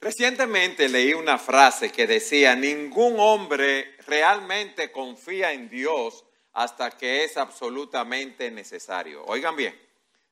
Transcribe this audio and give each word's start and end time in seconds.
Recientemente 0.00 0.88
leí 0.88 1.14
una 1.14 1.38
frase 1.38 1.90
que 1.90 2.06
decía, 2.06 2.54
ningún 2.54 3.18
hombre 3.18 3.96
realmente 4.06 4.92
confía 4.92 5.52
en 5.52 5.68
Dios 5.68 6.24
hasta 6.52 6.90
que 6.90 7.24
es 7.24 7.36
absolutamente 7.36 8.50
necesario. 8.50 9.24
Oigan 9.26 9.56
bien, 9.56 9.78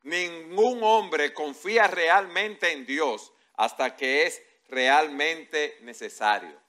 ningún 0.03 0.83
hombre 0.83 1.33
confía 1.33 1.87
realmente 1.87 2.73
en 2.73 2.85
Dios 2.85 3.33
hasta 3.57 3.97
que 3.97 4.27
es 4.27 4.43
realmente 4.69 5.79
necesario. 5.81 6.63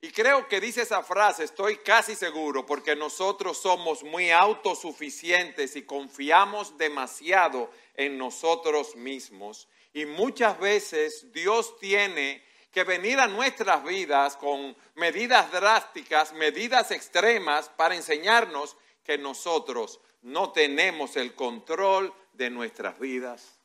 Y 0.00 0.10
creo 0.10 0.46
que 0.46 0.60
dice 0.60 0.82
esa 0.82 1.02
frase, 1.02 1.42
estoy 1.42 1.78
casi 1.78 2.14
seguro, 2.14 2.64
porque 2.66 2.94
nosotros 2.94 3.60
somos 3.60 4.04
muy 4.04 4.30
autosuficientes 4.30 5.74
y 5.74 5.82
confiamos 5.82 6.78
demasiado 6.78 7.70
en 7.94 8.16
nosotros 8.16 8.94
mismos 8.94 9.68
y 9.96 10.04
muchas 10.04 10.60
veces 10.60 11.32
Dios 11.32 11.78
tiene 11.78 12.44
que 12.70 12.84
venir 12.84 13.18
a 13.18 13.28
nuestras 13.28 13.82
vidas 13.82 14.36
con 14.36 14.76
medidas 14.94 15.50
drásticas, 15.50 16.34
medidas 16.34 16.90
extremas 16.90 17.70
para 17.70 17.94
enseñarnos 17.94 18.76
que 19.02 19.16
nosotros 19.16 19.98
no 20.20 20.52
tenemos 20.52 21.16
el 21.16 21.34
control 21.34 22.12
de 22.34 22.50
nuestras 22.50 22.98
vidas. 22.98 23.58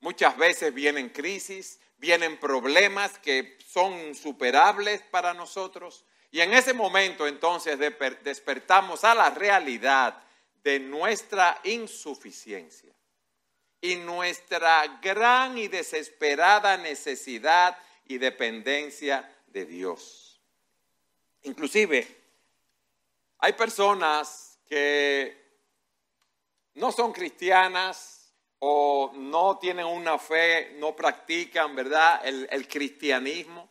Muchas 0.00 0.38
veces 0.38 0.72
vienen 0.72 1.10
crisis, 1.10 1.78
vienen 1.98 2.40
problemas 2.40 3.18
que 3.18 3.58
son 3.66 3.92
insuperables 3.92 5.02
para 5.02 5.34
nosotros. 5.34 6.06
Y 6.30 6.40
en 6.40 6.54
ese 6.54 6.72
momento 6.72 7.26
entonces 7.26 7.78
despertamos 8.22 9.04
a 9.04 9.14
la 9.14 9.28
realidad 9.28 10.18
de 10.62 10.80
nuestra 10.80 11.60
insuficiencia 11.64 12.97
y 13.80 13.96
nuestra 13.96 14.98
gran 15.00 15.56
y 15.58 15.68
desesperada 15.68 16.76
necesidad 16.76 17.76
y 18.06 18.18
dependencia 18.18 19.30
de 19.46 19.66
Dios. 19.66 20.40
Inclusive, 21.42 22.06
hay 23.38 23.52
personas 23.52 24.58
que 24.66 25.36
no 26.74 26.90
son 26.92 27.12
cristianas 27.12 28.32
o 28.58 29.12
no 29.14 29.58
tienen 29.58 29.86
una 29.86 30.18
fe, 30.18 30.74
no 30.78 30.96
practican, 30.96 31.76
¿verdad?, 31.76 32.20
el, 32.24 32.48
el 32.50 32.66
cristianismo, 32.66 33.68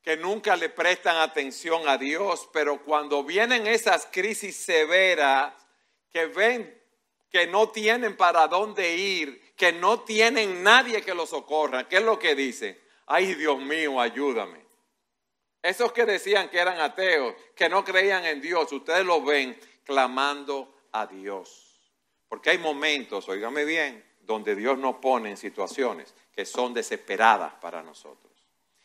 que 0.00 0.16
nunca 0.16 0.56
le 0.56 0.68
prestan 0.68 1.16
atención 1.16 1.88
a 1.88 1.98
Dios, 1.98 2.48
pero 2.52 2.82
cuando 2.84 3.24
vienen 3.24 3.66
esas 3.66 4.06
crisis 4.06 4.56
severas, 4.56 5.52
que 6.10 6.26
ven 6.26 6.77
que 7.30 7.46
no 7.46 7.68
tienen 7.70 8.16
para 8.16 8.48
dónde 8.48 8.96
ir, 8.96 9.54
que 9.56 9.72
no 9.72 10.00
tienen 10.00 10.62
nadie 10.62 11.02
que 11.02 11.14
los 11.14 11.30
socorra. 11.30 11.88
¿Qué 11.88 11.96
es 11.96 12.02
lo 12.02 12.18
que 12.18 12.34
dicen? 12.34 12.78
Ay, 13.06 13.34
Dios 13.34 13.58
mío, 13.60 14.00
ayúdame. 14.00 14.66
Esos 15.62 15.92
que 15.92 16.04
decían 16.04 16.48
que 16.48 16.58
eran 16.58 16.80
ateos, 16.80 17.34
que 17.54 17.68
no 17.68 17.84
creían 17.84 18.24
en 18.24 18.40
Dios, 18.40 18.72
ustedes 18.72 19.04
los 19.04 19.24
ven 19.24 19.58
clamando 19.84 20.74
a 20.92 21.06
Dios. 21.06 21.92
Porque 22.28 22.50
hay 22.50 22.58
momentos, 22.58 23.28
oígame 23.28 23.64
bien, 23.64 24.04
donde 24.20 24.54
Dios 24.54 24.78
nos 24.78 24.96
pone 24.96 25.30
en 25.30 25.36
situaciones 25.36 26.14
que 26.32 26.44
son 26.44 26.74
desesperadas 26.74 27.54
para 27.54 27.82
nosotros. 27.82 28.32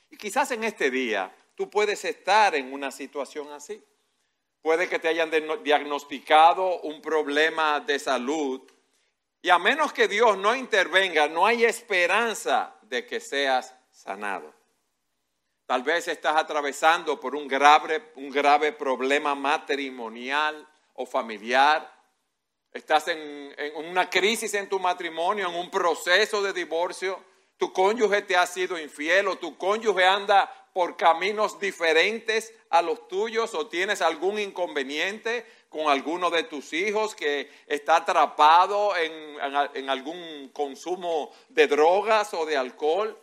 Y 0.10 0.18
quizás 0.18 0.52
en 0.52 0.64
este 0.64 0.90
día 0.90 1.36
tú 1.56 1.70
puedes 1.70 2.06
estar 2.06 2.56
en 2.56 2.74
una 2.74 2.92
situación 2.92 3.52
así. 3.52 3.84
Puede 4.64 4.88
que 4.88 4.98
te 4.98 5.10
hayan 5.10 5.30
diagnosticado 5.62 6.80
un 6.84 7.02
problema 7.02 7.82
de 7.82 8.00
salud 8.00 8.62
y 9.42 9.50
a 9.50 9.60
menos 9.60 9.92
que 9.92 10.08
Dios 10.08 10.38
no 10.38 10.56
intervenga, 10.56 11.28
no 11.28 11.46
hay 11.46 11.66
esperanza 11.66 12.74
de 12.84 13.06
que 13.06 13.20
seas 13.20 13.76
sanado. 13.92 14.54
Tal 15.66 15.84
vez 15.84 16.08
estás 16.08 16.38
atravesando 16.38 17.20
por 17.20 17.36
un 17.36 17.46
grave, 17.46 18.14
un 18.16 18.30
grave 18.30 18.72
problema 18.72 19.36
matrimonial 19.36 20.66
o 20.94 21.06
familiar. 21.06 21.94
Estás 22.72 23.10
en, 23.10 23.54
en 23.58 23.76
una 23.86 24.10
crisis 24.10 24.54
en 24.54 24.70
tu 24.70 24.80
matrimonio, 24.80 25.50
en 25.50 25.56
un 25.56 25.70
proceso 25.70 26.42
de 26.42 26.54
divorcio. 26.54 27.22
Tu 27.58 27.74
cónyuge 27.74 28.22
te 28.22 28.38
ha 28.38 28.48
sido 28.48 28.80
infiel 28.80 29.28
o 29.28 29.38
tu 29.38 29.58
cónyuge 29.58 30.06
anda 30.06 30.63
por 30.74 30.98
caminos 30.98 31.60
diferentes 31.60 32.52
a 32.72 32.82
los 32.82 33.08
tuyos 33.08 33.54
o 33.54 33.68
tienes 33.68 34.02
algún 34.02 34.40
inconveniente 34.40 35.46
con 35.70 35.88
alguno 35.88 36.32
de 36.32 36.44
tus 36.44 36.74
hijos 36.74 37.16
que 37.16 37.50
está 37.68 37.98
atrapado 37.98 38.94
en, 38.98 39.90
algún 39.90 40.50
consumo 40.50 41.32
de 41.50 41.68
drogas 41.68 42.34
o 42.34 42.46
de 42.46 42.58
alcohol. 42.58 43.18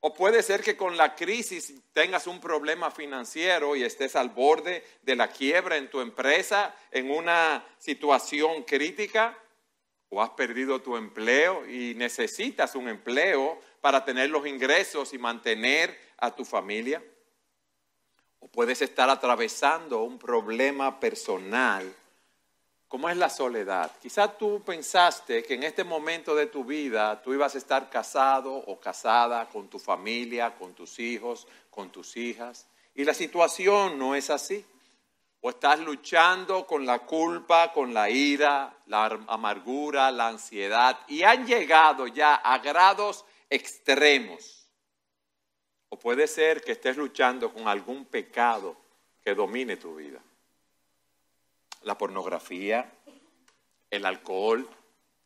O 0.00 0.14
puede 0.14 0.42
ser 0.42 0.62
que 0.62 0.76
con 0.76 0.96
la 0.96 1.14
crisis 1.14 1.74
tengas 1.92 2.26
un 2.26 2.40
problema 2.40 2.90
financiero 2.90 3.74
y 3.74 3.82
estés 3.82 4.16
al 4.16 4.28
borde 4.30 4.84
de 5.02 5.16
la 5.16 5.28
quiebra 5.28 5.76
en 5.76 5.90
tu 5.90 6.00
empresa, 6.00 6.74
en 6.90 7.10
una 7.10 7.66
situación 7.78 8.62
crítica. 8.62 9.36
O 10.10 10.22
has 10.22 10.30
perdido 10.30 10.80
tu 10.80 10.96
empleo 10.96 11.68
y 11.68 11.94
necesitas 11.94 12.74
un 12.74 12.88
empleo 12.88 13.60
para 13.80 14.04
tener 14.04 14.30
los 14.30 14.46
ingresos 14.46 15.12
y 15.12 15.18
mantener 15.18 16.07
a 16.18 16.34
tu 16.34 16.44
familia. 16.44 17.02
O 18.40 18.48
puedes 18.48 18.82
estar 18.82 19.10
atravesando 19.10 20.02
un 20.02 20.18
problema 20.18 21.00
personal, 21.00 21.92
como 22.86 23.08
es 23.08 23.16
la 23.16 23.28
soledad. 23.28 23.90
Quizás 24.00 24.38
tú 24.38 24.62
pensaste 24.64 25.42
que 25.42 25.54
en 25.54 25.64
este 25.64 25.84
momento 25.84 26.34
de 26.34 26.46
tu 26.46 26.64
vida 26.64 27.20
tú 27.20 27.34
ibas 27.34 27.54
a 27.54 27.58
estar 27.58 27.90
casado 27.90 28.54
o 28.54 28.78
casada 28.78 29.48
con 29.48 29.68
tu 29.68 29.78
familia, 29.78 30.54
con 30.54 30.72
tus 30.74 30.98
hijos, 30.98 31.46
con 31.70 31.90
tus 31.90 32.16
hijas. 32.16 32.66
Y 32.94 33.04
la 33.04 33.14
situación 33.14 33.98
no 33.98 34.14
es 34.14 34.30
así. 34.30 34.64
O 35.40 35.50
estás 35.50 35.78
luchando 35.78 36.66
con 36.66 36.84
la 36.84 37.00
culpa, 37.00 37.72
con 37.72 37.94
la 37.94 38.10
ira, 38.10 38.76
la 38.86 39.04
amargura, 39.28 40.10
la 40.10 40.28
ansiedad. 40.28 40.98
Y 41.06 41.22
han 41.22 41.46
llegado 41.46 42.08
ya 42.08 42.34
a 42.34 42.58
grados 42.58 43.24
extremos 43.48 44.57
o 45.88 45.98
puede 45.98 46.26
ser 46.26 46.62
que 46.62 46.72
estés 46.72 46.96
luchando 46.96 47.52
con 47.52 47.68
algún 47.68 48.04
pecado 48.04 48.76
que 49.22 49.34
domine 49.34 49.76
tu 49.76 49.96
vida. 49.96 50.20
La 51.82 51.96
pornografía, 51.96 52.92
el 53.90 54.04
alcohol, 54.04 54.68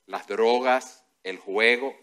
las 0.06 0.26
drogas, 0.26 1.04
el 1.22 1.38
juego. 1.38 1.96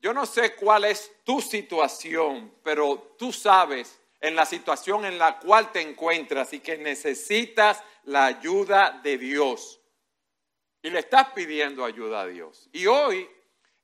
Yo 0.00 0.12
no 0.12 0.26
sé 0.26 0.54
cuál 0.54 0.84
es 0.84 1.12
tu 1.24 1.40
situación, 1.40 2.54
pero 2.62 3.14
tú 3.18 3.32
sabes 3.32 3.98
en 4.20 4.36
la 4.36 4.44
situación 4.44 5.04
en 5.04 5.18
la 5.18 5.38
cual 5.38 5.72
te 5.72 5.80
encuentras 5.80 6.52
y 6.52 6.60
que 6.60 6.76
necesitas 6.78 7.82
la 8.04 8.26
ayuda 8.26 9.00
de 9.02 9.18
Dios. 9.18 9.80
Y 10.82 10.90
le 10.90 11.00
estás 11.00 11.30
pidiendo 11.32 11.84
ayuda 11.84 12.22
a 12.22 12.26
Dios. 12.26 12.68
Y 12.72 12.86
hoy 12.86 13.28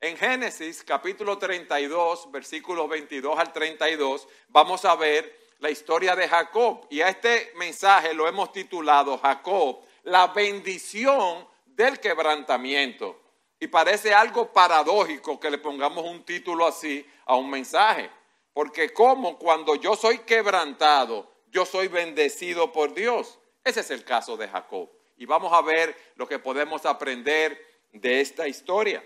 en 0.07 0.17
Génesis 0.17 0.85
capítulo 0.85 1.37
32, 1.37 2.31
versículos 2.31 2.89
22 2.89 3.37
al 3.37 3.53
32, 3.53 4.29
vamos 4.49 4.85
a 4.85 4.95
ver 4.95 5.37
la 5.59 5.69
historia 5.69 6.15
de 6.15 6.29
Jacob. 6.29 6.87
Y 6.91 7.01
a 7.01 7.09
este 7.09 7.53
mensaje 7.57 8.15
lo 8.15 8.29
hemos 8.29 8.53
titulado 8.53 9.19
Jacob, 9.19 9.81
la 10.05 10.29
bendición 10.29 11.49
del 11.65 11.99
quebrantamiento. 11.99 13.21
Y 13.59 13.67
parece 13.67 14.15
algo 14.15 14.53
paradójico 14.53 15.41
que 15.41 15.51
le 15.51 15.59
pongamos 15.59 16.05
un 16.05 16.25
título 16.25 16.69
así 16.69 17.05
a 17.25 17.35
un 17.35 17.51
mensaje. 17.51 18.09
Porque 18.53 18.93
como 18.93 19.37
cuando 19.37 19.75
yo 19.75 19.97
soy 19.97 20.19
quebrantado, 20.19 21.29
yo 21.51 21.67
soy 21.67 21.89
bendecido 21.89 22.71
por 22.71 22.95
Dios. 22.95 23.41
Ese 23.65 23.81
es 23.81 23.91
el 23.91 24.05
caso 24.05 24.37
de 24.37 24.47
Jacob. 24.47 24.89
Y 25.17 25.27
vamos 25.27 25.53
a 25.53 25.63
ver 25.63 25.97
lo 26.15 26.29
que 26.29 26.39
podemos 26.39 26.87
aprender 26.87 27.61
de 27.93 28.21
esta 28.21 28.47
historia. 28.47 29.03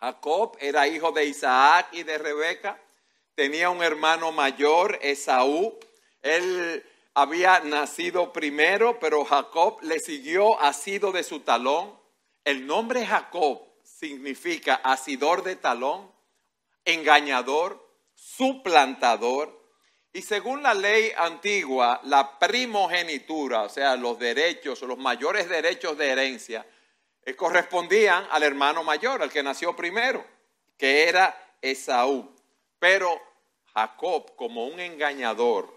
Jacob 0.00 0.56
era 0.60 0.86
hijo 0.88 1.12
de 1.12 1.24
Isaac 1.24 1.88
y 1.92 2.02
de 2.02 2.18
Rebeca. 2.18 2.80
Tenía 3.34 3.70
un 3.70 3.82
hermano 3.82 4.32
mayor, 4.32 4.98
Esaú. 5.02 5.78
Él 6.22 6.84
había 7.14 7.60
nacido 7.60 8.32
primero, 8.32 8.98
pero 9.00 9.24
Jacob 9.24 9.78
le 9.82 9.98
siguió 9.98 10.60
asido 10.60 11.12
de 11.12 11.22
su 11.22 11.40
talón. 11.40 11.98
El 12.44 12.66
nombre 12.66 13.06
Jacob 13.06 13.62
significa 13.82 14.74
asidor 14.74 15.42
de 15.42 15.56
talón, 15.56 16.12
engañador, 16.84 17.82
suplantador. 18.14 19.56
Y 20.12 20.22
según 20.22 20.62
la 20.62 20.74
ley 20.74 21.10
antigua, 21.16 22.00
la 22.04 22.38
primogenitura, 22.38 23.62
o 23.62 23.68
sea, 23.68 23.96
los 23.96 24.18
derechos, 24.18 24.82
los 24.82 24.98
mayores 24.98 25.48
derechos 25.48 25.96
de 25.98 26.08
herencia, 26.08 26.66
correspondían 27.34 28.26
al 28.30 28.44
hermano 28.44 28.84
mayor, 28.84 29.22
al 29.22 29.32
que 29.32 29.42
nació 29.42 29.74
primero, 29.74 30.24
que 30.78 31.08
era 31.08 31.56
Esaú. 31.60 32.30
Pero 32.78 33.20
Jacob, 33.74 34.36
como 34.36 34.66
un 34.66 34.78
engañador, 34.78 35.74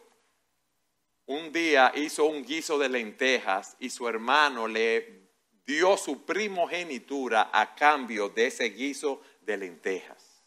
un 1.25 1.51
día 1.51 1.91
hizo 1.95 2.25
un 2.25 2.43
guiso 2.43 2.77
de 2.77 2.89
lentejas 2.89 3.75
y 3.79 3.89
su 3.89 4.07
hermano 4.07 4.67
le 4.67 5.29
dio 5.65 5.97
su 5.97 6.25
primogenitura 6.25 7.49
a 7.53 7.75
cambio 7.75 8.29
de 8.29 8.47
ese 8.47 8.65
guiso 8.65 9.21
de 9.41 9.57
lentejas. 9.57 10.43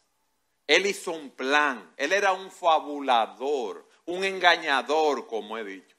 Él 0.67 0.87
hizo 0.87 1.13
un 1.13 1.31
plan. 1.31 1.93
Él 1.97 2.13
era 2.13 2.33
un 2.33 2.51
fabulador, 2.51 3.89
un 4.07 4.25
engañador, 4.25 5.27
como 5.27 5.59
he 5.59 5.65
dicho. 5.65 5.97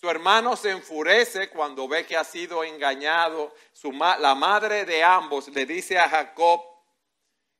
Su 0.00 0.08
hermano 0.08 0.54
se 0.54 0.70
enfurece 0.70 1.50
cuando 1.50 1.88
ve 1.88 2.06
que 2.06 2.16
ha 2.16 2.22
sido 2.22 2.62
engañado. 2.62 3.52
La 4.20 4.36
madre 4.36 4.84
de 4.84 5.02
ambos 5.02 5.48
le 5.48 5.66
dice 5.66 5.98
a 5.98 6.08
Jacob 6.08 6.62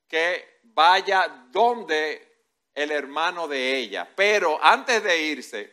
que 0.07 0.61
vaya 0.63 1.47
donde 1.51 2.29
el 2.75 2.93
hermano 2.93 3.49
de 3.49 3.77
ella. 3.77 4.09
Pero 4.15 4.63
antes 4.63 5.03
de 5.03 5.21
irse, 5.21 5.73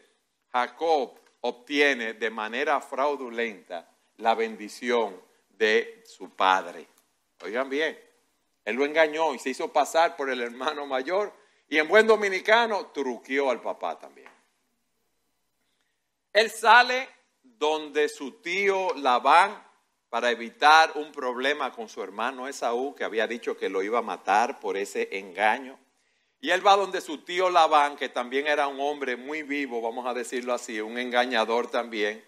Jacob 0.51 1.19
obtiene 1.41 2.13
de 2.13 2.29
manera 2.31 2.81
fraudulenta 2.81 3.87
la 4.17 4.33
bendición 4.33 5.21
de 5.49 6.03
su 6.03 6.31
padre. 6.31 6.87
Oigan 7.43 7.69
bien, 7.69 7.99
él 8.63 8.75
lo 8.75 8.85
engañó 8.85 9.35
y 9.35 9.39
se 9.39 9.51
hizo 9.51 9.71
pasar 9.71 10.15
por 10.15 10.31
el 10.31 10.41
hermano 10.41 10.87
mayor 10.87 11.31
y 11.69 11.77
en 11.77 11.87
buen 11.87 12.07
dominicano 12.07 12.87
truqueó 12.87 13.51
al 13.51 13.61
papá 13.61 13.99
también. 13.99 14.34
Él 16.35 16.51
sale 16.51 17.07
donde 17.43 18.09
su 18.09 18.41
tío 18.41 18.93
Labán 18.95 19.57
para 20.09 20.31
evitar 20.31 20.91
un 20.95 21.13
problema 21.13 21.71
con 21.71 21.87
su 21.87 22.03
hermano 22.03 22.49
Esaú, 22.49 22.93
que 22.93 23.05
había 23.05 23.25
dicho 23.25 23.55
que 23.55 23.69
lo 23.69 23.81
iba 23.81 23.99
a 23.99 24.01
matar 24.01 24.59
por 24.59 24.75
ese 24.75 25.17
engaño. 25.17 25.79
Y 26.41 26.49
él 26.49 26.65
va 26.67 26.75
donde 26.75 26.99
su 26.99 27.19
tío 27.19 27.49
Labán, 27.49 27.95
que 27.95 28.09
también 28.09 28.47
era 28.47 28.67
un 28.67 28.81
hombre 28.81 29.15
muy 29.15 29.43
vivo, 29.43 29.81
vamos 29.81 30.05
a 30.07 30.13
decirlo 30.13 30.53
así, 30.53 30.81
un 30.81 30.97
engañador 30.97 31.71
también. 31.71 32.21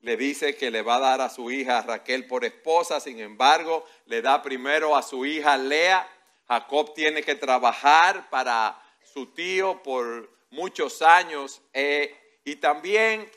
Le 0.00 0.16
dice 0.16 0.56
que 0.56 0.70
le 0.70 0.80
va 0.80 0.96
a 0.96 1.00
dar 1.00 1.20
a 1.20 1.28
su 1.28 1.50
hija 1.50 1.82
Raquel 1.82 2.26
por 2.26 2.46
esposa, 2.46 2.98
sin 2.98 3.20
embargo, 3.20 3.84
le 4.06 4.22
da 4.22 4.40
primero 4.40 4.96
a 4.96 5.02
su 5.02 5.26
hija 5.26 5.58
Lea. 5.58 6.08
Jacob 6.48 6.94
tiene 6.94 7.22
que 7.22 7.34
trabajar 7.34 8.30
para 8.30 8.82
su 9.04 9.26
tío 9.34 9.82
por 9.82 10.30
muchos 10.48 11.02
años 11.02 11.60
eh, 11.74 12.16
y 12.42 12.56
también 12.56 13.30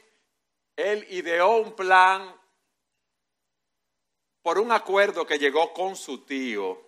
él 0.76 1.06
ideó 1.10 1.58
un 1.58 1.74
plan 1.76 2.36
por 4.42 4.60
un 4.60 4.72
acuerdo 4.72 5.26
que 5.26 5.40
llegó 5.40 5.74
con 5.74 5.96
su 5.96 6.26
tío, 6.26 6.84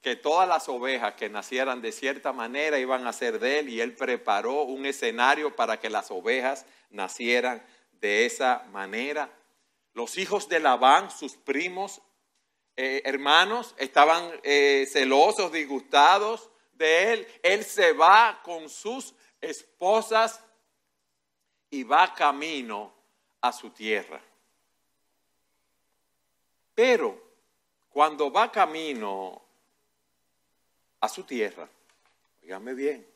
que 0.00 0.16
todas 0.16 0.48
las 0.48 0.68
ovejas 0.68 1.14
que 1.14 1.28
nacieran 1.28 1.82
de 1.82 1.92
cierta 1.92 2.32
manera 2.32 2.78
iban 2.78 3.06
a 3.06 3.12
ser 3.12 3.38
de 3.38 3.58
él, 3.58 3.68
y 3.68 3.80
él 3.80 3.94
preparó 3.94 4.62
un 4.62 4.86
escenario 4.86 5.54
para 5.54 5.78
que 5.78 5.90
las 5.90 6.10
ovejas 6.10 6.64
nacieran 6.90 7.64
de 7.92 8.26
esa 8.26 8.64
manera. 8.70 9.30
Los 9.92 10.16
hijos 10.18 10.48
de 10.48 10.60
Labán, 10.60 11.10
sus 11.10 11.36
primos, 11.36 12.00
eh, 12.76 13.02
hermanos, 13.04 13.74
estaban 13.76 14.30
eh, 14.42 14.86
celosos, 14.90 15.52
disgustados 15.52 16.48
de 16.72 17.12
él. 17.12 17.26
Él 17.42 17.64
se 17.64 17.92
va 17.92 18.40
con 18.44 18.68
sus 18.68 19.14
esposas 19.40 20.42
y 21.70 21.82
va 21.82 22.14
camino 22.14 22.99
a 23.40 23.52
su 23.52 23.70
tierra. 23.70 24.20
Pero 26.74 27.20
cuando 27.90 28.30
va 28.30 28.50
camino 28.50 29.42
a 31.00 31.08
su 31.08 31.24
tierra, 31.24 31.68
dígame 32.40 32.74
bien, 32.74 33.06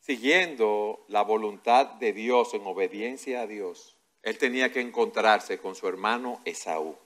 siguiendo 0.00 1.04
la 1.08 1.22
voluntad 1.22 1.86
de 1.86 2.12
Dios 2.12 2.54
en 2.54 2.66
obediencia 2.66 3.42
a 3.42 3.46
Dios, 3.46 3.96
él 4.22 4.38
tenía 4.38 4.72
que 4.72 4.80
encontrarse 4.80 5.58
con 5.58 5.74
su 5.74 5.86
hermano 5.86 6.40
Esaú. 6.44 6.96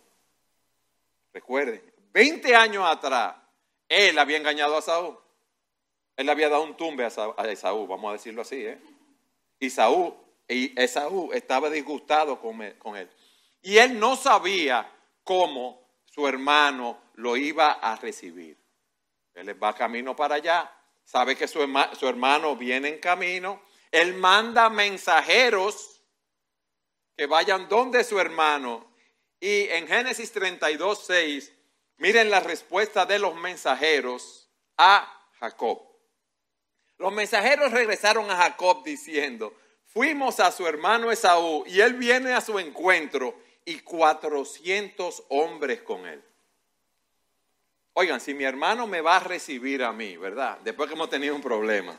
Recuerden, 1.33 1.83
20 2.13 2.55
años 2.55 2.85
atrás, 2.87 3.37
él 3.89 4.19
había 4.19 4.39
engañado 4.39 4.77
a 4.77 4.79
Esaú. 4.79 5.19
Él 6.17 6.29
había 6.29 6.49
dado 6.49 6.63
un 6.63 6.77
tumbe 6.77 7.05
a 7.05 7.49
Esaú, 7.49 7.87
vamos 7.87 8.11
a 8.11 8.13
decirlo 8.13 8.43
así. 8.43 8.67
¿eh? 8.67 8.79
Esaú 9.59 10.15
y 10.53 10.75
Esaú 10.77 11.33
estaba 11.33 11.71
disgustado 11.71 12.41
con 12.41 12.97
él. 12.97 13.11
Y 13.63 13.79
él 13.79 13.99
no 13.99 14.17
sabía 14.17 14.91
cómo 15.25 15.83
su 16.05 16.27
hermano 16.27 17.03
lo 17.15 17.37
iba 17.37 17.73
a 17.73 17.97
recibir. 17.97 18.59
Él 19.35 19.63
va 19.63 19.75
camino 19.75 20.15
para 20.15 20.37
allá, 20.37 20.71
sabe 21.05 21.37
que 21.37 21.49
su, 21.49 21.61
su 21.99 22.09
hermano 22.09 22.57
viene 22.57 22.89
en 22.89 22.99
camino. 22.99 23.63
Él 23.91 24.15
manda 24.15 24.69
mensajeros 24.69 26.03
que 27.17 27.27
vayan 27.27 27.69
donde 27.69 28.05
su 28.05 28.19
hermano. 28.19 28.93
Y 29.41 29.69
en 29.69 29.87
Génesis 29.87 30.33
32, 30.33 31.05
6, 31.07 31.53
miren 31.99 32.31
la 32.31 32.41
respuesta 32.41 33.07
de 33.07 33.19
los 33.19 33.35
mensajeros 33.35 34.51
a 34.77 35.29
Jacob. 35.41 35.81
Los 36.99 37.13
mensajeros 37.13 37.73
regresaron 37.73 38.31
a 38.31 38.37
Jacob 38.37 38.85
diciendo, 38.85 39.57
Fuimos 39.93 40.41
a 40.41 40.51
su 40.51 40.67
hermano 40.67 41.11
Esaú 41.13 41.65
y 41.67 41.81
él 41.81 41.95
viene 41.95 42.33
a 42.33 42.41
su 42.41 42.59
encuentro 42.59 43.35
y 43.67 43.81
400 43.81 45.25
hombres 45.29 45.83
con 45.83 46.07
él. 46.07 46.23
Oigan, 47.93 48.19
si 48.19 48.33
mi 48.33 48.45
hermano 48.45 48.87
me 48.87 49.03
va 49.03 49.17
a 49.17 49.21
recibir 49.21 49.83
a 49.83 49.93
mí, 49.93 50.17
¿verdad? 50.17 50.59
Después 50.65 50.89
que 50.89 50.95
hemos 50.95 51.11
tenido 51.11 51.35
un 51.35 51.43
problema, 51.43 51.99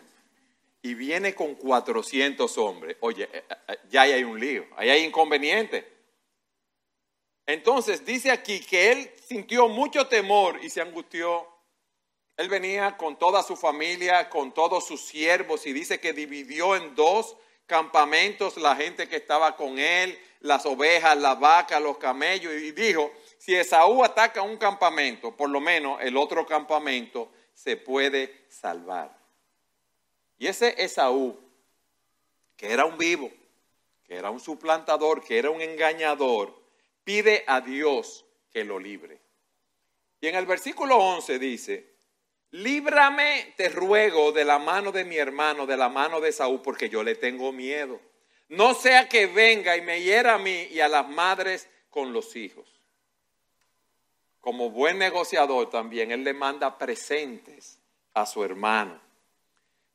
y 0.81 0.95
viene 0.95 1.35
con 1.35 1.53
400 1.53 2.57
hombres, 2.57 2.97
oye, 2.99 3.29
eh, 3.31 3.43
eh, 3.67 3.77
ya 3.89 4.01
hay 4.01 4.23
un 4.23 4.39
lío, 4.39 4.65
ahí 4.75 4.89
hay 4.89 5.03
inconveniente. 5.05 5.87
Entonces 7.45 8.03
dice 8.03 8.31
aquí 8.31 8.59
que 8.59 8.91
él 8.91 9.11
sintió 9.23 9.67
mucho 9.67 10.07
temor 10.07 10.59
y 10.63 10.69
se 10.69 10.81
angustió. 10.81 11.47
Él 12.37 12.49
venía 12.49 12.97
con 12.97 13.17
toda 13.19 13.43
su 13.43 13.55
familia, 13.55 14.29
con 14.29 14.51
todos 14.51 14.87
sus 14.87 15.01
siervos, 15.01 15.67
y 15.67 15.73
dice 15.73 15.99
que 15.99 16.11
dividió 16.11 16.75
en 16.75 16.95
dos 16.95 17.37
campamentos 17.65 18.57
la 18.57 18.75
gente 18.75 19.07
que 19.07 19.17
estaba 19.17 19.55
con 19.55 19.79
él, 19.79 20.19
las 20.41 20.65
ovejas, 20.65 21.17
las 21.17 21.39
vacas, 21.39 21.81
los 21.81 21.97
camellos, 21.97 22.53
y 22.53 22.71
dijo, 22.71 23.11
si 23.37 23.55
Esaú 23.55 24.03
ataca 24.03 24.41
un 24.41 24.57
campamento, 24.57 25.35
por 25.35 25.49
lo 25.49 25.59
menos 25.59 26.01
el 26.01 26.17
otro 26.17 26.45
campamento 26.45 27.31
se 27.53 27.77
puede 27.77 28.45
salvar. 28.49 29.17
Y 30.37 30.47
ese 30.47 30.75
Esaú, 30.83 31.39
que 32.57 32.71
era 32.71 32.85
un 32.85 32.97
vivo, 32.97 33.31
que 34.03 34.15
era 34.15 34.29
un 34.29 34.39
suplantador, 34.39 35.23
que 35.23 35.37
era 35.37 35.49
un 35.49 35.61
engañador, 35.61 36.61
pide 37.03 37.43
a 37.47 37.61
Dios 37.61 38.25
que 38.51 38.63
lo 38.63 38.79
libre. 38.79 39.19
Y 40.19 40.27
en 40.27 40.35
el 40.35 40.45
versículo 40.45 40.97
11 40.97 41.39
dice, 41.39 41.92
líbrame, 42.53 43.53
te 43.57 43.67
ruego, 43.69 44.31
de 44.31 44.45
la 44.45 44.59
mano 44.59 44.91
de 44.91 45.03
mi 45.03 45.17
hermano, 45.17 45.65
de 45.65 45.75
la 45.75 45.89
mano 45.89 46.21
de 46.21 46.31
Saúl, 46.31 46.61
porque 46.61 46.87
yo 46.87 47.03
le 47.03 47.15
tengo 47.15 47.51
miedo. 47.51 47.99
No 48.49 48.75
sea 48.75 49.09
que 49.09 49.25
venga 49.25 49.75
y 49.75 49.81
me 49.81 50.01
hiera 50.01 50.35
a 50.35 50.37
mí 50.37 50.67
y 50.71 50.79
a 50.79 50.87
las 50.87 51.09
madres 51.09 51.67
con 51.89 52.13
los 52.13 52.35
hijos. 52.35 52.67
Como 54.39 54.69
buen 54.69 54.99
negociador 54.99 55.69
también, 55.69 56.11
él 56.11 56.23
le 56.23 56.33
manda 56.33 56.77
presentes 56.77 57.79
a 58.13 58.25
su 58.25 58.43
hermano. 58.43 59.01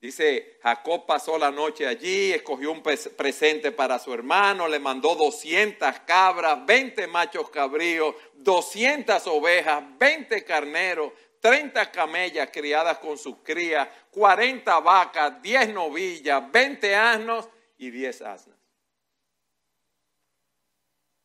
Dice, 0.01 0.59
Jacob 0.63 1.07
pasó 1.07 1.39
la 1.39 1.51
noche 1.51 1.87
allí, 1.87 2.33
escogió 2.33 2.73
un 2.73 2.83
presente 2.83 3.73
para 3.73 3.99
su 3.99 4.15
hermano, 4.15 4.69
le 4.69 4.79
mandó 4.79 5.15
200 5.17 6.01
cabras, 6.01 6.65
20 6.65 7.07
machos 7.09 7.51
cabríos, 7.51 8.15
200 8.35 9.27
ovejas, 9.27 9.83
20 9.99 10.45
carneros, 10.45 11.13
30 11.41 11.91
camellas 11.91 12.51
criadas 12.53 12.99
con 12.99 13.17
sus 13.17 13.37
crías, 13.39 13.89
40 14.11 14.81
vacas, 14.81 15.41
10 15.43 15.73
novillas, 15.73 16.51
20 16.51 16.95
asnos 16.95 17.49
y 17.77 17.91
10 17.91 18.23
asnas. 18.23 18.57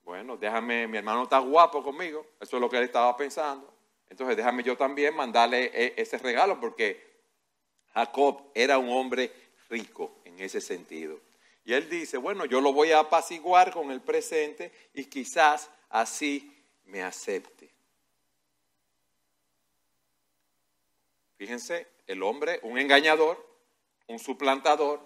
Bueno, 0.03 0.37
déjame, 0.37 0.87
mi 0.87 0.97
hermano 0.97 1.23
está 1.23 1.39
guapo 1.39 1.81
conmigo, 1.81 2.27
eso 2.39 2.57
es 2.57 2.61
lo 2.61 2.69
que 2.69 2.77
él 2.77 2.83
estaba 2.83 3.15
pensando. 3.15 3.73
Entonces 4.09 4.37
déjame 4.37 4.61
yo 4.61 4.77
también 4.77 5.15
mandarle 5.15 5.71
e, 5.73 5.93
ese 5.97 6.17
regalo 6.17 6.59
porque 6.59 7.23
Jacob 7.93 8.51
era 8.53 8.77
un 8.77 8.89
hombre 8.89 9.31
rico 9.69 10.19
en 10.25 10.39
ese 10.39 10.61
sentido. 10.61 11.19
Y 11.65 11.73
él 11.73 11.89
dice, 11.89 12.17
bueno, 12.17 12.45
yo 12.45 12.59
lo 12.59 12.73
voy 12.73 12.91
a 12.91 12.99
apaciguar 12.99 13.71
con 13.71 13.89
el 13.91 14.01
presente 14.01 14.71
y 14.93 15.05
quizás 15.05 15.69
así 15.89 16.53
me 16.83 17.01
acepte. 17.01 17.72
Fíjense, 21.43 21.91
el 22.07 22.23
hombre, 22.23 22.61
un 22.63 22.77
engañador, 22.77 23.45
un 24.07 24.17
suplantador, 24.17 25.01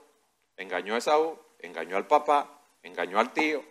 engañó 0.56 0.94
a 0.94 1.00
Esaú, 1.00 1.36
engañó 1.58 1.98
al 1.98 2.06
papá, 2.06 2.62
engañó 2.84 3.20
al 3.20 3.34
tío, 3.34 3.65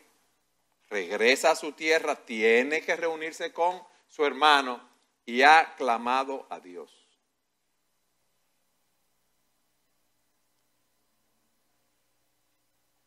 regresa 0.88 1.52
a 1.52 1.54
su 1.54 1.74
tierra, 1.74 2.16
tiene 2.16 2.82
que 2.82 2.96
reunirse 2.96 3.52
con 3.52 3.80
su 4.08 4.26
hermano 4.26 4.80
y 5.24 5.42
ha 5.42 5.76
clamado 5.76 6.48
a 6.50 6.58
Dios. 6.58 6.92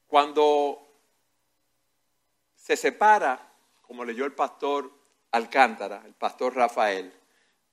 Cuando 0.07 0.87
se 2.55 2.77
separa, 2.77 3.53
como 3.81 4.05
leyó 4.05 4.23
el 4.23 4.33
pastor 4.33 4.89
Alcántara, 5.31 6.03
el 6.05 6.13
pastor 6.13 6.55
Rafael, 6.55 7.13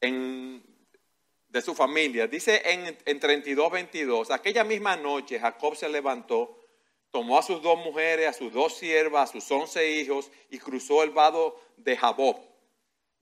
en 0.00 0.75
de 1.48 1.62
su 1.62 1.74
familia. 1.74 2.26
Dice 2.26 2.62
en, 2.64 2.96
en 3.04 3.20
32, 3.20 3.70
22, 3.70 4.30
aquella 4.30 4.64
misma 4.64 4.96
noche 4.96 5.38
Jacob 5.38 5.76
se 5.76 5.88
levantó, 5.88 6.58
tomó 7.10 7.38
a 7.38 7.42
sus 7.42 7.62
dos 7.62 7.78
mujeres, 7.78 8.28
a 8.28 8.32
sus 8.32 8.52
dos 8.52 8.76
siervas, 8.76 9.30
a 9.30 9.32
sus 9.32 9.50
once 9.50 9.90
hijos 9.90 10.30
y 10.50 10.58
cruzó 10.58 11.02
el 11.02 11.10
vado 11.10 11.60
de 11.76 11.96
Jabob. 11.96 12.36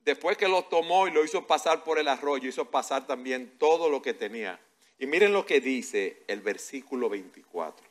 Después 0.05 0.37
que 0.37 0.47
lo 0.47 0.63
tomó 0.65 1.07
y 1.07 1.11
lo 1.11 1.23
hizo 1.23 1.47
pasar 1.47 1.83
por 1.83 1.97
el 1.97 2.07
arroyo, 2.07 2.47
hizo 2.47 2.69
pasar 2.69 3.07
también 3.07 3.57
todo 3.57 3.89
lo 3.89 4.01
que 4.01 4.13
tenía. 4.13 4.59
Y 4.99 5.07
miren 5.07 5.33
lo 5.33 5.45
que 5.45 5.59
dice 5.59 6.23
el 6.27 6.41
versículo 6.41 7.09
24. 7.09 7.85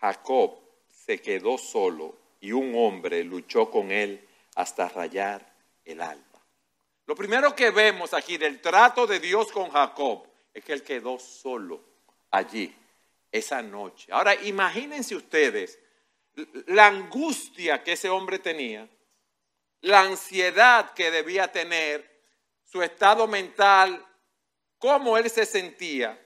Jacob 0.00 0.58
se 0.88 1.20
quedó 1.20 1.58
solo 1.58 2.16
y 2.40 2.52
un 2.52 2.74
hombre 2.74 3.22
luchó 3.22 3.70
con 3.70 3.90
él 3.90 4.26
hasta 4.54 4.88
rayar 4.88 5.54
el 5.84 6.00
alba. 6.00 6.33
Lo 7.06 7.14
primero 7.14 7.54
que 7.54 7.70
vemos 7.70 8.14
aquí 8.14 8.38
del 8.38 8.60
trato 8.60 9.06
de 9.06 9.20
Dios 9.20 9.52
con 9.52 9.70
Jacob 9.70 10.26
es 10.52 10.64
que 10.64 10.72
él 10.72 10.82
quedó 10.82 11.18
solo 11.18 11.84
allí 12.30 12.74
esa 13.30 13.60
noche. 13.62 14.12
Ahora 14.12 14.34
imagínense 14.34 15.14
ustedes 15.14 15.78
la 16.66 16.86
angustia 16.86 17.82
que 17.82 17.92
ese 17.92 18.08
hombre 18.08 18.38
tenía, 18.38 18.88
la 19.82 20.00
ansiedad 20.00 20.92
que 20.94 21.10
debía 21.10 21.52
tener, 21.52 22.12
su 22.64 22.82
estado 22.82 23.26
mental, 23.28 24.04
cómo 24.78 25.16
él 25.16 25.30
se 25.30 25.46
sentía 25.46 26.20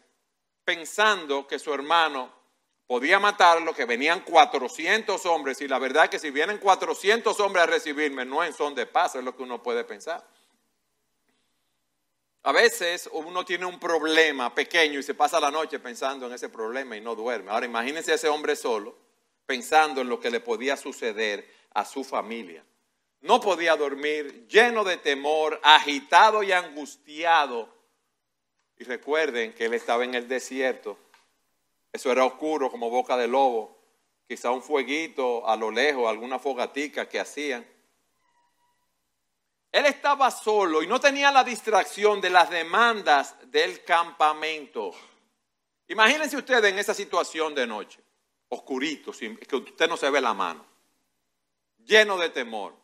pensando 0.64 1.46
que 1.46 1.58
su 1.58 1.74
hermano 1.74 2.32
podía 2.86 3.18
matarlo, 3.18 3.74
que 3.74 3.84
venían 3.84 4.20
400 4.20 5.26
hombres, 5.26 5.60
y 5.60 5.68
la 5.68 5.78
verdad 5.78 6.04
es 6.04 6.10
que 6.10 6.18
si 6.18 6.30
vienen 6.30 6.56
400 6.58 7.38
hombres 7.40 7.64
a 7.64 7.66
recibirme, 7.66 8.24
no 8.24 8.42
en 8.42 8.54
son 8.54 8.74
de 8.74 8.86
paz, 8.86 9.16
es 9.16 9.24
lo 9.24 9.36
que 9.36 9.42
uno 9.42 9.62
puede 9.62 9.84
pensar. 9.84 10.26
A 12.44 12.52
veces 12.52 13.08
uno 13.12 13.44
tiene 13.44 13.66
un 13.66 13.78
problema 13.78 14.54
pequeño 14.54 15.00
y 15.00 15.02
se 15.02 15.14
pasa 15.14 15.40
la 15.40 15.50
noche 15.50 15.78
pensando 15.78 16.26
en 16.26 16.32
ese 16.32 16.48
problema 16.48 16.96
y 16.96 17.00
no 17.00 17.14
duerme. 17.14 17.50
Ahora 17.50 17.66
imagínense 17.66 18.12
a 18.12 18.14
ese 18.14 18.28
hombre 18.28 18.56
solo 18.56 18.96
pensando 19.44 20.00
en 20.00 20.08
lo 20.08 20.20
que 20.20 20.30
le 20.30 20.40
podía 20.40 20.76
suceder 20.76 21.48
a 21.74 21.84
su 21.84 22.04
familia. 22.04 22.64
No 23.20 23.40
podía 23.40 23.76
dormir, 23.76 24.46
lleno 24.46 24.84
de 24.84 24.96
temor, 24.96 25.60
agitado 25.62 26.42
y 26.42 26.52
angustiado. 26.52 27.68
Y 28.76 28.84
recuerden 28.84 29.52
que 29.54 29.64
él 29.64 29.74
estaba 29.74 30.04
en 30.04 30.14
el 30.14 30.28
desierto 30.28 30.98
eso 31.92 32.12
era 32.12 32.24
oscuro 32.24 32.70
como 32.70 32.90
boca 32.90 33.16
de 33.16 33.28
lobo. 33.28 33.76
Quizá 34.26 34.50
un 34.50 34.62
fueguito 34.62 35.46
a 35.48 35.56
lo 35.56 35.70
lejos, 35.70 36.06
alguna 36.06 36.38
fogatica 36.38 37.08
que 37.08 37.18
hacían. 37.18 37.66
Él 39.70 39.86
estaba 39.86 40.30
solo 40.30 40.82
y 40.82 40.86
no 40.86 40.98
tenía 40.98 41.30
la 41.30 41.44
distracción 41.44 42.20
de 42.20 42.30
las 42.30 42.48
demandas 42.50 43.36
del 43.50 43.84
campamento. 43.84 44.92
Imagínense 45.88 46.36
ustedes 46.36 46.72
en 46.72 46.78
esa 46.78 46.94
situación 46.94 47.54
de 47.54 47.66
noche, 47.66 48.00
oscurito, 48.48 49.12
que 49.12 49.56
usted 49.56 49.88
no 49.88 49.96
se 49.96 50.10
ve 50.10 50.20
la 50.20 50.34
mano, 50.34 50.64
lleno 51.78 52.16
de 52.16 52.30
temor, 52.30 52.74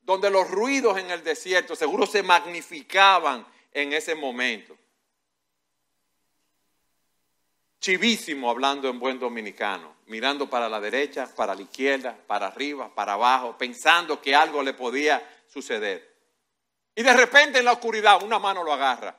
donde 0.00 0.30
los 0.30 0.48
ruidos 0.48 0.98
en 0.98 1.10
el 1.10 1.24
desierto 1.24 1.74
seguro 1.74 2.06
se 2.06 2.22
magnificaban 2.22 3.46
en 3.72 3.92
ese 3.92 4.14
momento 4.14 4.76
chivísimo 7.86 8.50
hablando 8.50 8.88
en 8.88 8.98
buen 8.98 9.16
dominicano, 9.16 9.94
mirando 10.06 10.50
para 10.50 10.68
la 10.68 10.80
derecha, 10.80 11.32
para 11.36 11.54
la 11.54 11.62
izquierda, 11.62 12.18
para 12.26 12.48
arriba, 12.48 12.92
para 12.92 13.12
abajo, 13.12 13.56
pensando 13.56 14.20
que 14.20 14.34
algo 14.34 14.60
le 14.60 14.74
podía 14.74 15.22
suceder. 15.46 16.16
Y 16.96 17.04
de 17.04 17.12
repente 17.12 17.60
en 17.60 17.64
la 17.64 17.74
oscuridad 17.74 18.20
una 18.24 18.40
mano 18.40 18.64
lo 18.64 18.72
agarra. 18.72 19.16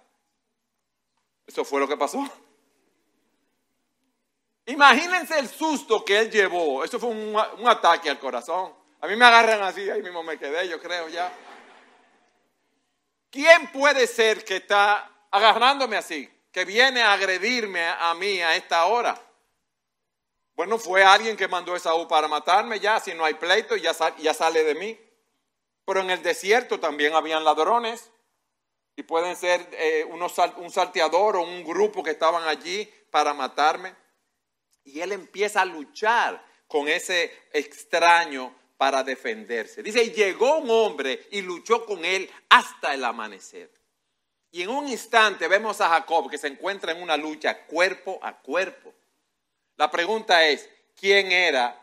Eso 1.45 1.63
fue 1.63 1.79
lo 1.79 1.87
que 1.87 1.95
pasó. 1.95 2.29
Imagínense 4.65 5.39
el 5.39 5.47
susto 5.47 6.03
que 6.03 6.19
él 6.19 6.29
llevó. 6.29 6.83
Eso 6.83 6.99
fue 6.99 7.07
un, 7.07 7.37
ataque 7.65 8.09
al 8.09 8.19
corazón. 8.19 8.73
A 8.99 9.07
mí 9.07 9.15
me 9.15 9.23
agarran 9.23 9.61
así, 9.61 9.89
ahí 9.89 10.01
mismo 10.01 10.23
me 10.23 10.37
quedé, 10.37 10.67
yo 10.67 10.81
creo 10.81 11.07
ya. 11.07 11.31
¿Quién 13.29 13.71
puede 13.71 14.07
ser 14.07 14.43
que 14.43 14.57
está 14.57 15.09
agarrándome 15.31 15.95
así? 15.95 16.29
Que 16.57 16.65
viene 16.65 17.03
a 17.03 17.13
agredirme 17.13 17.85
a 17.85 18.15
mí 18.15 18.41
a 18.41 18.55
esta 18.55 18.83
hora. 18.85 19.15
Bueno, 20.55 20.79
fue 20.79 21.03
alguien 21.03 21.37
que 21.37 21.47
mandó 21.47 21.75
esa 21.75 21.93
U 21.93 22.07
para 22.07 22.27
matarme 22.27 22.79
ya, 22.79 22.99
si 22.99 23.13
no 23.13 23.23
hay 23.23 23.35
pleito 23.35 23.75
ya, 23.75 23.93
ya 24.17 24.33
sale 24.33 24.63
de 24.63 24.73
mí. 24.73 24.99
Pero 25.85 25.99
en 25.99 26.09
el 26.09 26.23
desierto 26.23 26.79
también 26.79 27.13
habían 27.13 27.43
ladrones 27.43 28.09
y 28.95 29.03
pueden 29.03 29.35
ser 29.35 29.69
eh, 29.73 30.03
un 30.05 30.71
salteador 30.71 31.35
o 31.35 31.43
un 31.43 31.63
grupo 31.63 32.01
que 32.01 32.09
estaban 32.09 32.47
allí 32.47 32.91
para 33.11 33.35
matarme. 33.35 33.93
Y 34.83 34.99
él 35.01 35.11
empieza 35.11 35.61
a 35.61 35.65
luchar 35.65 36.43
con 36.67 36.87
ese 36.87 37.49
extraño 37.53 38.51
para 38.77 39.03
defenderse. 39.03 39.83
Dice, 39.83 40.09
llegó 40.09 40.57
un 40.57 40.71
hombre 40.71 41.27
y 41.29 41.41
luchó 41.41 41.85
con 41.85 42.03
él 42.03 42.27
hasta 42.49 42.95
el 42.95 43.05
amanecer. 43.05 43.69
Y 44.51 44.61
en 44.61 44.69
un 44.69 44.87
instante 44.87 45.47
vemos 45.47 45.81
a 45.81 45.89
Jacob 45.89 46.29
que 46.29 46.37
se 46.37 46.47
encuentra 46.47 46.91
en 46.91 47.01
una 47.01 47.17
lucha 47.17 47.65
cuerpo 47.65 48.19
a 48.21 48.37
cuerpo. 48.37 48.93
La 49.75 49.91
pregunta 49.91 50.45
es, 50.45 50.69
¿quién 50.95 51.31
era 51.31 51.79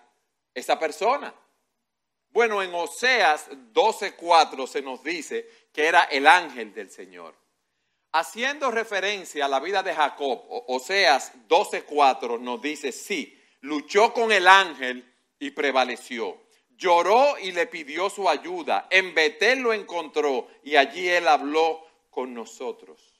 esa 0.54 0.78
persona? 0.78 1.34
Bueno, 2.30 2.62
en 2.62 2.74
Oseas 2.74 3.48
12:4 3.72 4.66
se 4.66 4.82
nos 4.82 5.04
dice 5.04 5.48
que 5.72 5.86
era 5.86 6.02
el 6.04 6.26
ángel 6.26 6.74
del 6.74 6.90
Señor. 6.90 7.36
Haciendo 8.10 8.70
referencia 8.70 9.44
a 9.44 9.48
la 9.48 9.60
vida 9.60 9.82
de 9.82 9.94
Jacob, 9.94 10.42
Oseas 10.68 11.32
12:4 11.48 12.40
nos 12.40 12.60
dice, 12.60 12.90
sí, 12.90 13.40
luchó 13.60 14.12
con 14.12 14.32
el 14.32 14.48
ángel 14.48 15.14
y 15.38 15.50
prevaleció. 15.50 16.42
Lloró 16.70 17.38
y 17.38 17.52
le 17.52 17.66
pidió 17.68 18.10
su 18.10 18.28
ayuda. 18.28 18.88
En 18.90 19.14
Betel 19.14 19.60
lo 19.60 19.72
encontró 19.72 20.48
y 20.64 20.74
allí 20.74 21.08
él 21.08 21.28
habló 21.28 21.86
con 22.14 22.32
nosotros. 22.32 23.12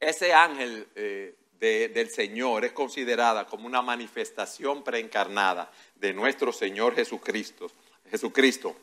Ese 0.00 0.32
ángel 0.32 0.88
eh, 0.96 1.36
del 1.60 2.10
Señor 2.10 2.64
es 2.64 2.72
considerada 2.72 3.46
como 3.46 3.66
una 3.66 3.80
manifestación 3.80 4.82
preencarnada 4.82 5.70
de 5.94 6.12
nuestro 6.12 6.52
Señor 6.52 6.96
Jesucristo. 6.96 7.70
Jesucristo. 8.10 8.76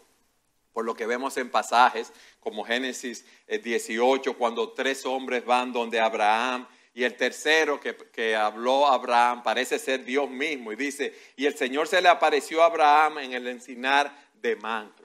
Por 0.71 0.85
lo 0.85 0.93
que 0.93 1.05
vemos 1.05 1.35
en 1.37 1.49
pasajes 1.49 2.11
como 2.39 2.63
Génesis 2.63 3.25
18, 3.47 4.29
eh, 4.29 4.35
cuando 4.37 4.71
tres 4.71 5.05
hombres 5.05 5.45
van 5.45 5.73
donde 5.73 5.99
Abraham 5.99 6.67
y 6.93 7.03
el 7.03 7.15
tercero 7.15 7.79
que, 7.79 7.95
que, 7.95 8.35
habló 8.35 8.87
Abraham 8.87 9.43
parece 9.43 9.79
ser 9.79 10.05
Dios 10.05 10.29
mismo 10.29 10.71
y 10.71 10.77
dice, 10.77 11.13
y 11.35 11.45
el 11.45 11.57
Señor 11.57 11.87
se 11.87 12.01
le 12.01 12.07
apareció 12.07 12.61
a 12.61 12.67
Abraham 12.67 13.19
en 13.19 13.33
el 13.33 13.47
encinar 13.47 14.13
de 14.33 14.55
manto. 14.55 15.03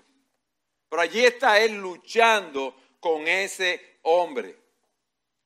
Pero 0.89 1.03
allí 1.03 1.25
está 1.25 1.61
él 1.61 1.77
luchando 1.77 2.75
con 3.01 3.27
ese 3.27 3.99
hombre. 4.03 4.57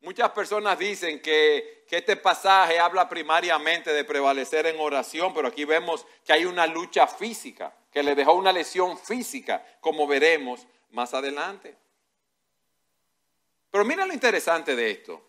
Muchas 0.00 0.30
personas 0.32 0.78
dicen 0.78 1.22
que, 1.22 1.86
que, 1.88 1.96
este 1.96 2.16
pasaje 2.16 2.78
habla 2.78 3.08
primariamente 3.08 3.92
de 3.92 4.04
prevalecer 4.04 4.66
en 4.66 4.78
oración, 4.78 5.32
pero 5.32 5.48
aquí 5.48 5.64
vemos 5.64 6.06
que 6.26 6.34
hay 6.34 6.44
una 6.44 6.66
lucha 6.66 7.06
física, 7.06 7.74
que 7.90 8.02
le 8.02 8.14
dejó 8.14 8.34
una 8.34 8.52
lesión 8.52 8.98
física, 8.98 9.64
como 9.80 10.06
veremos 10.06 10.66
más 10.90 11.14
adelante. 11.14 11.74
Pero 13.70 13.84
mira 13.84 14.04
lo 14.04 14.12
interesante 14.12 14.76
de 14.76 14.90
esto. 14.90 15.22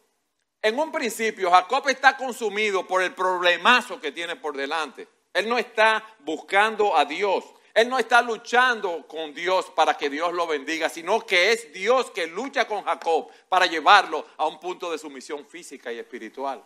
En 0.62 0.78
un 0.78 0.92
principio, 0.92 1.52
Jacob 1.52 1.88
está 1.90 2.18
consumido 2.18 2.88
por 2.88 3.02
el 3.02 3.14
problemazo 3.14 4.02
que 4.02 4.12
tiene 4.12 4.36
por 4.36 4.58
delante. 4.58 5.08
Él 5.32 5.48
no 5.48 5.58
está 5.58 6.04
buscando 6.20 6.98
a 6.98 7.06
Dios. 7.06 7.44
Él 7.76 7.90
no 7.90 8.00
está 8.00 8.22
luchando 8.22 9.06
con 9.06 9.34
Dios 9.34 9.66
para 9.76 9.98
que 9.98 10.10
Dios 10.10 10.32
lo 10.32 10.48
bendiga, 10.48 10.88
sino 10.88 11.26
que 11.26 11.52
es 11.52 11.74
Dios 11.74 12.10
que 12.10 12.26
lucha 12.26 12.66
con 12.66 12.84
Jacob 12.84 13.28
para 13.50 13.66
llevarlo 13.66 14.26
a 14.38 14.48
un 14.48 14.62
punto 14.62 14.90
de 14.90 14.98
sumisión 14.98 15.46
física 15.46 15.92
y 15.92 16.00
espiritual. 16.00 16.64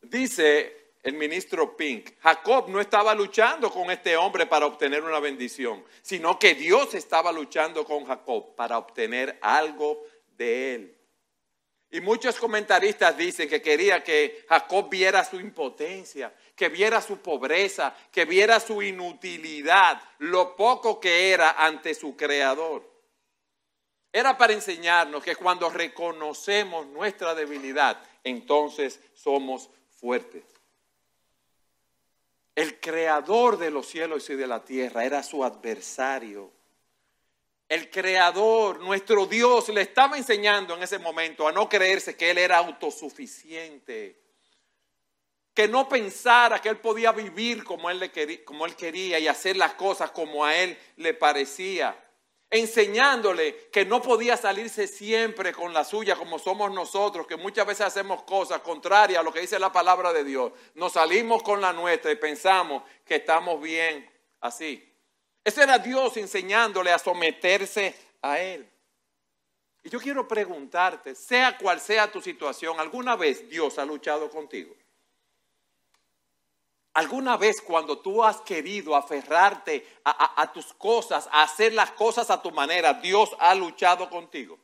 Dice 0.00 0.94
el 1.02 1.12
ministro 1.12 1.76
Pink, 1.76 2.12
Jacob 2.20 2.70
no 2.70 2.80
estaba 2.80 3.14
luchando 3.14 3.70
con 3.70 3.90
este 3.90 4.16
hombre 4.16 4.46
para 4.46 4.64
obtener 4.64 5.02
una 5.02 5.20
bendición, 5.20 5.84
sino 6.00 6.38
que 6.38 6.54
Dios 6.54 6.94
estaba 6.94 7.30
luchando 7.32 7.84
con 7.84 8.06
Jacob 8.06 8.54
para 8.56 8.78
obtener 8.78 9.38
algo 9.42 10.02
de 10.38 10.74
él. 10.74 11.01
Y 11.92 12.00
muchos 12.00 12.38
comentaristas 12.38 13.14
dicen 13.18 13.50
que 13.50 13.60
quería 13.60 14.02
que 14.02 14.46
Jacob 14.48 14.88
viera 14.88 15.22
su 15.26 15.38
impotencia, 15.38 16.32
que 16.56 16.70
viera 16.70 17.02
su 17.02 17.18
pobreza, 17.18 17.94
que 18.10 18.24
viera 18.24 18.58
su 18.60 18.82
inutilidad, 18.82 20.02
lo 20.20 20.56
poco 20.56 20.98
que 20.98 21.30
era 21.30 21.50
ante 21.50 21.94
su 21.94 22.16
creador. 22.16 22.90
Era 24.10 24.38
para 24.38 24.54
enseñarnos 24.54 25.22
que 25.22 25.36
cuando 25.36 25.68
reconocemos 25.68 26.86
nuestra 26.86 27.34
debilidad, 27.34 28.02
entonces 28.24 28.98
somos 29.12 29.68
fuertes. 29.90 30.44
El 32.54 32.80
creador 32.80 33.58
de 33.58 33.70
los 33.70 33.86
cielos 33.86 34.30
y 34.30 34.34
de 34.34 34.46
la 34.46 34.64
tierra 34.64 35.04
era 35.04 35.22
su 35.22 35.44
adversario 35.44 36.50
el 37.72 37.88
creador, 37.88 38.80
nuestro 38.80 39.24
Dios, 39.24 39.70
le 39.70 39.80
estaba 39.80 40.18
enseñando 40.18 40.74
en 40.74 40.82
ese 40.82 40.98
momento 40.98 41.48
a 41.48 41.52
no 41.52 41.70
creerse 41.70 42.14
que 42.14 42.30
él 42.30 42.36
era 42.36 42.58
autosuficiente, 42.58 44.20
que 45.54 45.68
no 45.68 45.88
pensara 45.88 46.60
que 46.60 46.68
él 46.68 46.76
podía 46.76 47.12
vivir 47.12 47.64
como 47.64 47.88
él, 47.88 47.98
le 47.98 48.10
quería, 48.10 48.44
como 48.44 48.66
él 48.66 48.76
quería 48.76 49.18
y 49.18 49.26
hacer 49.26 49.56
las 49.56 49.72
cosas 49.72 50.10
como 50.10 50.44
a 50.44 50.54
él 50.54 50.76
le 50.96 51.14
parecía, 51.14 51.96
enseñándole 52.50 53.70
que 53.70 53.86
no 53.86 54.02
podía 54.02 54.36
salirse 54.36 54.86
siempre 54.86 55.54
con 55.54 55.72
la 55.72 55.82
suya 55.82 56.14
como 56.14 56.38
somos 56.38 56.70
nosotros, 56.72 57.26
que 57.26 57.38
muchas 57.38 57.66
veces 57.66 57.86
hacemos 57.86 58.22
cosas 58.24 58.60
contrarias 58.60 59.20
a 59.20 59.22
lo 59.22 59.32
que 59.32 59.40
dice 59.40 59.58
la 59.58 59.72
palabra 59.72 60.12
de 60.12 60.24
Dios. 60.24 60.52
Nos 60.74 60.92
salimos 60.92 61.42
con 61.42 61.62
la 61.62 61.72
nuestra 61.72 62.12
y 62.12 62.16
pensamos 62.16 62.82
que 63.06 63.14
estamos 63.14 63.62
bien 63.62 64.06
así. 64.42 64.91
Ese 65.44 65.62
era 65.62 65.78
Dios 65.78 66.16
enseñándole 66.16 66.92
a 66.92 66.98
someterse 66.98 67.94
a 68.20 68.38
Él. 68.38 68.68
Y 69.82 69.90
yo 69.90 70.00
quiero 70.00 70.28
preguntarte, 70.28 71.14
sea 71.14 71.58
cual 71.58 71.80
sea 71.80 72.10
tu 72.10 72.20
situación, 72.20 72.78
¿alguna 72.78 73.16
vez 73.16 73.48
Dios 73.48 73.78
ha 73.78 73.84
luchado 73.84 74.30
contigo? 74.30 74.74
¿Alguna 76.94 77.36
vez 77.36 77.60
cuando 77.60 77.98
tú 77.98 78.22
has 78.22 78.42
querido 78.42 78.94
aferrarte 78.94 79.86
a, 80.04 80.52
tus 80.52 80.74
cosas, 80.74 81.26
a 81.32 81.42
hacer 81.42 81.72
las 81.72 81.90
cosas 81.92 82.30
a 82.30 82.40
tu 82.40 82.50
manera, 82.50 82.92
Dios 82.94 83.30
ha 83.38 83.54
luchado 83.54 84.10
contigo? 84.10 84.58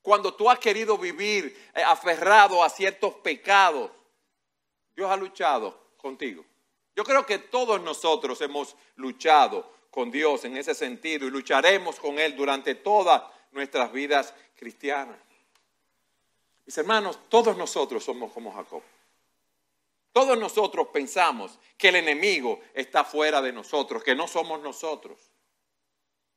Cuando 0.00 0.32
tú 0.32 0.48
has 0.48 0.60
querido 0.60 0.96
vivir 0.96 1.70
eh, 1.74 1.82
aferrado 1.82 2.62
a 2.62 2.70
ciertos 2.70 3.14
pecados, 3.16 3.90
Dios 4.94 5.10
ha 5.10 5.16
luchado 5.16 5.76
contigo. 5.96 6.44
Yo 6.94 7.02
creo 7.02 7.26
que 7.26 7.40
todos 7.40 7.80
nosotros 7.82 8.40
hemos 8.40 8.76
luchado 8.94 9.75
con 9.96 10.10
Dios 10.10 10.44
en 10.44 10.58
ese 10.58 10.74
sentido 10.74 11.26
y 11.26 11.30
lucharemos 11.30 11.98
con 11.98 12.18
Él 12.18 12.36
durante 12.36 12.74
todas 12.74 13.22
nuestras 13.50 13.90
vidas 13.90 14.34
cristianas. 14.54 15.16
Mis 16.66 16.76
hermanos, 16.76 17.18
todos 17.30 17.56
nosotros 17.56 18.04
somos 18.04 18.30
como 18.30 18.52
Jacob. 18.52 18.82
Todos 20.12 20.38
nosotros 20.38 20.88
pensamos 20.92 21.58
que 21.78 21.88
el 21.88 21.96
enemigo 21.96 22.60
está 22.74 23.04
fuera 23.04 23.40
de 23.40 23.54
nosotros, 23.54 24.04
que 24.04 24.14
no 24.14 24.28
somos 24.28 24.60
nosotros. 24.60 25.18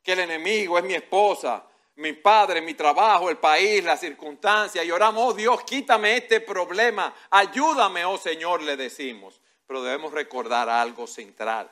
Que 0.02 0.14
el 0.14 0.20
enemigo 0.20 0.78
es 0.78 0.86
mi 0.86 0.94
esposa, 0.94 1.66
mi 1.96 2.14
padre, 2.14 2.62
mi 2.62 2.76
trabajo, 2.76 3.30
el 3.30 3.40
país, 3.40 3.84
las 3.84 4.00
circunstancias. 4.00 4.86
Y 4.86 4.92
oramos, 4.92 5.22
oh 5.22 5.34
Dios, 5.34 5.66
quítame 5.66 6.16
este 6.16 6.40
problema. 6.40 7.14
Ayúdame, 7.30 8.06
oh 8.06 8.18
Señor, 8.18 8.62
le 8.62 8.78
decimos. 8.78 9.42
Pero 9.68 9.84
debemos 9.84 10.14
recordar 10.14 10.70
algo 10.70 11.06
central. 11.08 11.70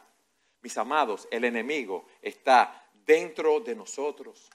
Mis 0.68 0.78
amados, 0.78 1.30
el 1.32 1.46
enemigo 1.46 2.06
está 2.22 2.90
dentro 3.06 3.62
de 3.62 3.74
nosotros. 3.74 4.50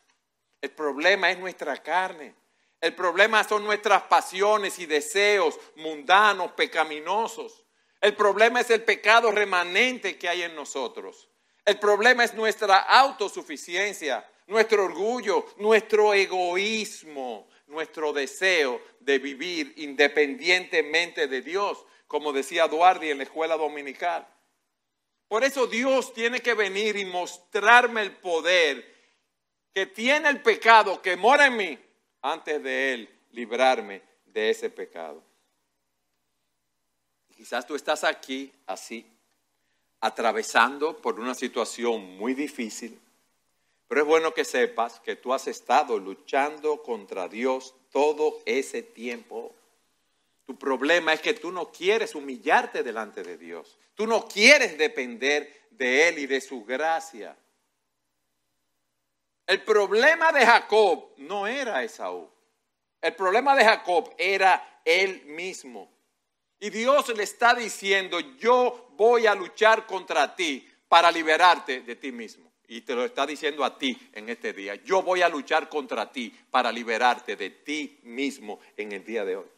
El 0.60 0.70
problema 0.72 1.30
es 1.30 1.38
nuestra 1.38 1.82
carne. 1.82 2.34
El 2.82 2.94
problema 2.94 3.42
son 3.44 3.64
nuestras 3.64 4.02
pasiones 4.02 4.78
y 4.78 4.84
deseos 4.84 5.58
mundanos, 5.76 6.52
pecaminosos. 6.52 7.64
El 7.98 8.14
problema 8.14 8.60
es 8.60 8.68
el 8.68 8.84
pecado 8.84 9.30
remanente 9.30 10.18
que 10.18 10.28
hay 10.28 10.42
en 10.42 10.54
nosotros. 10.54 11.30
El 11.64 11.78
problema 11.78 12.24
es 12.24 12.34
nuestra 12.34 12.76
autosuficiencia, 12.76 14.22
nuestro 14.48 14.84
orgullo, 14.84 15.46
nuestro 15.56 16.12
egoísmo, 16.12 17.48
nuestro 17.68 18.12
deseo 18.12 18.82
de 19.00 19.18
vivir 19.18 19.72
independientemente 19.78 21.26
de 21.26 21.40
Dios, 21.40 21.86
como 22.06 22.34
decía 22.34 22.68
Duardi 22.68 23.08
en 23.08 23.16
la 23.16 23.24
escuela 23.24 23.56
dominical. 23.56 24.28
Por 25.32 25.44
eso 25.44 25.66
Dios 25.66 26.12
tiene 26.12 26.40
que 26.40 26.52
venir 26.52 26.94
y 26.94 27.06
mostrarme 27.06 28.02
el 28.02 28.14
poder 28.14 28.84
que 29.72 29.86
tiene 29.86 30.28
el 30.28 30.42
pecado 30.42 31.00
que 31.00 31.16
mora 31.16 31.46
en 31.46 31.56
mí 31.56 31.78
antes 32.20 32.62
de 32.62 32.92
Él 32.92 33.08
librarme 33.30 34.02
de 34.26 34.50
ese 34.50 34.68
pecado. 34.68 35.22
Quizás 37.34 37.66
tú 37.66 37.74
estás 37.74 38.04
aquí 38.04 38.52
así, 38.66 39.06
atravesando 40.00 40.98
por 40.98 41.18
una 41.18 41.34
situación 41.34 42.18
muy 42.18 42.34
difícil, 42.34 43.00
pero 43.88 44.02
es 44.02 44.06
bueno 44.06 44.34
que 44.34 44.44
sepas 44.44 45.00
que 45.00 45.16
tú 45.16 45.32
has 45.32 45.46
estado 45.46 45.98
luchando 45.98 46.82
contra 46.82 47.26
Dios 47.26 47.74
todo 47.90 48.42
ese 48.44 48.82
tiempo. 48.82 49.54
Tu 50.44 50.58
problema 50.58 51.14
es 51.14 51.22
que 51.22 51.32
tú 51.32 51.50
no 51.50 51.72
quieres 51.72 52.14
humillarte 52.14 52.82
delante 52.82 53.22
de 53.22 53.38
Dios. 53.38 53.78
Tú 54.02 54.08
no 54.08 54.26
quieres 54.26 54.76
depender 54.76 55.68
de 55.70 56.08
Él 56.08 56.18
y 56.18 56.26
de 56.26 56.40
su 56.40 56.64
gracia. 56.64 57.36
El 59.46 59.62
problema 59.62 60.32
de 60.32 60.44
Jacob 60.44 61.10
no 61.18 61.46
era 61.46 61.84
Esaú. 61.84 62.28
El 63.00 63.14
problema 63.14 63.54
de 63.54 63.64
Jacob 63.64 64.12
era 64.18 64.80
él 64.84 65.24
mismo. 65.26 65.88
Y 66.58 66.70
Dios 66.70 67.16
le 67.16 67.22
está 67.22 67.54
diciendo, 67.54 68.18
yo 68.18 68.88
voy 68.96 69.26
a 69.26 69.36
luchar 69.36 69.86
contra 69.86 70.34
ti 70.34 70.68
para 70.88 71.12
liberarte 71.12 71.82
de 71.82 71.94
ti 71.94 72.10
mismo. 72.10 72.50
Y 72.66 72.80
te 72.80 72.96
lo 72.96 73.04
está 73.04 73.24
diciendo 73.24 73.64
a 73.64 73.78
ti 73.78 73.96
en 74.14 74.28
este 74.28 74.52
día. 74.52 74.74
Yo 74.82 75.02
voy 75.02 75.22
a 75.22 75.28
luchar 75.28 75.68
contra 75.68 76.10
ti 76.10 76.36
para 76.50 76.72
liberarte 76.72 77.36
de 77.36 77.50
ti 77.50 78.00
mismo 78.02 78.58
en 78.76 78.90
el 78.90 79.04
día 79.04 79.24
de 79.24 79.36
hoy. 79.36 79.48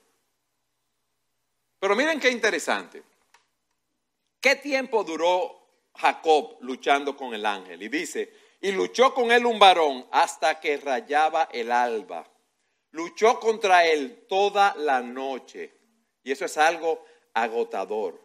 Pero 1.78 1.96
miren 1.96 2.20
qué 2.20 2.28
interesante. 2.28 3.13
¿Qué 4.44 4.56
tiempo 4.56 5.04
duró 5.04 5.88
Jacob 5.94 6.58
luchando 6.60 7.16
con 7.16 7.32
el 7.32 7.46
ángel? 7.46 7.82
Y 7.82 7.88
dice, 7.88 8.30
y 8.60 8.72
luchó 8.72 9.14
con 9.14 9.32
él 9.32 9.46
un 9.46 9.58
varón 9.58 10.06
hasta 10.10 10.60
que 10.60 10.76
rayaba 10.76 11.48
el 11.50 11.72
alba. 11.72 12.30
Luchó 12.90 13.40
contra 13.40 13.86
él 13.86 14.26
toda 14.28 14.74
la 14.76 15.00
noche. 15.00 15.72
Y 16.22 16.30
eso 16.30 16.44
es 16.44 16.58
algo 16.58 17.06
agotador. 17.32 18.20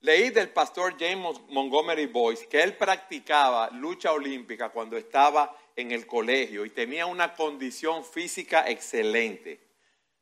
Leí 0.00 0.30
del 0.30 0.48
pastor 0.48 0.96
James 0.98 1.42
Montgomery 1.50 2.06
Boyce 2.06 2.48
que 2.48 2.62
él 2.62 2.74
practicaba 2.74 3.68
lucha 3.68 4.12
olímpica 4.12 4.70
cuando 4.70 4.96
estaba 4.96 5.54
en 5.76 5.92
el 5.92 6.06
colegio 6.06 6.64
y 6.64 6.70
tenía 6.70 7.04
una 7.04 7.34
condición 7.34 8.02
física 8.02 8.66
excelente. 8.70 9.60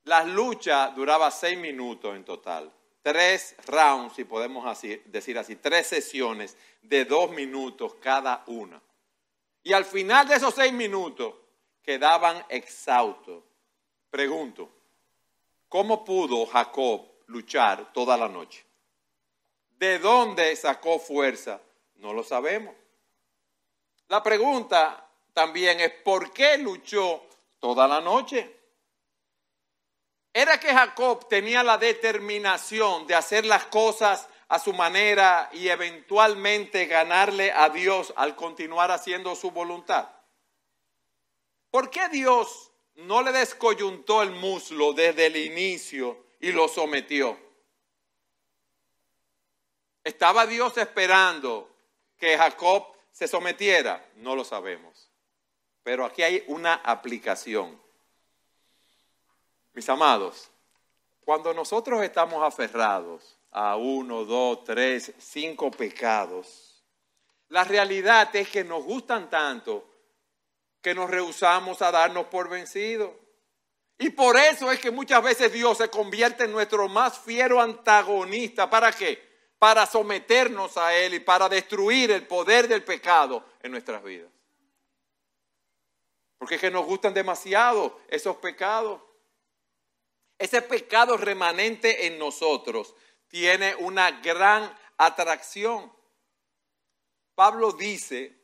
La 0.03 0.25
lucha 0.25 0.89
duraba 0.89 1.31
seis 1.31 1.57
minutos 1.57 2.17
en 2.17 2.25
total 2.25 2.73
tres 3.03 3.57
rounds, 3.67 4.15
si 4.15 4.25
podemos 4.25 4.65
decir 5.05 5.39
así, 5.39 5.57
tres 5.57 5.89
sesiones 5.89 6.57
de 6.83 7.05
dos 7.05 7.31
minutos 7.31 7.95
cada 7.97 8.45
una. 8.47 8.81
Y 9.63 9.73
al 9.73 9.85
final 9.85 10.27
de 10.27 10.37
esos 10.37 10.55
seis 10.55 10.73
minutos 10.73 11.35
quedaban 11.83 12.45
exhaustos. 12.49 13.43
Pregunto, 14.11 14.71
¿cómo 15.69 16.05
pudo 16.05 16.47
Jacob 16.47 17.07
luchar 17.27 17.93
toda 17.93 18.17
la 18.17 18.29
noche? 18.29 18.65
¿De 19.79 19.99
dónde 19.99 20.55
sacó 20.57 20.99
fuerza? 20.99 21.61
No 21.97 22.13
lo 22.13 22.23
sabemos. 22.23 22.75
La 24.09 24.23
pregunta 24.23 25.09
también 25.33 25.81
es, 25.81 25.91
¿por 26.05 26.33
qué 26.33 26.59
luchó 26.59 27.23
toda 27.59 27.89
la 27.89 28.01
noche? 28.01 28.62
Era 30.33 30.59
que 30.59 30.73
Jacob 30.73 31.29
tenía 31.29 31.63
la 31.63 31.77
determinación 31.77 33.07
de 33.07 33.15
hacer 33.15 33.45
las 33.45 33.65
cosas 33.67 34.29
a 34.49 34.59
su 34.59 34.73
manera 34.73 35.51
y 35.53 35.69
eventualmente 35.69 36.87
ganarle 36.87 37.53
a 37.53 37.69
Dios 37.69 38.13
al 38.17 38.37
continuar 38.37 38.91
haciendo 38.91 39.35
su 39.37 39.51
voluntad. 39.51 40.09
¿Por 41.71 41.91
qué 41.91 42.09
Dios 42.09 42.71
no 42.97 43.23
le 43.23 43.33
descoyuntó 43.33 44.23
el 44.23 44.31
muslo 44.31 44.93
desde 44.93 45.27
el 45.27 45.37
inicio 45.37 46.27
y 46.41 46.53
lo 46.53 46.69
sometió? 46.69 47.39
¿Estaba 50.05 50.47
Dios 50.47 50.77
esperando 50.79 51.71
que 52.19 52.37
Jacob 52.37 52.87
se 53.11 53.29
sometiera? 53.29 54.05
No 54.17 54.35
lo 54.35 54.45
sabemos. 54.45 55.11
Pero 55.83 56.05
aquí 56.05 56.23
hay 56.23 56.45
una 56.49 56.75
aplicación. 56.75 57.81
Mis 59.75 59.89
amados, 59.89 60.51
cuando 61.25 61.55
nosotros 61.55 62.03
estamos 62.03 62.43
aferrados 62.43 63.39
a 63.51 63.77
uno, 63.77 64.25
dos, 64.25 64.65
tres, 64.65 65.13
cinco 65.19 65.71
pecados, 65.71 66.85
la 67.49 67.65
realidad 67.65 68.35
es 68.35 68.49
que 68.49 68.65
nos 68.65 68.83
gustan 68.85 69.29
tanto 69.31 69.89
que 70.81 70.95
nos 70.95 71.09
rehusamos 71.09 71.81
a 71.81 71.91
darnos 71.91 72.27
por 72.27 72.49
vencidos. 72.49 73.13
Y 73.99 74.11
por 74.11 74.37
eso 74.37 74.73
es 74.73 74.81
que 74.81 74.91
muchas 74.91 75.23
veces 75.23 75.53
Dios 75.53 75.79
se 75.79 75.89
convierte 75.89 76.45
en 76.45 76.53
nuestro 76.53 76.89
más 76.89 77.19
fiero 77.19 77.61
antagonista. 77.61 78.69
¿Para 78.69 78.91
qué? 78.91 79.23
Para 79.59 79.87
someternos 79.87 80.77
a 80.77 80.95
Él 80.95 81.15
y 81.15 81.21
para 81.21 81.49
destruir 81.49 82.11
el 82.11 82.27
poder 82.27 82.67
del 82.67 82.83
pecado 82.83 83.45
en 83.63 83.71
nuestras 83.71 84.03
vidas. 84.03 84.29
Porque 86.37 86.57
es 86.57 86.61
que 86.61 86.71
nos 86.71 86.85
gustan 86.85 87.15
demasiado 87.15 88.01
esos 88.09 88.37
pecados. 88.39 89.01
Ese 90.43 90.61
pecado 90.61 91.17
remanente 91.17 92.09
en 92.09 92.19
nosotros 92.19 92.97
tiene 93.29 93.77
una 93.77 94.11
gran 94.23 94.77
atracción. 94.97 95.93
Pablo 97.37 97.71
dice 97.71 98.41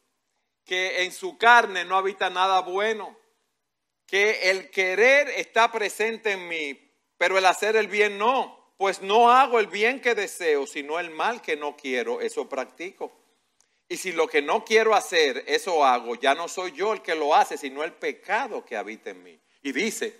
que 0.65 1.03
en 1.03 1.11
su 1.11 1.37
carne 1.37 1.85
no 1.85 1.97
habita 1.97 2.31
nada 2.31 2.61
bueno, 2.61 3.19
que 4.07 4.49
el 4.49 4.71
querer 4.71 5.29
está 5.31 5.73
presente 5.73 6.31
en 6.31 6.47
mí, 6.47 6.93
pero 7.17 7.37
el 7.37 7.45
hacer 7.47 7.75
el 7.75 7.89
bien 7.89 8.17
no, 8.17 8.73
pues 8.77 9.03
no 9.03 9.33
hago 9.33 9.59
el 9.59 9.67
bien 9.67 10.01
que 10.01 10.15
deseo, 10.15 10.69
sino 10.69 11.01
el 11.01 11.11
mal 11.11 11.43
que 11.43 11.57
no 11.57 11.77
quiero, 11.77 12.21
eso 12.21 12.49
practico. 12.49 13.11
Y 13.89 13.97
si 13.97 14.13
lo 14.13 14.29
que 14.29 14.41
no 14.41 14.65
quiero 14.65 14.95
hacer, 14.95 15.43
eso 15.49 15.85
hago, 15.85 16.15
ya 16.15 16.37
no 16.37 16.47
soy 16.47 16.71
yo 16.71 16.93
el 16.93 17.03
que 17.03 17.17
lo 17.17 17.35
hace, 17.35 17.59
sino 17.59 17.83
el 17.83 17.93
pecado 17.95 18.65
que 18.65 18.77
habita 18.77 19.11
en 19.11 19.21
mí. 19.25 19.41
Y 19.63 19.73
dice, 19.73 20.17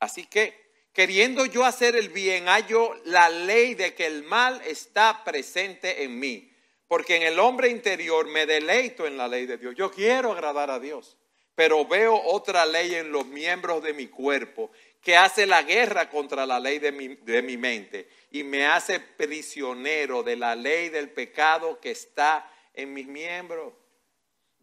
así 0.00 0.24
que 0.24 0.65
queriendo 0.96 1.44
yo 1.44 1.66
hacer 1.66 1.94
el 1.94 2.08
bien, 2.08 2.46
hallo 2.46 2.94
la 3.04 3.28
ley 3.28 3.74
de 3.74 3.94
que 3.94 4.06
el 4.06 4.22
mal 4.22 4.62
está 4.64 5.24
presente 5.24 6.04
en 6.04 6.18
mí. 6.18 6.50
Porque 6.88 7.16
en 7.16 7.22
el 7.24 7.38
hombre 7.38 7.68
interior 7.68 8.26
me 8.28 8.46
deleito 8.46 9.06
en 9.06 9.18
la 9.18 9.28
ley 9.28 9.44
de 9.44 9.58
Dios. 9.58 9.74
Yo 9.76 9.90
quiero 9.90 10.32
agradar 10.32 10.70
a 10.70 10.80
Dios, 10.80 11.18
pero 11.54 11.84
veo 11.84 12.18
otra 12.24 12.64
ley 12.64 12.94
en 12.94 13.12
los 13.12 13.26
miembros 13.26 13.82
de 13.82 13.92
mi 13.92 14.06
cuerpo 14.06 14.70
que 15.02 15.18
hace 15.18 15.44
la 15.44 15.62
guerra 15.64 16.08
contra 16.08 16.46
la 16.46 16.58
ley 16.58 16.78
de 16.78 16.92
mi, 16.92 17.08
de 17.08 17.42
mi 17.42 17.58
mente 17.58 18.08
y 18.30 18.42
me 18.42 18.64
hace 18.64 18.98
prisionero 18.98 20.22
de 20.22 20.36
la 20.36 20.56
ley 20.56 20.88
del 20.88 21.10
pecado 21.10 21.78
que 21.78 21.90
está 21.90 22.50
en 22.72 22.94
mis 22.94 23.06
miembros. 23.06 23.74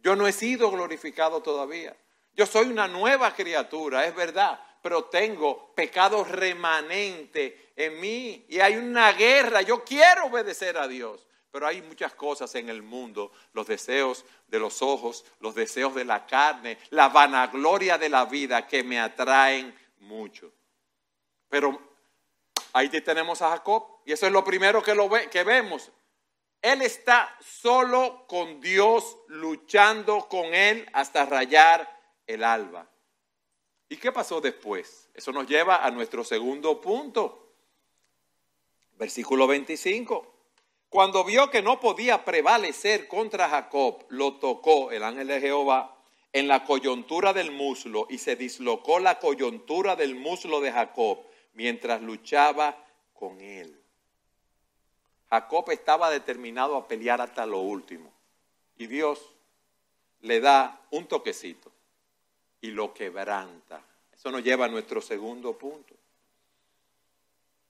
Yo 0.02 0.16
no 0.16 0.28
he 0.28 0.32
sido 0.32 0.72
glorificado 0.72 1.44
todavía. 1.44 1.96
Yo 2.34 2.48
soy 2.48 2.70
una 2.70 2.88
nueva 2.88 3.36
criatura, 3.36 4.08
es 4.08 4.16
verdad, 4.16 4.60
pero 4.84 5.06
tengo 5.06 5.74
pecado 5.74 6.26
remanente 6.26 7.72
en 7.78 8.02
mí 8.02 8.46
y 8.50 8.60
hay 8.60 8.76
una 8.76 9.14
guerra. 9.14 9.62
Yo 9.62 9.86
quiero 9.86 10.26
obedecer 10.26 10.78
a 10.78 10.90
Dios, 10.90 11.26
pero 11.50 11.66
hay 11.66 11.82
muchas 11.82 12.14
cosas 12.16 12.54
en 12.56 12.68
el 12.68 12.84
mundo, 12.84 13.32
los 13.54 13.66
deseos 13.66 14.26
de 14.50 14.60
los 14.60 14.82
ojos, 14.82 15.24
los 15.40 15.56
deseos 15.56 15.96
de 15.96 16.04
la 16.04 16.26
carne, 16.26 16.78
la 16.90 17.08
vanagloria 17.08 17.98
de 17.98 18.10
la 18.10 18.26
vida 18.26 18.68
que 18.68 18.84
me 18.84 19.00
atraen 19.00 19.74
mucho. 20.00 20.52
Pero 21.48 21.80
ahí 22.74 22.90
tenemos 22.90 23.42
a 23.42 23.52
Jacob 23.52 24.02
y 24.06 24.12
eso 24.12 24.28
es 24.28 24.34
lo 24.34 24.44
primero 24.44 24.84
que, 24.84 24.94
lo 24.94 25.08
ve, 25.08 25.30
que 25.30 25.46
vemos. 25.46 25.92
Él 26.62 26.82
está 26.82 27.34
solo 27.40 28.26
con 28.28 28.60
Dios, 28.60 29.18
luchando 29.28 30.28
con 30.28 30.54
Él 30.54 30.90
hasta 30.92 31.26
rayar 31.26 32.02
el 32.28 32.44
alba. 32.44 32.90
¿Y 33.94 33.98
qué 33.98 34.12
pasó 34.12 34.42
después? 34.42 35.08
Eso 35.14 35.32
nos 35.32 35.46
lleva 35.46 35.86
a 35.86 35.92
nuestro 35.92 36.24
segundo 36.24 36.82
punto. 36.82 37.54
Versículo 38.98 39.46
25. 39.46 40.34
Cuando 40.90 41.24
vio 41.24 41.52
que 41.52 41.62
no 41.62 41.80
podía 41.80 42.26
prevalecer 42.26 43.08
contra 43.08 43.48
Jacob, 43.50 44.04
lo 44.10 44.38
tocó 44.38 44.90
el 44.90 45.04
ángel 45.04 45.28
de 45.28 45.40
Jehová 45.40 45.96
en 46.32 46.48
la 46.48 46.66
coyuntura 46.66 47.34
del 47.34 47.52
muslo 47.52 48.08
y 48.10 48.18
se 48.18 48.36
dislocó 48.36 48.98
la 48.98 49.20
coyuntura 49.20 49.96
del 49.96 50.16
muslo 50.16 50.60
de 50.60 50.72
Jacob 50.72 51.20
mientras 51.54 52.02
luchaba 52.02 52.76
con 53.14 53.40
él. 53.42 53.80
Jacob 55.30 55.70
estaba 55.70 56.10
determinado 56.10 56.78
a 56.78 56.88
pelear 56.88 57.22
hasta 57.22 57.46
lo 57.46 57.60
último. 57.60 58.12
Y 58.76 58.88
Dios 58.88 59.36
le 60.22 60.40
da 60.40 60.82
un 60.90 61.06
toquecito 61.06 61.72
y 62.64 62.72
lo 62.72 62.94
quebranta. 62.94 63.82
Eso 64.12 64.32
nos 64.32 64.44
lleva 64.44 64.66
a 64.66 64.68
nuestro 64.68 65.02
segundo 65.02 65.58
punto. 65.58 65.94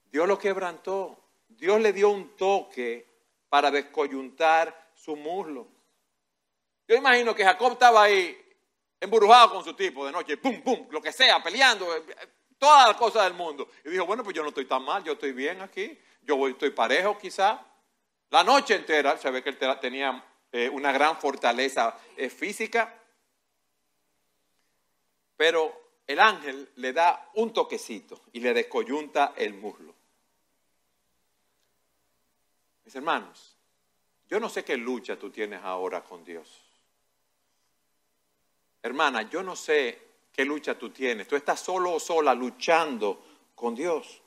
Dios 0.09 0.27
lo 0.27 0.39
quebrantó. 0.39 1.19
Dios 1.49 1.81
le 1.81 1.91
dio 1.91 2.09
un 2.09 2.37
toque 2.37 3.05
para 3.49 3.69
descoyuntar 3.69 4.91
su 4.95 5.15
muslo. 5.15 5.67
Yo 6.87 6.95
imagino 6.95 7.35
que 7.35 7.43
Jacob 7.43 7.73
estaba 7.73 8.03
ahí 8.03 8.37
embrujado 8.99 9.51
con 9.51 9.63
su 9.63 9.73
tipo 9.73 10.05
de 10.05 10.11
noche, 10.11 10.37
pum, 10.37 10.61
pum, 10.61 10.87
lo 10.89 11.01
que 11.01 11.11
sea, 11.11 11.43
peleando, 11.43 11.95
eh, 11.95 12.03
todas 12.57 12.87
las 12.87 12.97
cosas 12.97 13.25
del 13.25 13.33
mundo. 13.33 13.69
Y 13.83 13.89
dijo, 13.89 14.05
bueno, 14.05 14.23
pues 14.23 14.35
yo 14.35 14.41
no 14.41 14.49
estoy 14.49 14.65
tan 14.65 14.83
mal, 14.83 15.03
yo 15.03 15.13
estoy 15.13 15.33
bien 15.33 15.61
aquí 15.61 15.99
yo 16.25 16.47
estoy 16.47 16.71
parejo 16.71 17.17
quizá. 17.17 17.59
La 18.29 18.43
noche 18.43 18.75
entera 18.75 19.17
se 19.17 19.29
ve 19.29 19.43
que 19.43 19.49
él 19.49 19.57
tenía 19.79 20.23
eh, 20.51 20.69
una 20.69 20.91
gran 20.91 21.19
fortaleza 21.19 21.97
eh, 22.17 22.29
física, 22.29 23.02
pero 25.43 25.97
el 26.07 26.21
ángel 26.21 26.69
le 26.77 26.93
da 26.93 27.31
un 27.33 27.51
toquecito 27.51 28.21
y 28.31 28.39
le 28.39 28.53
descoyunta 28.53 29.33
el 29.35 29.53
muslo. 29.53 29.93
Mis 32.85 32.95
hermanos, 32.95 33.53
yo 34.29 34.39
no 34.39 34.47
sé 34.47 34.63
qué 34.63 34.77
lucha 34.77 35.19
tú 35.19 35.31
tienes 35.31 35.61
ahora 35.61 36.01
con 36.01 36.23
Dios. 36.23 36.49
Hermana, 38.81 39.23
yo 39.23 39.43
no 39.43 39.57
sé 39.57 39.99
qué 40.31 40.45
lucha 40.45 40.79
tú 40.79 40.91
tienes. 40.91 41.27
Tú 41.27 41.35
estás 41.35 41.59
solo 41.59 41.91
o 41.95 41.99
sola 41.99 42.33
luchando 42.33 43.21
con 43.53 43.75
Dios. 43.75 44.21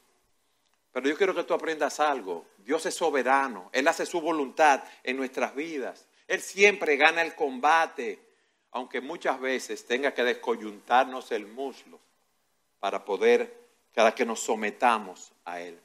Pero 0.92 1.09
yo 1.09 1.16
quiero 1.16 1.35
que 1.35 1.44
tú 1.44 1.55
aprendas 1.55 1.98
algo. 1.98 2.44
Dios 2.59 2.85
es 2.85 2.94
soberano. 2.94 3.70
Él 3.72 3.88
hace 3.88 4.05
su 4.05 4.20
voluntad 4.20 4.85
en 5.02 5.16
nuestras 5.16 5.55
vidas. 5.55 6.09
Él 6.29 6.42
siempre 6.42 6.98
gana 6.98 7.22
el 7.22 7.35
combate, 7.35 8.25
aunque 8.76 9.00
muchas 9.00 9.40
veces 9.40 9.86
tenga 9.86 10.12
que 10.12 10.22
descoyuntarnos 10.22 11.32
el 11.32 11.46
muslo 11.46 11.98
para 12.78 13.06
poder, 13.06 13.58
cada 13.94 14.14
que 14.14 14.26
nos 14.26 14.40
sometamos 14.40 15.32
a 15.46 15.62
Él. 15.62 15.80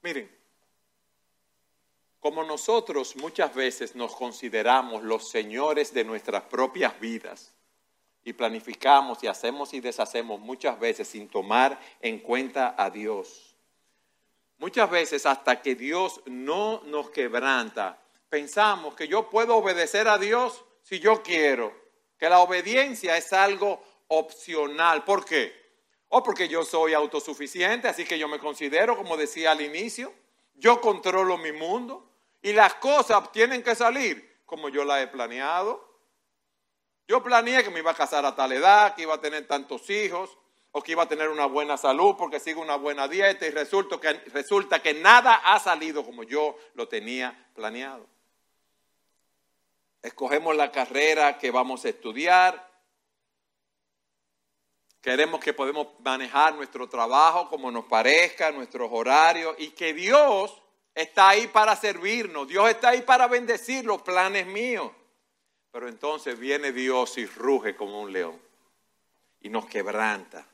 Miren, 0.00 0.30
como 2.20 2.44
nosotros 2.44 3.16
muchas 3.16 3.52
veces 3.52 3.96
nos 3.96 4.14
consideramos 4.14 5.02
los 5.02 5.28
señores 5.28 5.92
de 5.92 6.04
nuestras 6.04 6.44
propias 6.44 7.00
vidas, 7.00 7.52
y 8.22 8.32
planificamos 8.32 9.24
y 9.24 9.26
hacemos 9.26 9.74
y 9.74 9.80
deshacemos 9.80 10.38
muchas 10.38 10.78
veces 10.78 11.08
sin 11.08 11.28
tomar 11.28 11.80
en 12.00 12.20
cuenta 12.20 12.76
a 12.78 12.90
Dios. 12.90 13.56
Muchas 14.58 14.88
veces 14.88 15.26
hasta 15.26 15.60
que 15.60 15.74
Dios 15.74 16.20
no 16.26 16.80
nos 16.84 17.10
quebranta, 17.10 17.98
pensamos 18.30 18.94
que 18.94 19.08
yo 19.08 19.28
puedo 19.28 19.56
obedecer 19.56 20.06
a 20.06 20.16
Dios 20.16 20.64
si 20.84 21.00
yo 21.00 21.22
quiero, 21.22 21.74
que 22.18 22.28
la 22.28 22.40
obediencia 22.40 23.16
es 23.16 23.32
algo 23.32 23.82
opcional. 24.08 25.02
¿Por 25.02 25.24
qué? 25.24 25.52
O 26.08 26.22
porque 26.22 26.46
yo 26.46 26.64
soy 26.64 26.92
autosuficiente, 26.94 27.88
así 27.88 28.04
que 28.04 28.18
yo 28.18 28.28
me 28.28 28.38
considero, 28.38 28.96
como 28.96 29.16
decía 29.16 29.50
al 29.50 29.62
inicio, 29.62 30.14
yo 30.54 30.80
controlo 30.80 31.36
mi 31.38 31.50
mundo 31.50 32.08
y 32.42 32.52
las 32.52 32.74
cosas 32.74 33.32
tienen 33.32 33.62
que 33.62 33.74
salir 33.74 34.42
como 34.44 34.68
yo 34.68 34.84
las 34.84 35.02
he 35.02 35.08
planeado. 35.08 35.92
Yo 37.08 37.22
planeé 37.22 37.64
que 37.64 37.70
me 37.70 37.80
iba 37.80 37.90
a 37.90 37.96
casar 37.96 38.24
a 38.24 38.36
tal 38.36 38.52
edad, 38.52 38.94
que 38.94 39.02
iba 39.02 39.14
a 39.14 39.20
tener 39.20 39.48
tantos 39.48 39.90
hijos, 39.90 40.38
o 40.70 40.82
que 40.82 40.92
iba 40.92 41.04
a 41.04 41.08
tener 41.08 41.28
una 41.28 41.46
buena 41.46 41.76
salud 41.76 42.16
porque 42.18 42.40
sigo 42.40 42.60
una 42.60 42.76
buena 42.76 43.08
dieta 43.08 43.46
y 43.46 43.50
resulta 43.50 43.98
que, 43.98 44.12
resulta 44.30 44.82
que 44.82 44.92
nada 44.92 45.36
ha 45.36 45.58
salido 45.60 46.04
como 46.04 46.24
yo 46.24 46.56
lo 46.74 46.88
tenía 46.88 47.48
planeado. 47.54 48.06
Escogemos 50.04 50.54
la 50.54 50.70
carrera 50.70 51.38
que 51.38 51.50
vamos 51.50 51.82
a 51.86 51.88
estudiar. 51.88 52.70
Queremos 55.00 55.40
que 55.40 55.54
podemos 55.54 55.86
manejar 56.00 56.54
nuestro 56.54 56.86
trabajo 56.90 57.48
como 57.48 57.70
nos 57.70 57.86
parezca, 57.86 58.52
nuestros 58.52 58.90
horarios 58.92 59.56
y 59.56 59.70
que 59.70 59.94
Dios 59.94 60.60
está 60.94 61.30
ahí 61.30 61.46
para 61.46 61.74
servirnos. 61.74 62.46
Dios 62.46 62.68
está 62.68 62.90
ahí 62.90 63.00
para 63.00 63.28
bendecir 63.28 63.86
los 63.86 64.02
planes 64.02 64.46
míos. 64.46 64.92
Pero 65.70 65.88
entonces 65.88 66.38
viene 66.38 66.70
Dios 66.72 67.16
y 67.16 67.24
ruge 67.24 67.74
como 67.74 68.02
un 68.02 68.12
león 68.12 68.38
y 69.40 69.48
nos 69.48 69.64
quebranta. 69.64 70.46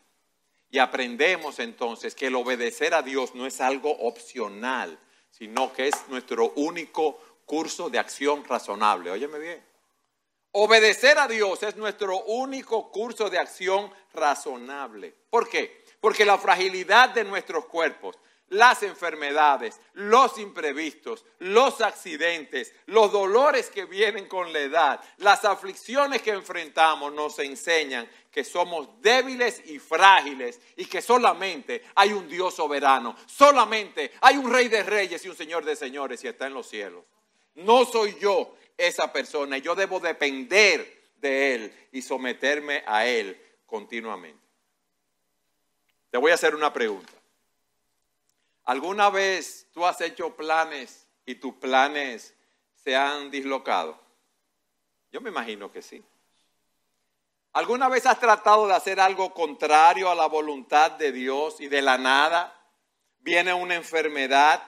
Y 0.71 0.79
aprendemos 0.79 1.59
entonces 1.59 2.15
que 2.15 2.29
el 2.29 2.37
obedecer 2.37 2.95
a 2.95 3.03
Dios 3.03 3.35
no 3.35 3.49
es 3.49 3.61
algo 3.61 3.91
opcional, 3.91 4.97
sino 5.29 5.73
que 5.73 5.89
es 5.89 6.09
nuestro 6.09 6.53
único 6.55 7.21
curso 7.51 7.91
de 7.91 7.99
acción 7.99 8.45
razonable. 8.45 9.11
Óyeme 9.11 9.41
bien. 9.41 9.61
Obedecer 10.53 11.19
a 11.19 11.27
Dios 11.27 11.61
es 11.65 11.75
nuestro 11.75 12.23
único 12.27 12.93
curso 12.93 13.29
de 13.29 13.39
acción 13.41 13.93
razonable. 14.15 15.13
¿Por 15.29 15.49
qué? 15.49 15.85
Porque 16.01 16.25
la 16.25 16.39
fragilidad 16.39 17.09
de 17.09 17.25
nuestros 17.25 17.65
cuerpos, 17.65 18.17
las 18.51 18.85
enfermedades, 18.85 19.81
los 19.95 20.39
imprevistos, 20.39 21.25
los 21.41 21.81
accidentes, 21.81 22.73
los 22.87 23.11
dolores 23.11 23.69
que 23.69 23.85
vienen 23.85 24.29
con 24.29 24.53
la 24.53 24.61
edad, 24.61 25.01
las 25.17 25.45
aflicciones 25.45 26.23
que 26.23 26.31
enfrentamos 26.31 27.13
nos 27.13 27.37
enseñan 27.41 28.09
que 28.31 28.45
somos 28.45 29.03
débiles 29.03 29.61
y 29.67 29.81
frágiles 29.81 30.61
y 30.77 30.85
que 30.85 31.03
solamente 31.03 31.83
hay 31.97 32.13
un 32.13 32.29
Dios 32.29 32.55
soberano, 32.55 33.17
solamente 33.27 34.13
hay 34.21 34.37
un 34.37 34.53
Rey 34.53 34.69
de 34.69 34.85
Reyes 34.85 35.25
y 35.25 35.29
un 35.29 35.37
Señor 35.37 35.65
de 35.65 35.75
Señores 35.75 36.23
y 36.23 36.29
está 36.29 36.47
en 36.47 36.55
los 36.55 36.69
cielos. 36.69 37.05
No 37.55 37.85
soy 37.85 38.17
yo 38.21 38.57
esa 38.77 39.13
persona 39.13 39.59
yo 39.59 39.75
debo 39.75 40.01
depender 40.01 41.11
de 41.17 41.55
Él 41.55 41.89
y 41.93 42.03
someterme 42.03 42.83
a 42.87 43.07
Él 43.07 43.41
continuamente. 43.67 44.41
Te 46.11 46.19
voy 46.19 46.31
a 46.31 46.35
hacer 46.35 46.55
una 46.55 46.73
pregunta. 46.73 47.13
¿Alguna 48.65 49.11
vez 49.11 49.69
tú 49.73 49.85
has 49.85 50.01
hecho 50.01 50.35
planes 50.35 51.07
y 51.27 51.35
tus 51.37 51.55
planes 51.55 52.35
se 52.75 52.97
han 52.97 53.31
dislocado? 53.31 54.01
Yo 55.13 55.21
me 55.21 55.31
imagino 55.31 55.71
que 55.71 55.83
sí. 55.83 56.03
¿Alguna 57.53 57.89
vez 57.89 58.07
has 58.07 58.19
tratado 58.21 58.67
de 58.67 58.75
hacer 58.75 59.01
algo 59.01 59.35
contrario 59.35 60.09
a 60.09 60.15
la 60.15 60.27
voluntad 60.27 60.93
de 60.93 61.13
Dios 61.13 61.61
y 61.61 61.69
de 61.69 61.83
la 61.83 61.99
nada 61.99 62.57
viene 63.19 63.53
una 63.53 63.75
enfermedad, 63.75 64.63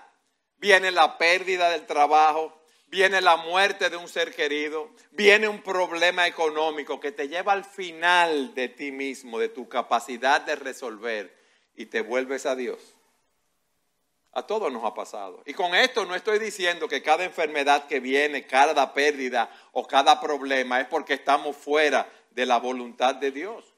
viene 0.57 0.91
la 0.91 1.17
pérdida 1.17 1.71
del 1.71 1.87
trabajo, 1.87 2.62
viene 2.93 3.23
la 3.23 3.39
muerte 3.39 3.89
de 3.89 3.97
un 3.97 4.07
ser 4.07 4.35
querido, 4.35 4.91
viene 5.13 5.49
un 5.49 5.63
problema 5.63 6.27
económico 6.27 7.01
que 7.01 7.11
te 7.11 7.27
lleva 7.27 7.55
al 7.55 7.65
final 7.65 8.55
de 8.55 8.69
ti 8.69 8.93
mismo, 8.93 9.39
de 9.39 9.49
tu 9.49 9.67
capacidad 9.67 10.43
de 10.43 10.57
resolver 10.57 11.35
y 11.75 11.87
te 11.87 12.03
vuelves 12.03 12.45
a 12.45 12.55
Dios? 12.55 12.95
A 14.35 14.47
todos 14.47 14.71
nos 14.71 14.85
ha 14.85 14.93
pasado. 14.93 15.43
Y 15.47 15.55
con 15.55 15.75
esto 15.75 16.05
no 16.05 16.15
estoy 16.15 16.39
diciendo 16.39 16.87
que 16.87 17.03
cada 17.03 17.25
enfermedad 17.25 17.87
que 17.87 17.99
viene, 17.99 18.47
cada 18.47 18.93
pérdida 18.93 19.51
o 19.73 19.87
cada 19.87 20.21
problema 20.21 20.79
es 20.79 20.87
porque 20.87 21.15
estamos 21.15 21.57
fuera 21.57 22.11
de 22.31 22.45
la 22.45 22.59
voluntad 22.59 23.15
de 23.15 23.31
Dios. 23.31 23.75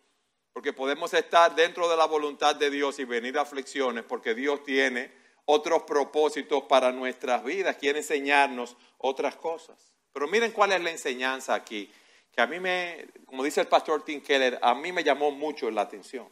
Porque 0.52 0.72
podemos 0.72 1.14
estar 1.14 1.54
dentro 1.54 1.88
de 1.88 1.96
la 1.96 2.06
voluntad 2.06 2.56
de 2.56 2.68
Dios 2.68 2.98
y 2.98 3.04
venir 3.04 3.38
a 3.38 3.42
aflicciones 3.42 4.02
porque 4.02 4.34
Dios 4.34 4.64
tiene 4.64 5.12
otros 5.46 5.82
propósitos 5.82 6.64
para 6.64 6.92
nuestras 6.92 7.44
vidas, 7.44 7.76
quiere 7.76 7.98
enseñarnos 7.98 8.76
otras 9.04 9.36
cosas. 9.36 9.76
Pero 10.12 10.26
miren 10.28 10.52
cuál 10.52 10.72
es 10.72 10.82
la 10.82 10.90
enseñanza 10.90 11.54
aquí, 11.54 11.90
que 12.32 12.40
a 12.40 12.46
mí 12.46 12.58
me, 12.58 13.06
como 13.26 13.44
dice 13.44 13.60
el 13.60 13.68
pastor 13.68 14.04
Tim 14.04 14.22
Keller, 14.22 14.58
a 14.62 14.74
mí 14.74 14.92
me 14.92 15.04
llamó 15.04 15.30
mucho 15.30 15.70
la 15.70 15.82
atención. 15.82 16.28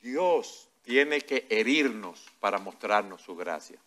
Dios 0.00 0.68
tiene 0.82 1.20
que 1.22 1.46
herirnos 1.48 2.26
para 2.40 2.58
mostrarnos 2.58 3.22
su 3.22 3.36
gracia. 3.36 3.78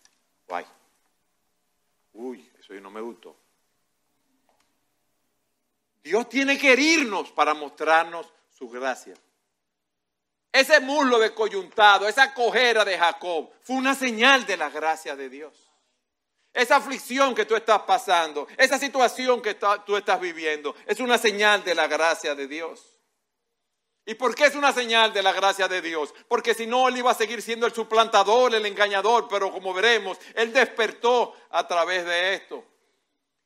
Uy, 2.12 2.50
eso 2.58 2.72
no 2.74 2.90
me 2.90 3.00
gustó. 3.00 3.36
Dios 6.02 6.28
tiene 6.28 6.56
que 6.58 6.72
herirnos 6.72 7.30
para 7.32 7.52
mostrarnos 7.52 8.26
su 8.56 8.68
gracia. 8.68 9.14
Ese 10.52 10.80
muslo 10.80 11.18
de 11.18 11.34
coyuntado, 11.34 12.08
esa 12.08 12.32
cojera 12.32 12.84
de 12.84 12.96
Jacob, 12.96 13.50
fue 13.62 13.76
una 13.76 13.94
señal 13.94 14.46
de 14.46 14.56
la 14.56 14.70
gracia 14.70 15.14
de 15.14 15.28
Dios. 15.28 15.65
Esa 16.56 16.76
aflicción 16.76 17.34
que 17.34 17.44
tú 17.44 17.54
estás 17.54 17.82
pasando, 17.82 18.48
esa 18.56 18.78
situación 18.78 19.42
que 19.42 19.58
tú 19.84 19.94
estás 19.94 20.18
viviendo, 20.18 20.74
es 20.86 21.00
una 21.00 21.18
señal 21.18 21.62
de 21.62 21.74
la 21.74 21.86
gracia 21.86 22.34
de 22.34 22.48
Dios. 22.48 22.96
¿Y 24.06 24.14
por 24.14 24.34
qué 24.34 24.46
es 24.46 24.54
una 24.54 24.72
señal 24.72 25.12
de 25.12 25.22
la 25.22 25.34
gracia 25.34 25.68
de 25.68 25.82
Dios? 25.82 26.14
Porque 26.28 26.54
si 26.54 26.66
no, 26.66 26.88
él 26.88 26.96
iba 26.96 27.10
a 27.10 27.14
seguir 27.14 27.42
siendo 27.42 27.66
el 27.66 27.74
suplantador, 27.74 28.54
el 28.54 28.64
engañador, 28.64 29.28
pero 29.28 29.52
como 29.52 29.74
veremos, 29.74 30.16
él 30.34 30.50
despertó 30.50 31.34
a 31.50 31.68
través 31.68 32.06
de 32.06 32.32
esto. 32.32 32.64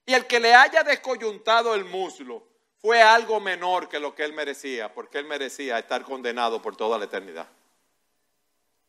Y 0.06 0.14
el 0.14 0.28
que 0.28 0.38
le 0.38 0.54
haya 0.54 0.84
descoyuntado 0.84 1.74
el 1.74 1.86
muslo 1.86 2.46
fue 2.78 3.02
algo 3.02 3.40
menor 3.40 3.88
que 3.88 3.98
lo 3.98 4.14
que 4.14 4.22
él 4.22 4.34
merecía, 4.34 4.94
porque 4.94 5.18
él 5.18 5.24
merecía 5.24 5.80
estar 5.80 6.04
condenado 6.04 6.62
por 6.62 6.76
toda 6.76 6.96
la 6.96 7.06
eternidad. 7.06 7.48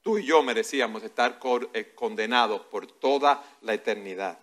Tú 0.01 0.17
y 0.17 0.25
yo 0.25 0.41
merecíamos 0.41 1.03
estar 1.03 1.39
eh, 1.73 1.93
condenados 1.93 2.61
por 2.61 2.87
toda 2.87 3.43
la 3.61 3.73
eternidad. 3.73 4.39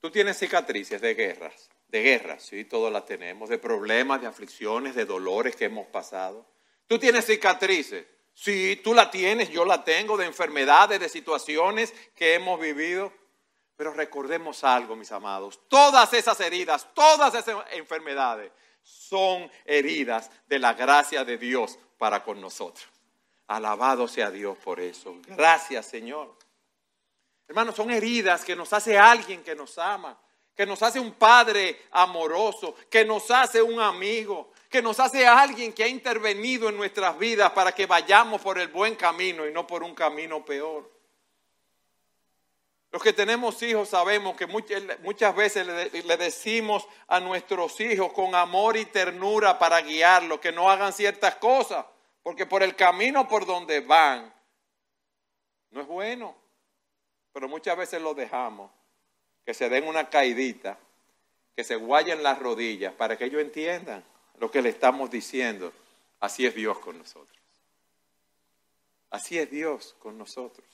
Tú 0.00 0.10
tienes 0.10 0.38
cicatrices 0.38 1.00
de 1.00 1.14
guerras 1.14 1.70
de 1.88 2.02
guerra, 2.02 2.38
sí, 2.38 2.64
todos 2.64 2.92
las 2.92 3.06
tenemos, 3.06 3.48
de 3.48 3.58
problemas, 3.58 4.20
de 4.20 4.26
aflicciones, 4.26 4.94
de 4.94 5.04
dolores 5.04 5.54
que 5.54 5.66
hemos 5.66 5.86
pasado. 5.86 6.44
Tú 6.86 6.98
tienes 6.98 7.26
cicatrices, 7.26 8.06
sí, 8.34 8.80
tú 8.82 8.94
la 8.94 9.10
tienes, 9.10 9.50
yo 9.50 9.64
la 9.64 9.84
tengo, 9.84 10.16
de 10.16 10.26
enfermedades, 10.26 11.00
de 11.00 11.08
situaciones 11.08 11.92
que 12.14 12.34
hemos 12.34 12.60
vivido. 12.60 13.12
Pero 13.76 13.92
recordemos 13.92 14.64
algo, 14.64 14.96
mis 14.96 15.12
amados, 15.12 15.60
todas 15.68 16.12
esas 16.14 16.40
heridas, 16.40 16.88
todas 16.94 17.34
esas 17.34 17.62
enfermedades 17.72 18.50
son 18.86 19.50
heridas 19.64 20.30
de 20.46 20.58
la 20.58 20.74
gracia 20.74 21.24
de 21.24 21.36
Dios 21.38 21.78
para 21.98 22.22
con 22.22 22.40
nosotros. 22.40 22.86
Alabado 23.48 24.08
sea 24.08 24.30
Dios 24.30 24.56
por 24.58 24.80
eso. 24.80 25.16
Gracias, 25.26 25.86
Señor. 25.86 26.36
Hermanos, 27.48 27.76
son 27.76 27.90
heridas 27.90 28.44
que 28.44 28.56
nos 28.56 28.72
hace 28.72 28.98
alguien 28.98 29.42
que 29.42 29.54
nos 29.54 29.78
ama 29.78 30.18
que 30.56 30.64
nos 30.64 30.82
hace 30.82 30.98
un 30.98 31.12
padre 31.12 31.82
amoroso, 31.92 32.74
que 32.88 33.04
nos 33.04 33.30
hace 33.30 33.60
un 33.60 33.78
amigo, 33.78 34.52
que 34.70 34.80
nos 34.80 34.98
hace 34.98 35.26
alguien 35.26 35.72
que 35.74 35.84
ha 35.84 35.88
intervenido 35.88 36.70
en 36.70 36.78
nuestras 36.78 37.18
vidas 37.18 37.52
para 37.52 37.72
que 37.72 37.84
vayamos 37.84 38.40
por 38.40 38.58
el 38.58 38.68
buen 38.68 38.96
camino 38.96 39.46
y 39.46 39.52
no 39.52 39.66
por 39.66 39.82
un 39.82 39.94
camino 39.94 40.42
peor. 40.44 40.95
Los 42.92 43.02
que 43.02 43.12
tenemos 43.12 43.62
hijos 43.62 43.88
sabemos 43.90 44.36
que 44.36 44.46
muchas 44.46 45.36
veces 45.36 45.66
le 45.66 46.16
decimos 46.16 46.88
a 47.08 47.20
nuestros 47.20 47.80
hijos 47.80 48.12
con 48.12 48.34
amor 48.34 48.76
y 48.76 48.86
ternura 48.86 49.58
para 49.58 49.80
guiarlos 49.80 50.40
que 50.40 50.52
no 50.52 50.70
hagan 50.70 50.92
ciertas 50.92 51.36
cosas, 51.36 51.84
porque 52.22 52.46
por 52.46 52.62
el 52.62 52.74
camino 52.74 53.28
por 53.28 53.44
donde 53.44 53.80
van 53.80 54.32
no 55.70 55.80
es 55.82 55.86
bueno, 55.86 56.34
pero 57.32 57.48
muchas 57.48 57.76
veces 57.76 58.00
lo 58.00 58.14
dejamos 58.14 58.70
que 59.44 59.52
se 59.52 59.68
den 59.68 59.86
una 59.86 60.08
caidita, 60.08 60.78
que 61.54 61.64
se 61.64 61.76
guayen 61.76 62.22
las 62.22 62.38
rodillas 62.38 62.94
para 62.94 63.18
que 63.18 63.26
ellos 63.26 63.42
entiendan 63.42 64.02
lo 64.38 64.50
que 64.50 64.62
le 64.62 64.70
estamos 64.70 65.10
diciendo. 65.10 65.72
Así 66.18 66.46
es 66.46 66.54
Dios 66.54 66.78
con 66.78 66.96
nosotros. 66.98 67.36
Así 69.10 69.38
es 69.38 69.50
Dios 69.50 69.94
con 69.98 70.16
nosotros. 70.16 70.66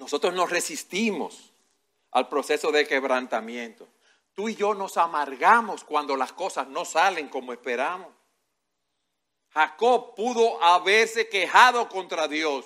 Nosotros 0.00 0.32
nos 0.32 0.48
resistimos 0.48 1.52
al 2.12 2.26
proceso 2.26 2.72
de 2.72 2.86
quebrantamiento. 2.86 3.86
Tú 4.32 4.48
y 4.48 4.54
yo 4.54 4.72
nos 4.72 4.96
amargamos 4.96 5.84
cuando 5.84 6.16
las 6.16 6.32
cosas 6.32 6.66
no 6.68 6.86
salen 6.86 7.28
como 7.28 7.52
esperamos. 7.52 8.08
Jacob 9.50 10.14
pudo 10.14 10.62
haberse 10.64 11.28
quejado 11.28 11.86
contra 11.86 12.26
Dios, 12.28 12.64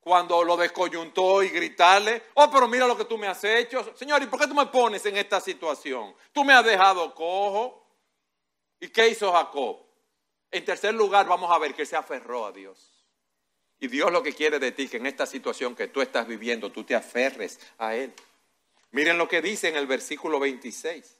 cuando 0.00 0.42
lo 0.42 0.56
descoyuntó 0.56 1.44
y 1.44 1.50
gritarle, 1.50 2.24
oh, 2.34 2.50
pero 2.50 2.66
mira 2.66 2.88
lo 2.88 2.96
que 2.96 3.04
tú 3.04 3.16
me 3.16 3.28
has 3.28 3.44
hecho. 3.44 3.96
Señor, 3.96 4.20
¿y 4.20 4.26
por 4.26 4.40
qué 4.40 4.48
tú 4.48 4.54
me 4.54 4.66
pones 4.66 5.06
en 5.06 5.16
esta 5.16 5.40
situación? 5.40 6.12
Tú 6.32 6.42
me 6.42 6.52
has 6.52 6.64
dejado 6.64 7.14
cojo. 7.14 7.86
¿Y 8.80 8.88
qué 8.88 9.06
hizo 9.06 9.30
Jacob? 9.30 9.86
En 10.50 10.64
tercer 10.64 10.92
lugar, 10.94 11.28
vamos 11.28 11.48
a 11.48 11.58
ver 11.58 11.76
que 11.76 11.86
se 11.86 11.94
aferró 11.94 12.44
a 12.44 12.50
Dios. 12.50 12.91
Y 13.82 13.88
Dios 13.88 14.12
lo 14.12 14.22
que 14.22 14.32
quiere 14.32 14.60
de 14.60 14.70
ti, 14.70 14.86
que 14.86 14.98
en 14.98 15.06
esta 15.06 15.26
situación 15.26 15.74
que 15.74 15.88
tú 15.88 16.02
estás 16.02 16.28
viviendo, 16.28 16.70
tú 16.70 16.84
te 16.84 16.94
aferres 16.94 17.58
a 17.78 17.96
Él. 17.96 18.12
Miren 18.92 19.18
lo 19.18 19.26
que 19.26 19.42
dice 19.42 19.68
en 19.70 19.74
el 19.74 19.88
versículo 19.88 20.38
26. 20.38 21.16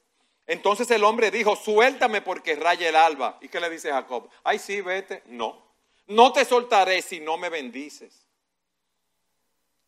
Entonces 0.47 0.89
el 0.93 1.03
hombre 1.03 1.33
dijo, 1.33 1.57
suéltame 1.57 2.23
porque 2.23 2.55
raya 2.55 2.89
el 2.89 2.95
alba. 2.95 3.37
¿Y 3.41 3.49
qué 3.49 3.59
le 3.59 3.69
dice 3.69 3.91
Jacob? 3.91 4.31
Ay, 4.45 4.61
sí, 4.61 4.81
vete. 4.81 5.25
No, 5.27 5.61
no 6.07 6.33
te 6.33 6.45
soltaré 6.45 7.03
si 7.03 7.19
no 7.19 7.37
me 7.37 7.49
bendices. 7.49 8.29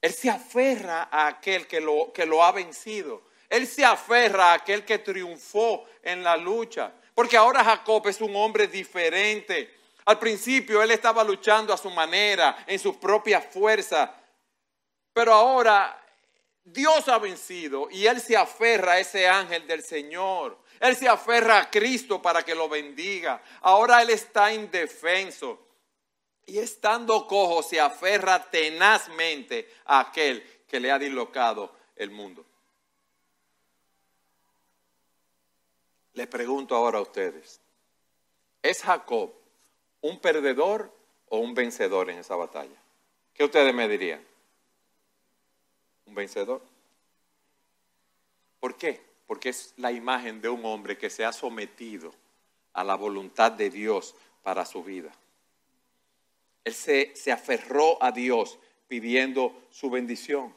Él 0.01 0.13
se 0.13 0.29
aferra 0.29 1.09
a 1.13 1.29
aquel 1.29 1.69
que 1.69 1.81
lo, 1.81 2.13
que 2.13 2.27
lo 2.27 2.43
ha 2.43 2.51
vencido. 2.51 3.23
Él 3.51 3.69
se 3.69 3.85
aferra 3.85 4.51
a 4.51 4.55
aquel 4.55 4.85
que 4.85 4.99
triunfó 4.99 5.85
en 6.03 6.25
la 6.25 6.37
lucha. 6.37 6.93
Porque 7.15 7.37
ahora 7.37 7.63
Jacob 7.63 8.09
es 8.09 8.21
un 8.21 8.35
hombre 8.35 8.67
diferente. 8.67 9.84
Al 10.07 10.19
principio 10.19 10.83
él 10.83 10.91
estaba 10.91 11.25
luchando 11.25 11.73
a 11.73 11.79
su 11.79 11.91
manera, 11.91 12.65
en 12.67 12.79
sus 12.79 12.97
propias 12.97 13.45
fuerzas. 13.47 14.11
Pero 15.13 15.33
ahora 15.33 16.01
Dios 16.65 17.09
ha 17.09 17.19
vencido 17.19 17.89
y 17.91 18.07
él 18.07 18.21
se 18.21 18.37
aferra 18.37 18.93
a 18.93 18.99
ese 18.99 19.27
ángel 19.29 19.67
del 19.67 19.83
Señor. 19.83 20.59
Él 20.81 20.95
se 20.97 21.09
aferra 21.09 21.59
a 21.59 21.71
Cristo 21.71 22.21
para 22.21 22.43
que 22.43 22.55
lo 22.55 22.69
bendiga. 22.69 23.43
Ahora 23.63 24.03
él 24.03 24.11
está 24.11 24.53
indefenso 24.53 25.59
y 26.47 26.59
estando 26.59 27.27
cojo 27.27 27.63
se 27.63 27.81
aferra 27.81 28.51
tenazmente 28.51 29.73
a 29.87 30.01
aquel 30.01 30.43
que 30.69 30.81
le 30.81 30.91
ha 30.91 30.99
dislocado 30.99 31.75
el 31.97 32.11
mundo. 32.11 32.45
Le 36.13 36.27
pregunto 36.27 36.77
ahora 36.77 36.99
a 36.99 37.03
ustedes, 37.03 37.61
¿es 38.63 38.83
Jacob 38.83 39.44
un 40.05 40.19
perdedor 40.19 40.93
o 41.31 41.39
un 41.39 41.55
vencedor 41.55 42.11
en 42.11 42.19
esa 42.19 42.37
batalla? 42.37 42.77
¿Qué 43.33 43.43
ustedes 43.43 43.75
me 43.75 43.89
dirían? 43.89 44.23
¿Un 46.05 46.15
vencedor? 46.15 46.61
¿Por 48.61 48.77
qué? 48.77 49.01
Porque 49.27 49.49
es 49.49 49.73
la 49.79 49.93
imagen 49.93 50.43
de 50.43 50.51
un 50.51 50.63
hombre 50.67 50.99
que 50.99 51.09
se 51.09 51.25
ha 51.25 51.33
sometido 51.33 52.15
a 52.75 52.85
la 52.85 52.97
voluntad 52.97 53.51
de 53.53 53.71
Dios 53.71 54.15
para 54.43 54.67
su 54.67 54.85
vida. 54.85 55.11
Él 56.65 56.75
se, 56.75 57.33
aferró 57.33 58.03
a 58.03 58.13
Dios 58.13 58.59
pidiendo 58.87 59.59
su 59.71 59.89
bendición. 59.89 60.55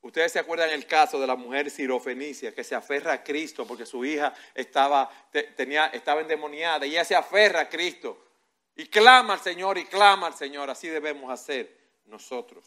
Ustedes 0.00 0.30
se 0.30 0.38
acuerdan 0.38 0.70
el 0.70 0.86
caso 0.86 1.18
de 1.18 1.26
la 1.26 1.34
mujer 1.34 1.72
sirofenicia 1.72 2.54
que 2.54 2.62
se 2.62 2.76
aferra 2.76 3.14
a 3.14 3.24
Cristo 3.24 3.66
porque 3.66 3.84
su 3.84 4.04
hija 4.04 4.32
estaba, 4.54 5.10
tenía, 5.56 5.86
estaba 5.86 6.20
endemoniada 6.20 6.86
y 6.86 6.90
ella 6.90 7.04
se 7.04 7.16
aferra 7.16 7.62
a 7.62 7.68
Cristo 7.68 8.23
y 8.76 8.86
clama 8.86 9.34
al 9.34 9.40
Señor 9.40 9.78
y 9.78 9.84
clama 9.84 10.26
al 10.26 10.34
Señor. 10.34 10.70
Así 10.70 10.88
debemos 10.88 11.30
hacer 11.30 11.76
nosotros. 12.06 12.64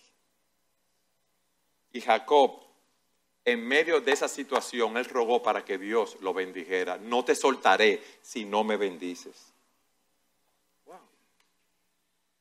Y 1.92 2.02
Jacob 2.02 2.68
en 3.48 3.66
medio 3.66 4.02
de 4.02 4.12
esa 4.12 4.28
situación, 4.28 4.98
él 4.98 5.06
rogó 5.06 5.42
para 5.42 5.64
que 5.64 5.78
Dios 5.78 6.18
lo 6.20 6.34
bendijera. 6.34 6.98
No 6.98 7.24
te 7.24 7.34
soltaré 7.34 8.04
si 8.22 8.44
no 8.44 8.66
me 8.66 8.76
bendices. 8.76 9.54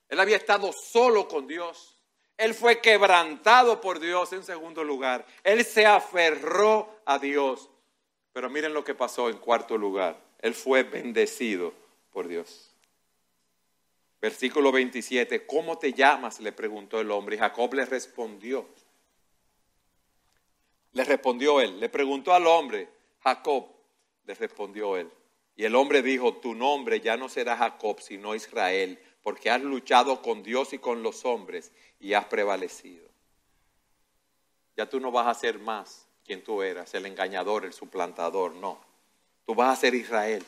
Él 0.08 0.18
había 0.18 0.36
estado 0.36 0.72
solo 0.72 1.28
con 1.28 1.46
Dios. 1.46 1.94
Él 2.36 2.54
fue 2.54 2.80
quebrantado 2.80 3.80
por 3.80 4.00
Dios 4.00 4.32
en 4.32 4.42
segundo 4.42 4.82
lugar. 4.82 5.24
Él 5.44 5.64
se 5.64 5.86
aferró 5.86 6.98
a 7.04 7.20
Dios. 7.20 7.70
Pero 8.32 8.50
miren 8.50 8.74
lo 8.74 8.82
que 8.82 8.96
pasó 8.96 9.28
en 9.28 9.38
cuarto 9.38 9.78
lugar. 9.78 10.20
Él 10.40 10.54
fue 10.56 10.82
bendecido 10.82 11.72
por 12.12 12.26
Dios. 12.26 12.74
Versículo 14.26 14.72
27. 14.72 15.46
¿Cómo 15.46 15.78
te 15.78 15.92
llamas? 15.92 16.40
le 16.40 16.50
preguntó 16.50 17.00
el 17.00 17.12
hombre. 17.12 17.36
Y 17.36 17.38
Jacob 17.38 17.72
le 17.74 17.86
respondió. 17.86 18.66
Le 20.94 21.04
respondió 21.04 21.60
él. 21.60 21.78
Le 21.78 21.88
preguntó 21.88 22.34
al 22.34 22.44
hombre. 22.48 22.88
Jacob. 23.22 23.68
Le 24.24 24.34
respondió 24.34 24.96
él. 24.96 25.08
Y 25.54 25.64
el 25.64 25.76
hombre 25.76 26.02
dijo, 26.02 26.38
tu 26.38 26.56
nombre 26.56 27.00
ya 27.00 27.16
no 27.16 27.28
será 27.28 27.56
Jacob, 27.56 28.00
sino 28.00 28.34
Israel 28.34 28.98
porque 29.22 29.48
has 29.48 29.62
luchado 29.62 30.20
con 30.22 30.42
Dios 30.42 30.72
y 30.72 30.80
con 30.80 31.04
los 31.04 31.24
hombres 31.24 31.70
y 32.00 32.14
has 32.14 32.24
prevalecido. 32.24 33.06
Ya 34.76 34.90
tú 34.90 34.98
no 34.98 35.12
vas 35.12 35.28
a 35.28 35.34
ser 35.34 35.60
más 35.60 36.08
quien 36.24 36.42
tú 36.42 36.62
eras, 36.62 36.92
el 36.94 37.06
engañador, 37.06 37.64
el 37.64 37.72
suplantador, 37.72 38.56
no. 38.56 38.80
Tú 39.44 39.54
vas 39.54 39.78
a 39.78 39.80
ser 39.80 39.94
Israel. 39.94 40.44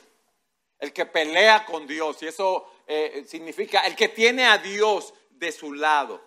El 0.81 0.93
que 0.93 1.07
pelea 1.07 1.65
con 1.65 1.87
Dios, 1.87 2.21
y 2.25 2.27
eso 2.27 2.69
eh, 2.91 3.25
significa 3.29 3.81
el 3.81 3.95
que 3.95 4.09
tiene 4.09 4.47
a 4.47 4.57
Dios 4.57 5.13
de 5.29 5.53
su 5.53 5.75
lado. 5.75 6.27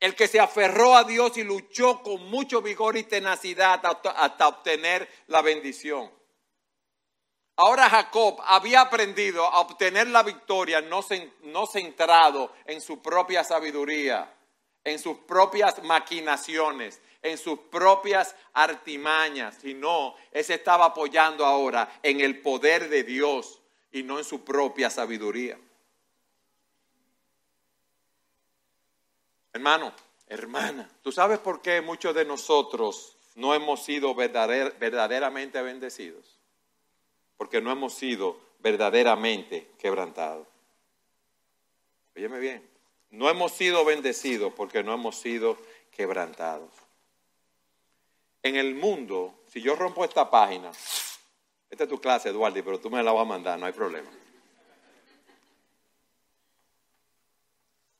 El 0.00 0.16
que 0.16 0.26
se 0.26 0.40
aferró 0.40 0.96
a 0.96 1.04
Dios 1.04 1.36
y 1.36 1.44
luchó 1.44 2.02
con 2.02 2.30
mucho 2.30 2.62
vigor 2.62 2.96
y 2.96 3.02
tenacidad 3.02 3.82
hasta, 3.84 4.48
obtener 4.48 5.06
la 5.26 5.42
bendición. 5.42 6.10
Ahora 7.56 7.90
Jacob 7.90 8.40
había 8.46 8.80
aprendido 8.80 9.44
a 9.44 9.60
obtener 9.60 10.06
la 10.06 10.22
victoria 10.22 10.80
no, 10.80 11.04
no 11.42 11.66
centrado 11.66 12.54
en 12.64 12.80
su 12.80 13.02
propia 13.02 13.44
sabiduría, 13.44 14.34
en 14.82 14.98
sus 14.98 15.18
propias 15.18 15.82
maquinaciones, 15.82 17.02
en 17.20 17.36
sus 17.36 17.58
propias 17.58 18.34
artimañas, 18.54 19.58
sino 19.60 20.14
él 20.32 20.42
se 20.42 20.54
estaba 20.54 20.86
apoyando 20.86 21.44
ahora 21.44 22.00
en 22.02 22.22
el 22.22 22.40
poder 22.40 22.88
de 22.88 23.04
Dios 23.04 23.59
y 23.92 24.02
no 24.02 24.18
en 24.18 24.24
su 24.24 24.44
propia 24.44 24.90
sabiduría. 24.90 25.58
Hermano, 29.52 29.92
hermana, 30.26 30.88
¿tú 31.02 31.10
sabes 31.10 31.38
por 31.38 31.60
qué 31.60 31.80
muchos 31.80 32.14
de 32.14 32.24
nosotros 32.24 33.16
no 33.34 33.54
hemos 33.54 33.84
sido 33.84 34.14
verdaderamente 34.14 35.60
bendecidos? 35.62 36.40
porque 37.40 37.62
no 37.62 37.72
hemos 37.72 37.94
sido 37.94 38.38
verdaderamente 38.58 39.70
quebrantados. 39.78 40.46
Óyeme 42.14 42.38
bien, 42.38 42.62
no 43.12 43.30
hemos 43.30 43.52
sido 43.52 43.82
bendecidos 43.82 44.52
porque 44.52 44.82
no 44.82 44.92
hemos 44.92 45.16
sido 45.16 45.56
quebrantados. 45.90 46.68
En 48.42 48.56
el 48.56 48.74
mundo, 48.74 49.40
si 49.46 49.62
yo 49.62 49.74
rompo 49.74 50.04
esta 50.04 50.30
página, 50.30 50.70
esta 51.70 51.84
es 51.84 51.90
tu 51.90 52.00
clase, 52.00 52.30
Eduardo, 52.30 52.62
pero 52.64 52.80
tú 52.80 52.90
me 52.90 53.02
la 53.02 53.12
vas 53.12 53.22
a 53.22 53.28
mandar, 53.28 53.58
no 53.58 53.66
hay 53.66 53.72
problema. 53.72 54.10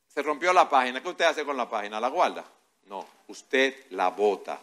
Se 0.08 0.22
rompió 0.22 0.52
la 0.52 0.68
página, 0.68 1.00
¿qué 1.00 1.08
usted 1.08 1.24
hace 1.24 1.44
con 1.44 1.56
la 1.56 1.70
página? 1.70 2.00
¿La 2.00 2.08
guarda? 2.08 2.44
No, 2.86 3.06
usted 3.28 3.86
la 3.90 4.08
bota. 4.10 4.60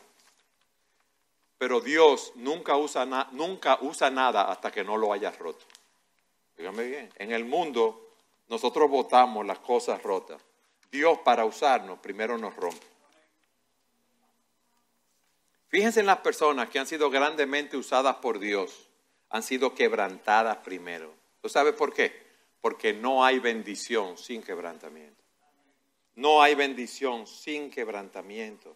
Pero 1.58 1.80
Dios 1.80 2.34
nunca 2.36 2.76
usa, 2.76 3.06
nunca 3.32 3.78
usa 3.82 4.10
nada 4.12 4.52
hasta 4.52 4.72
que 4.72 4.84
no 4.84 4.98
lo 4.98 5.13
haya 5.13 5.32
roto. 5.32 5.65
Dígame 6.58 6.84
bien, 6.84 7.10
en 7.15 7.32
el 7.32 7.46
mundo 7.46 8.10
nosotros 8.50 8.89
votamos 8.89 9.46
las 9.46 9.60
cosas 9.60 10.04
rotas. 10.04 10.41
Dios 10.91 11.20
para 11.20 11.46
usarnos 11.46 12.00
primero 12.00 12.38
nos 12.38 12.56
rompe. 12.56 12.86
Fíjense 15.70 16.00
en 16.00 16.06
las 16.06 16.20
personas 16.20 16.70
que 16.70 16.80
han 16.80 16.88
sido 16.88 17.10
grandemente 17.10 17.78
usadas 17.78 18.17
por 18.17 18.39
Dios, 18.39 18.87
han 19.30 19.44
sido 19.44 19.74
quebrantadas 19.74 20.58
primero. 20.58 21.13
¿Tú 21.42 21.50
sabes 21.50 21.74
por 21.74 21.94
qué? 21.94 22.26
Porque 22.62 22.94
no 22.94 23.24
hay 23.24 23.40
bendición 23.40 24.18
sin 24.18 24.42
quebrantamiento. 24.42 25.24
No 26.16 26.42
hay 26.42 26.56
bendición 26.56 27.28
sin 27.28 27.70
quebrantamiento. 27.70 28.76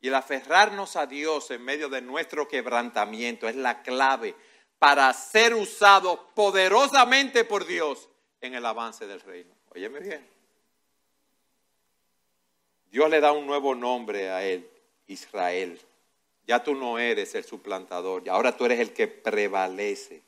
Y 0.00 0.08
el 0.08 0.14
aferrarnos 0.14 0.96
a 0.96 1.06
Dios 1.06 1.50
en 1.50 1.64
medio 1.64 1.88
de 1.88 2.02
nuestro 2.02 2.46
quebrantamiento 2.46 3.48
es 3.48 3.56
la 3.56 3.82
clave 3.82 4.34
para 4.78 5.12
ser 5.14 5.54
usado 5.54 6.28
poderosamente 6.34 7.44
por 7.44 7.66
Dios 7.66 8.08
en 8.40 8.54
el 8.54 8.66
avance 8.66 9.06
del 9.06 9.20
reino. 9.20 9.54
Óyeme 9.74 10.00
bien. 10.00 10.36
Dios 12.90 13.10
le 13.10 13.20
da 13.20 13.32
un 13.32 13.46
nuevo 13.46 13.74
nombre 13.74 14.30
a 14.30 14.44
él, 14.44 14.68
Israel. 15.06 15.80
Ya 16.46 16.62
tú 16.62 16.74
no 16.74 16.98
eres 16.98 17.34
el 17.34 17.44
suplantador, 17.44 18.28
ahora 18.28 18.56
tú 18.56 18.64
eres 18.64 18.80
el 18.80 18.92
que 18.92 19.08
prevalece. 19.08 20.22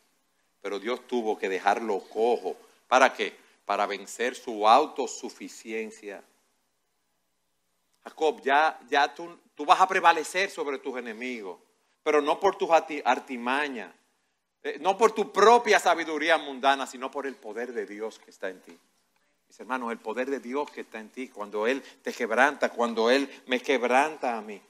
Pero 0.60 0.80
Dios 0.80 1.06
tuvo 1.06 1.38
que 1.38 1.48
dejarlo 1.48 2.00
cojo. 2.00 2.56
¿Para 2.88 3.12
qué? 3.12 3.36
Para 3.64 3.86
vencer 3.86 4.34
su 4.34 4.68
autosuficiencia. 4.68 6.24
Jacob, 8.02 8.40
ya, 8.42 8.80
ya 8.88 9.14
tú, 9.14 9.38
Tú 9.58 9.66
vas 9.66 9.80
a 9.80 9.88
prevalecer 9.88 10.50
sobre 10.50 10.78
tus 10.78 10.96
enemigos, 10.98 11.58
pero 12.04 12.22
no 12.22 12.38
por 12.38 12.54
tus 12.54 12.70
artimañas, 12.70 13.92
eh, 14.62 14.78
no 14.80 14.96
por 14.96 15.10
tu 15.10 15.32
propia 15.32 15.80
sabiduría 15.80 16.38
mundana, 16.38 16.86
sino 16.86 17.10
por 17.10 17.26
el 17.26 17.34
poder 17.34 17.72
de 17.72 17.84
Dios 17.84 18.20
que 18.20 18.30
está 18.30 18.50
en 18.50 18.60
ti. 18.60 18.78
Mis 19.48 19.58
hermanos, 19.58 19.90
el 19.90 19.98
poder 19.98 20.30
de 20.30 20.38
Dios 20.38 20.70
que 20.70 20.82
está 20.82 21.00
en 21.00 21.08
ti, 21.08 21.26
cuando 21.26 21.66
Él 21.66 21.82
te 22.04 22.12
quebranta, 22.12 22.68
cuando 22.68 23.10
Él 23.10 23.28
me 23.48 23.58
quebranta 23.58 24.38
a 24.38 24.40
mí. 24.40 24.62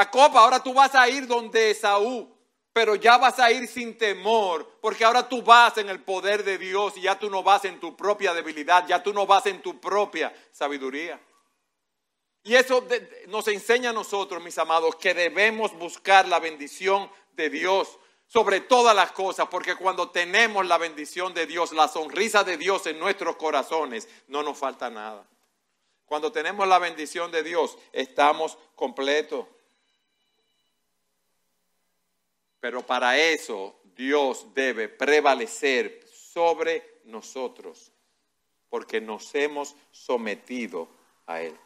Jacob, 0.00 0.34
ahora 0.38 0.62
tú 0.62 0.72
vas 0.72 0.94
a 0.94 1.06
ir 1.10 1.26
donde 1.26 1.72
Esaú, 1.72 2.26
pero 2.72 2.94
ya 2.94 3.18
vas 3.18 3.38
a 3.38 3.52
ir 3.52 3.68
sin 3.68 3.98
temor, 3.98 4.66
porque 4.80 5.04
ahora 5.04 5.28
tú 5.28 5.42
vas 5.42 5.76
en 5.76 5.90
el 5.90 6.02
poder 6.02 6.42
de 6.42 6.56
Dios 6.56 6.96
y 6.96 7.02
ya 7.02 7.18
tú 7.18 7.28
no 7.28 7.42
vas 7.42 7.66
en 7.66 7.78
tu 7.78 7.94
propia 7.94 8.32
debilidad, 8.32 8.86
ya 8.86 9.02
tú 9.02 9.12
no 9.12 9.26
vas 9.26 9.44
en 9.44 9.60
tu 9.60 9.78
propia 9.78 10.34
sabiduría. 10.52 11.20
Y 12.42 12.54
eso 12.54 12.82
nos 13.28 13.46
enseña 13.48 13.90
a 13.90 13.92
nosotros, 13.92 14.42
mis 14.42 14.56
amados, 14.56 14.96
que 14.96 15.12
debemos 15.12 15.76
buscar 15.76 16.26
la 16.26 16.40
bendición 16.40 17.10
de 17.32 17.50
Dios 17.50 17.98
sobre 18.26 18.60
todas 18.60 18.96
las 18.96 19.12
cosas, 19.12 19.48
porque 19.48 19.76
cuando 19.76 20.08
tenemos 20.08 20.66
la 20.66 20.78
bendición 20.78 21.34
de 21.34 21.44
Dios, 21.44 21.72
la 21.72 21.88
sonrisa 21.88 22.42
de 22.42 22.56
Dios 22.56 22.86
en 22.86 22.98
nuestros 22.98 23.36
corazones, 23.36 24.08
no 24.28 24.42
nos 24.42 24.56
falta 24.56 24.88
nada. 24.88 25.28
Cuando 26.06 26.32
tenemos 26.32 26.66
la 26.66 26.78
bendición 26.78 27.30
de 27.30 27.42
Dios, 27.42 27.76
estamos 27.92 28.56
completos. 28.74 29.44
Pero 32.60 32.84
para 32.84 33.18
eso 33.18 33.80
Dios 33.96 34.46
debe 34.54 34.88
prevalecer 34.88 36.06
sobre 36.12 37.00
nosotros, 37.04 37.92
porque 38.68 39.00
nos 39.00 39.34
hemos 39.34 39.74
sometido 39.90 40.88
a 41.26 41.42
Él. 41.42 41.56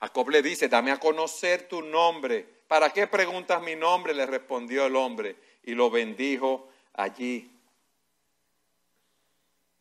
Jacob 0.00 0.30
le 0.30 0.42
dice, 0.42 0.68
dame 0.68 0.92
a 0.92 1.00
conocer 1.00 1.68
tu 1.68 1.82
nombre. 1.82 2.46
¿Para 2.68 2.90
qué 2.90 3.06
preguntas 3.06 3.60
mi 3.62 3.74
nombre? 3.74 4.14
Le 4.14 4.26
respondió 4.26 4.86
el 4.86 4.94
hombre 4.94 5.36
y 5.64 5.72
lo 5.72 5.90
bendijo 5.90 6.68
allí. 6.94 7.50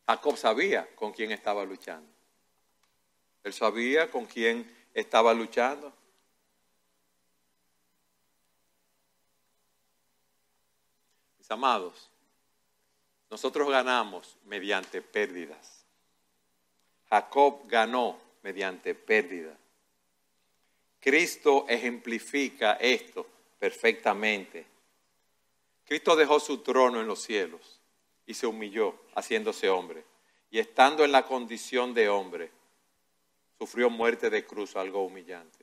Jacob 0.08 0.38
sabía 0.38 0.88
con 0.96 1.12
quién 1.12 1.32
estaba 1.32 1.66
luchando. 1.66 2.10
Él 3.44 3.54
sabía 3.54 4.10
con 4.10 4.26
quién 4.26 4.70
estaba 4.94 5.34
luchando. 5.34 5.94
Amados, 11.50 12.10
nosotros 13.30 13.70
ganamos 13.70 14.38
mediante 14.46 15.02
pérdidas. 15.02 15.86
Jacob 17.10 17.62
ganó 17.68 18.20
mediante 18.44 18.96
pérdidas. 18.96 19.58
Cristo 21.00 21.66
ejemplifica 21.70 22.74
esto 22.74 23.26
perfectamente. 23.60 24.66
Cristo 25.86 26.16
dejó 26.16 26.40
su 26.40 26.60
trono 26.60 27.00
en 27.00 27.08
los 27.08 27.22
cielos 27.22 27.80
y 28.26 28.34
se 28.34 28.46
humilló 28.46 28.96
haciéndose 29.16 29.70
hombre. 29.70 30.04
Y 30.50 30.60
estando 30.60 31.04
en 31.04 31.12
la 31.12 31.26
condición 31.26 31.94
de 31.94 32.10
hombre, 32.10 32.52
sufrió 33.58 33.90
muerte 33.90 34.30
de 34.30 34.46
cruz, 34.46 34.76
algo 34.76 35.06
humillante. 35.06 35.57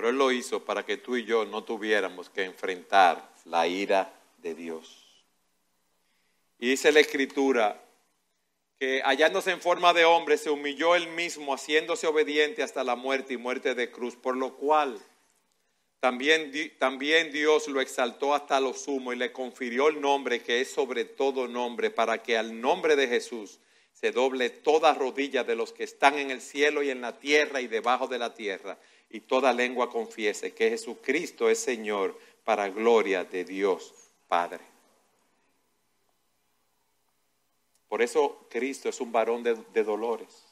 Pero 0.00 0.08
Él 0.08 0.16
lo 0.16 0.32
hizo 0.32 0.64
para 0.64 0.82
que 0.82 0.96
tú 0.96 1.14
y 1.18 1.26
yo 1.26 1.44
no 1.44 1.62
tuviéramos 1.62 2.30
que 2.30 2.44
enfrentar 2.44 3.34
la 3.44 3.66
ira 3.66 4.10
de 4.38 4.54
Dios. 4.54 5.06
Y 6.58 6.70
dice 6.70 6.90
la 6.90 7.00
Escritura 7.00 7.84
que 8.78 9.02
hallándose 9.04 9.50
en 9.50 9.60
forma 9.60 9.92
de 9.92 10.06
hombre, 10.06 10.38
se 10.38 10.48
humilló 10.48 10.96
él 10.96 11.08
mismo, 11.08 11.52
haciéndose 11.52 12.06
obediente 12.06 12.62
hasta 12.62 12.82
la 12.82 12.96
muerte 12.96 13.34
y 13.34 13.36
muerte 13.36 13.74
de 13.74 13.90
cruz, 13.90 14.16
por 14.16 14.38
lo 14.38 14.56
cual 14.56 14.98
también, 16.00 16.50
también 16.78 17.30
Dios 17.30 17.68
lo 17.68 17.82
exaltó 17.82 18.34
hasta 18.34 18.58
lo 18.58 18.72
sumo 18.72 19.12
y 19.12 19.16
le 19.16 19.32
confirió 19.32 19.88
el 19.88 20.00
nombre 20.00 20.40
que 20.40 20.62
es 20.62 20.72
sobre 20.72 21.04
todo 21.04 21.46
nombre, 21.46 21.90
para 21.90 22.22
que 22.22 22.38
al 22.38 22.58
nombre 22.58 22.96
de 22.96 23.06
Jesús 23.06 23.58
se 23.92 24.12
doble 24.12 24.48
toda 24.48 24.94
rodilla 24.94 25.44
de 25.44 25.56
los 25.56 25.74
que 25.74 25.84
están 25.84 26.18
en 26.18 26.30
el 26.30 26.40
cielo 26.40 26.82
y 26.82 26.88
en 26.88 27.02
la 27.02 27.18
tierra 27.18 27.60
y 27.60 27.66
debajo 27.66 28.08
de 28.08 28.18
la 28.18 28.32
tierra, 28.32 28.78
y 29.10 29.20
toda 29.20 29.52
lengua 29.52 29.90
confiese 29.90 30.54
que 30.54 30.70
Jesucristo 30.70 31.50
es 31.50 31.58
Señor 31.58 32.18
para 32.44 32.68
gloria 32.68 33.24
de 33.24 33.44
Dios 33.44 33.92
Padre. 34.28 34.60
Por 37.88 38.02
eso 38.02 38.46
Cristo 38.48 38.88
es 38.88 39.00
un 39.00 39.10
varón 39.10 39.42
de, 39.42 39.56
de 39.72 39.82
dolores, 39.82 40.44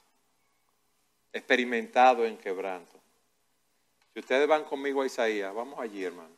experimentado 1.32 2.26
en 2.26 2.36
quebranto. 2.36 2.98
Si 4.12 4.18
ustedes 4.18 4.48
van 4.48 4.64
conmigo 4.64 5.02
a 5.02 5.06
Isaías, 5.06 5.54
vamos 5.54 5.78
allí, 5.78 6.02
hermanos. 6.02 6.36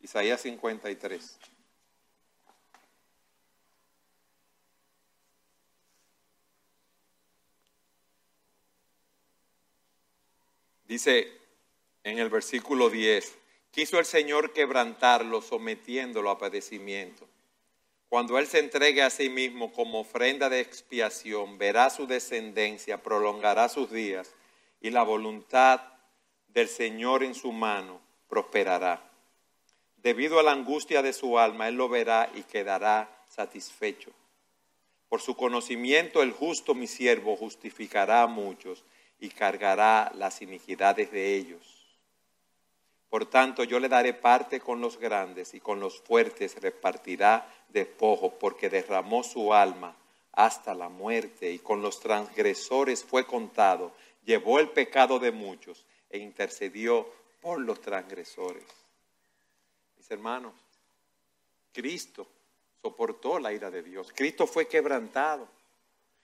Isaías 0.00 0.42
53. 0.42 1.38
Dice 10.84 11.37
en 12.08 12.18
el 12.18 12.30
versículo 12.30 12.88
10, 12.88 13.36
quiso 13.70 13.98
el 13.98 14.06
Señor 14.06 14.52
quebrantarlo 14.52 15.42
sometiéndolo 15.42 16.30
a 16.30 16.38
padecimiento. 16.38 17.28
Cuando 18.08 18.38
Él 18.38 18.46
se 18.46 18.60
entregue 18.60 19.02
a 19.02 19.10
sí 19.10 19.28
mismo 19.28 19.72
como 19.72 20.00
ofrenda 20.00 20.48
de 20.48 20.60
expiación, 20.60 21.58
verá 21.58 21.90
su 21.90 22.06
descendencia, 22.06 23.02
prolongará 23.02 23.68
sus 23.68 23.90
días 23.90 24.34
y 24.80 24.90
la 24.90 25.02
voluntad 25.02 25.82
del 26.48 26.68
Señor 26.68 27.22
en 27.22 27.34
su 27.34 27.52
mano 27.52 28.00
prosperará. 28.28 29.02
Debido 29.98 30.40
a 30.40 30.42
la 30.42 30.52
angustia 30.52 31.02
de 31.02 31.12
su 31.12 31.38
alma, 31.38 31.68
Él 31.68 31.74
lo 31.74 31.90
verá 31.90 32.30
y 32.34 32.44
quedará 32.44 33.24
satisfecho. 33.28 34.10
Por 35.10 35.20
su 35.20 35.36
conocimiento 35.36 36.22
el 36.22 36.32
justo, 36.32 36.74
mi 36.74 36.86
siervo, 36.86 37.36
justificará 37.36 38.22
a 38.22 38.26
muchos 38.26 38.84
y 39.20 39.28
cargará 39.28 40.10
las 40.14 40.40
iniquidades 40.40 41.10
de 41.10 41.34
ellos. 41.34 41.77
Por 43.10 43.26
tanto, 43.26 43.64
yo 43.64 43.80
le 43.80 43.88
daré 43.88 44.12
parte 44.12 44.60
con 44.60 44.80
los 44.80 44.98
grandes 44.98 45.54
y 45.54 45.60
con 45.60 45.80
los 45.80 46.00
fuertes 46.00 46.60
repartirá 46.60 47.50
despojo, 47.68 48.38
porque 48.38 48.68
derramó 48.68 49.22
su 49.22 49.54
alma 49.54 49.96
hasta 50.32 50.74
la 50.74 50.88
muerte 50.88 51.50
y 51.50 51.58
con 51.58 51.82
los 51.82 52.00
transgresores 52.00 53.02
fue 53.02 53.26
contado, 53.26 53.92
llevó 54.24 54.58
el 54.58 54.68
pecado 54.68 55.18
de 55.18 55.32
muchos 55.32 55.84
e 56.10 56.18
intercedió 56.18 57.08
por 57.40 57.60
los 57.60 57.80
transgresores. 57.80 58.64
Mis 59.96 60.10
hermanos, 60.10 60.52
Cristo 61.72 62.26
soportó 62.82 63.38
la 63.38 63.52
ira 63.52 63.70
de 63.70 63.82
Dios. 63.82 64.12
Cristo 64.14 64.46
fue 64.46 64.68
quebrantado. 64.68 65.48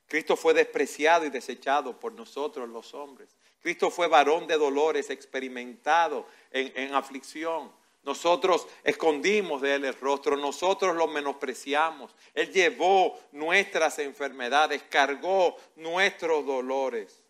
Cristo 0.07 0.37
fue 0.37 0.55
despreciado 0.55 1.25
y 1.25 1.31
desechado 1.31 1.99
por 1.99 2.13
nosotros 2.13 2.69
los 2.69 2.95
hombres. 2.95 3.29
Cristo 3.65 3.91
fue 3.91 4.09
varón 4.09 4.47
de 4.47 4.59
dolores, 4.59 5.09
experimentado 5.09 6.27
en, 6.51 6.71
en, 6.77 6.95
aflicción. 6.95 7.73
Nosotros 8.03 8.69
escondimos 8.83 9.63
de 9.63 9.77
él 9.77 9.87
el 9.87 9.99
rostro, 9.99 10.37
nosotros 10.37 10.95
lo 10.95 11.09
menospreciamos. 11.09 12.15
Él 12.35 12.53
llevó 12.53 13.19
nuestras 13.33 13.99
enfermedades, 14.01 14.83
cargó 14.83 15.57
nuestros 15.77 16.45
dolores. 16.45 17.23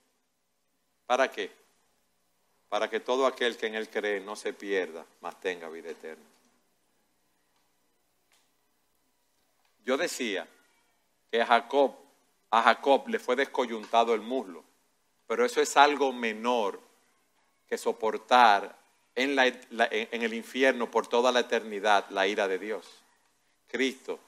¿Para 1.07 1.30
qué? 1.30 1.53
Para 2.68 2.91
que 2.91 2.99
todo 2.99 3.26
aquel 3.26 3.57
que 3.57 3.68
en 3.68 3.76
él 3.76 3.89
cree 3.89 4.18
no 4.18 4.35
se 4.35 4.53
pierda, 4.53 5.07
mas 5.20 5.39
tenga 5.39 5.68
vida 5.68 5.91
eterna. 5.91 6.24
Yo 9.85 9.97
decía 9.97 10.49
que 11.30 11.41
a 11.41 11.47
Jacob, 11.47 11.95
a 12.51 12.61
Jacob 12.61 13.07
le 13.07 13.20
fue 13.20 13.37
descoyuntado 13.37 14.14
el 14.14 14.20
muslo, 14.20 14.64
pero 15.27 15.45
eso 15.45 15.61
es 15.61 15.77
algo 15.77 16.12
menor 16.12 16.81
que 17.68 17.79
soportar 17.79 18.77
en, 19.14 19.39
el 19.39 20.35
infierno 20.35 20.91
por 20.91 21.07
toda 21.07 21.33
la 21.33 21.41
eternidad 21.41 22.07
la 22.11 22.27
ira 22.27 22.49
de 22.49 22.59
Dios. 22.59 22.87
Cristo 23.68 24.18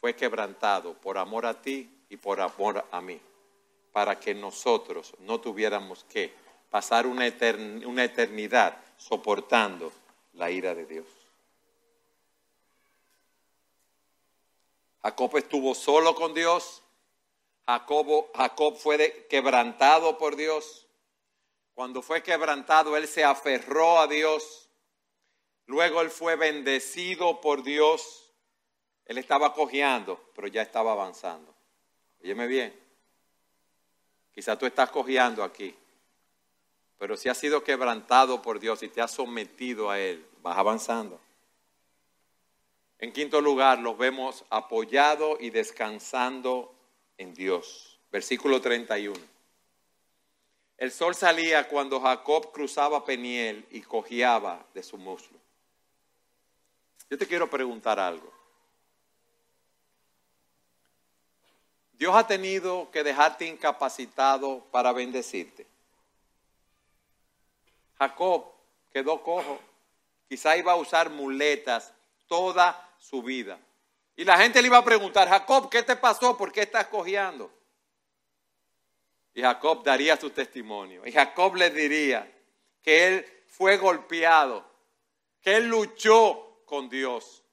fue 0.00 0.14
quebrantado 0.14 0.94
por 0.94 1.18
amor 1.18 1.46
a 1.46 1.60
ti 1.60 1.90
y 2.08 2.16
por 2.16 2.40
amor 2.40 2.84
a 2.90 3.00
mí, 3.00 3.20
para 3.92 4.18
que 4.18 4.34
nosotros 4.34 5.14
no 5.20 5.40
tuviéramos 5.40 6.04
que 6.04 6.32
pasar 6.70 7.06
una, 7.06 7.24
una 7.86 8.04
eternidad 8.04 8.78
soportando 8.96 9.92
la 10.34 10.50
ira 10.50 10.74
de 10.74 10.86
Dios. 10.86 11.06
Jacob 15.02 15.36
estuvo 15.36 15.74
solo 15.74 16.14
con 16.14 16.34
Dios. 16.34 16.82
Jacob, 17.68 18.78
fue 18.78 19.26
quebrantado 19.28 20.16
por 20.16 20.36
Dios. 20.36 20.86
Cuando 21.74 22.00
fue 22.00 22.22
quebrantado, 22.22 22.96
él 22.96 23.06
se 23.06 23.22
aferró 23.22 23.98
a 24.00 24.06
Dios. 24.06 24.70
Luego 25.66 26.00
él 26.00 26.08
fue 26.08 26.36
bendecido 26.36 27.42
por 27.42 27.62
Dios. 27.62 28.32
Él 29.04 29.18
estaba 29.18 29.52
cojeando, 29.52 30.18
pero 30.34 30.48
ya 30.48 30.62
estaba 30.62 30.92
avanzando. 30.92 31.54
Óyeme 32.22 32.46
bien. 32.46 32.74
Quizá 34.32 34.56
tú 34.56 34.64
estás 34.64 34.90
cojeando 34.90 35.44
aquí. 35.44 35.76
Pero 36.96 37.18
si 37.18 37.28
has 37.28 37.36
sido 37.36 37.62
quebrantado 37.62 38.40
por 38.40 38.58
Dios 38.60 38.82
y 38.82 38.88
te 38.88 39.02
has 39.02 39.10
sometido 39.10 39.90
a 39.90 40.00
Él, 40.00 40.26
vas 40.40 40.56
avanzando. 40.56 41.20
En 42.98 43.12
quinto 43.12 43.42
lugar, 43.42 43.78
los 43.78 43.98
vemos 43.98 44.46
apoyado 44.48 45.36
y 45.38 45.50
descansando 45.50 46.77
en 47.18 47.34
Dios. 47.34 47.98
Versículo 48.10 48.60
31. 48.60 49.18
El 50.78 50.92
sol 50.92 51.14
salía 51.14 51.68
cuando 51.68 52.00
Jacob 52.00 52.52
cruzaba 52.52 53.04
Peniel 53.04 53.66
y 53.70 53.82
cojeaba 53.82 54.64
de 54.72 54.82
su 54.82 54.96
muslo. 54.96 55.38
Yo 57.10 57.18
te 57.18 57.26
quiero 57.26 57.50
preguntar 57.50 57.98
algo. 57.98 58.32
Dios 61.92 62.14
ha 62.14 62.26
tenido 62.26 62.90
que 62.92 63.02
dejarte 63.02 63.44
incapacitado 63.44 64.64
para 64.70 64.92
bendecirte. 64.92 65.66
Jacob 67.98 68.44
quedó 68.92 69.20
cojo. 69.22 69.58
Quizá 70.28 70.56
iba 70.56 70.72
a 70.72 70.76
usar 70.76 71.10
muletas 71.10 71.92
toda 72.28 72.88
su 72.98 73.20
vida. 73.22 73.58
Y 74.18 74.24
la 74.24 74.36
gente 74.36 74.60
le 74.60 74.66
iba 74.66 74.78
a 74.78 74.84
preguntar, 74.84 75.28
Jacob, 75.28 75.70
¿qué 75.70 75.84
te 75.84 75.94
pasó? 75.94 76.36
¿Por 76.36 76.50
qué 76.50 76.62
estás 76.62 76.88
cojeando? 76.88 77.52
Y 79.32 79.42
Jacob 79.42 79.84
daría 79.84 80.16
su 80.16 80.30
testimonio. 80.30 81.06
Y 81.06 81.12
Jacob 81.12 81.54
le 81.54 81.70
diría 81.70 82.28
que 82.82 83.06
él 83.06 83.26
fue 83.46 83.76
golpeado, 83.76 84.68
que 85.40 85.54
él 85.54 85.68
luchó 85.68 86.62
con 86.64 86.88
Dios, 86.88 87.44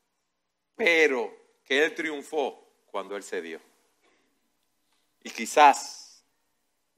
pero 0.76 1.32
que 1.64 1.86
él 1.86 1.94
triunfó 1.94 2.68
cuando 2.88 3.16
él 3.16 3.22
se 3.22 3.44
dio. 3.44 3.62
Y 5.22 5.30
quizás 5.30 6.24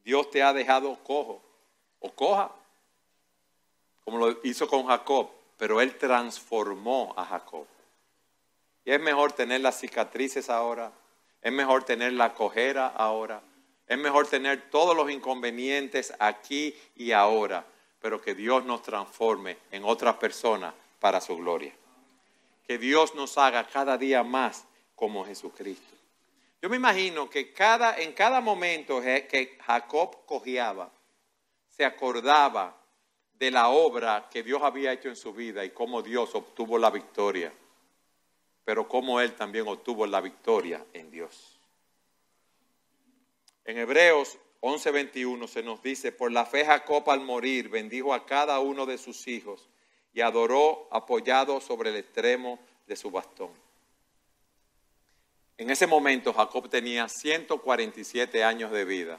Dios 0.02 0.30
te 0.30 0.42
ha 0.44 0.54
dejado 0.54 0.98
cojo 1.04 1.44
o 2.00 2.10
coja 2.14 2.56
como 4.06 4.18
lo 4.18 4.40
hizo 4.46 4.66
con 4.70 4.88
Jacob, 4.88 5.30
pero 5.58 5.82
él 5.82 5.98
transformó 5.98 7.14
a 7.18 7.26
Jacob. 7.26 7.68
Y 8.88 8.94
es 8.94 9.02
mejor 9.02 9.34
tener 9.34 9.60
las 9.60 9.82
cicatrices 9.82 10.50
ahora, 10.50 10.94
es 11.42 11.52
mejor 11.52 11.84
tener 11.84 12.14
la 12.14 12.34
cojera 12.34 12.88
ahora, 12.88 13.42
es 13.86 13.98
mejor 13.98 14.28
tener 14.28 14.70
todos 14.70 14.96
los 14.96 15.12
inconvenientes 15.12 16.14
aquí 16.20 16.74
y 16.96 17.12
ahora, 17.12 17.66
pero 18.00 18.22
que 18.22 18.34
Dios 18.34 18.64
nos 18.64 18.84
transforme 18.84 19.58
en 19.72 19.84
otras 19.84 20.16
personas 20.16 20.74
para 21.02 21.20
su 21.20 21.36
gloria. 21.36 21.74
Que 22.66 22.78
Dios 22.78 23.14
nos 23.14 23.38
haga 23.38 23.68
cada 23.68 23.98
día 23.98 24.24
más 24.24 24.66
como 24.96 25.26
Jesucristo. 25.26 25.94
Yo 26.62 26.70
me 26.70 26.78
imagino 26.78 27.30
que 27.30 27.52
cada, 27.52 27.98
en 27.98 28.14
cada 28.14 28.40
momento 28.40 29.02
que 29.02 29.58
Jacob 29.66 30.26
cojeaba, 30.26 30.90
se 31.72 31.84
acordaba 31.84 32.74
de 33.34 33.52
la 33.52 33.68
obra 33.68 34.30
que 34.32 34.44
Dios 34.44 34.64
había 34.64 34.94
hecho 34.94 35.10
en 35.10 35.18
su 35.18 35.34
vida 35.34 35.66
y 35.66 35.72
cómo 35.72 36.02
Dios 36.02 36.34
obtuvo 36.36 36.78
la 36.78 36.90
victoria, 36.90 37.52
pero 38.68 38.86
cómo 38.86 39.22
Él 39.22 39.34
también 39.34 39.66
obtuvo 39.66 40.06
la 40.06 40.20
victoria 40.20 40.86
en 40.92 41.10
Dios. 41.10 41.58
En 43.64 43.78
Hebreos 43.78 44.38
11:21 44.60 45.48
se 45.48 45.64
nos 45.64 45.82
dice, 45.82 46.12
por 46.12 46.34
la 46.34 46.46
fe 46.46 46.66
Jacob 46.66 47.10
al 47.10 47.22
morir 47.22 47.70
bendijo 47.70 48.14
a 48.14 48.26
cada 48.26 48.60
uno 48.60 48.86
de 48.86 48.98
sus 48.98 49.26
hijos 49.30 49.70
y 50.14 50.20
adoró 50.20 50.90
apoyado 50.92 51.62
sobre 51.62 51.92
el 51.92 51.96
extremo 51.96 52.60
de 52.88 52.98
su 52.98 53.10
bastón. 53.10 53.52
En 55.58 55.70
ese 55.70 55.88
momento 55.88 56.34
Jacob 56.34 56.70
tenía 56.70 57.08
147 57.08 58.44
años 58.44 58.70
de 58.72 58.84
vida 58.84 59.18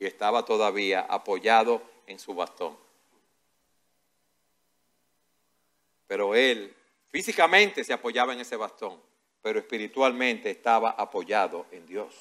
y 0.00 0.06
estaba 0.06 0.44
todavía 0.44 1.02
apoyado 1.02 1.80
en 2.08 2.18
su 2.18 2.34
bastón. 2.34 2.76
Pero 6.08 6.34
él 6.34 6.74
físicamente 7.10 7.84
se 7.84 7.92
apoyaba 7.92 8.32
en 8.32 8.40
ese 8.40 8.56
bastón, 8.56 9.00
pero 9.42 9.58
espiritualmente 9.58 10.50
estaba 10.50 10.90
apoyado 10.90 11.66
en 11.70 11.86
Dios. 11.86 12.14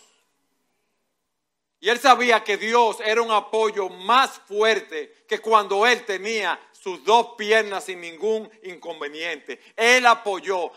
Y 1.79 1.89
él 1.89 1.99
sabía 1.99 2.43
que 2.43 2.57
Dios 2.57 2.97
era 3.05 3.21
un 3.21 3.31
apoyo 3.31 3.87
más 3.89 4.39
fuerte 4.39 5.25
que 5.27 5.39
cuando 5.39 5.85
él 5.85 6.05
tenía 6.05 6.59
sus 6.71 7.03
dos 7.03 7.35
piernas 7.37 7.83
sin 7.83 8.01
ningún 8.01 8.49
inconveniente. 8.63 9.59
Él 9.75 10.05
apoyó, 10.07 10.71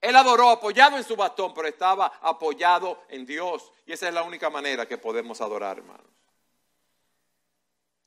él 0.00 0.16
adoró 0.16 0.50
apoyado 0.50 0.96
en 0.96 1.04
su 1.04 1.14
bastón, 1.14 1.54
pero 1.54 1.68
estaba 1.68 2.06
apoyado 2.20 3.04
en 3.08 3.24
Dios. 3.24 3.72
Y 3.86 3.92
esa 3.92 4.08
es 4.08 4.14
la 4.14 4.24
única 4.24 4.50
manera 4.50 4.86
que 4.86 4.98
podemos 4.98 5.40
adorar, 5.40 5.78
hermanos. 5.78 6.06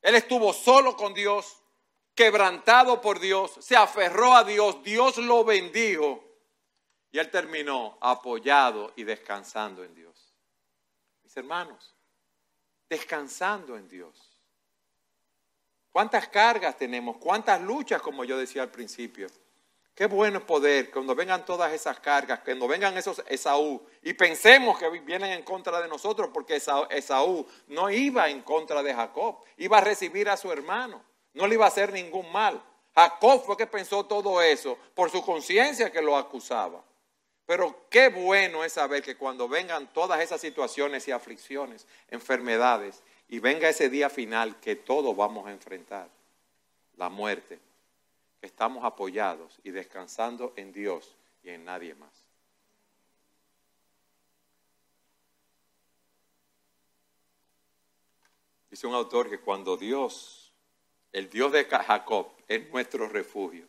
Él 0.02 0.16
estuvo 0.16 0.52
solo 0.52 0.96
con 0.96 1.14
Dios, 1.14 1.62
quebrantado 2.14 3.00
por 3.00 3.20
Dios, 3.20 3.52
se 3.60 3.76
aferró 3.76 4.34
a 4.34 4.44
Dios, 4.44 4.82
Dios 4.82 5.18
lo 5.18 5.44
bendijo 5.44 6.24
y 7.10 7.18
él 7.18 7.30
terminó 7.30 7.98
apoyado 8.00 8.92
y 8.96 9.04
descansando 9.04 9.84
en 9.84 9.94
Dios 9.94 10.04
hermanos, 11.36 11.94
descansando 12.88 13.76
en 13.76 13.88
Dios. 13.88 14.30
¿Cuántas 15.90 16.28
cargas 16.28 16.76
tenemos? 16.76 17.16
¿Cuántas 17.18 17.60
luchas, 17.60 18.02
como 18.02 18.24
yo 18.24 18.36
decía 18.36 18.62
al 18.62 18.70
principio? 18.70 19.28
Qué 19.94 20.06
bueno 20.06 20.44
poder, 20.44 20.90
cuando 20.90 21.14
vengan 21.14 21.44
todas 21.44 21.72
esas 21.72 22.00
cargas, 22.00 22.40
cuando 22.40 22.66
vengan 22.66 22.96
esos 22.98 23.22
Esaú, 23.28 23.80
y 24.02 24.12
pensemos 24.14 24.76
que 24.76 24.90
vienen 24.90 25.30
en 25.30 25.42
contra 25.44 25.80
de 25.80 25.88
nosotros, 25.88 26.30
porque 26.34 26.56
Esaú 26.56 27.46
no 27.68 27.90
iba 27.90 28.28
en 28.28 28.42
contra 28.42 28.82
de 28.82 28.92
Jacob, 28.92 29.38
iba 29.56 29.78
a 29.78 29.82
recibir 29.82 30.28
a 30.28 30.36
su 30.36 30.50
hermano, 30.50 31.00
no 31.34 31.46
le 31.46 31.54
iba 31.54 31.64
a 31.64 31.68
hacer 31.68 31.92
ningún 31.92 32.30
mal. 32.32 32.62
Jacob 32.94 33.44
fue 33.44 33.56
que 33.56 33.66
pensó 33.66 34.06
todo 34.06 34.40
eso 34.40 34.78
por 34.94 35.10
su 35.10 35.24
conciencia 35.24 35.90
que 35.90 36.00
lo 36.00 36.16
acusaba. 36.16 36.82
Pero 37.46 37.88
qué 37.90 38.08
bueno 38.08 38.64
es 38.64 38.72
saber 38.72 39.02
que 39.02 39.16
cuando 39.16 39.48
vengan 39.48 39.92
todas 39.92 40.20
esas 40.20 40.40
situaciones 40.40 41.06
y 41.08 41.12
aflicciones, 41.12 41.86
enfermedades, 42.08 43.02
y 43.28 43.38
venga 43.38 43.68
ese 43.68 43.90
día 43.90 44.08
final 44.08 44.60
que 44.60 44.76
todos 44.76 45.14
vamos 45.16 45.46
a 45.46 45.52
enfrentar, 45.52 46.08
la 46.96 47.08
muerte, 47.08 47.58
que 48.40 48.46
estamos 48.46 48.84
apoyados 48.84 49.58
y 49.64 49.70
descansando 49.70 50.52
en 50.56 50.72
Dios 50.72 51.16
y 51.42 51.50
en 51.50 51.64
nadie 51.64 51.94
más. 51.94 52.10
Dice 58.70 58.86
un 58.86 58.94
autor 58.94 59.30
que 59.30 59.40
cuando 59.40 59.76
Dios, 59.76 60.43
el 61.14 61.30
Dios 61.30 61.52
de 61.52 61.64
Jacob, 61.64 62.28
es 62.48 62.68
nuestro 62.70 63.08
refugio, 63.08 63.66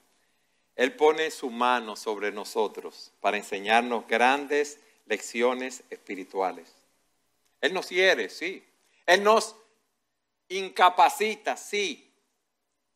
él 0.75 0.93
pone 0.95 1.31
su 1.31 1.49
mano 1.49 1.95
sobre 1.95 2.31
nosotros 2.31 3.13
para 3.21 3.37
enseñarnos 3.37 4.05
grandes 4.07 4.79
lecciones 5.05 5.83
espirituales. 5.89 6.73
Él 7.61 7.73
nos 7.73 7.89
hiere, 7.89 8.29
sí. 8.29 8.61
Él 9.05 9.23
nos 9.23 9.55
incapacita, 10.49 11.55
sí. 11.55 12.11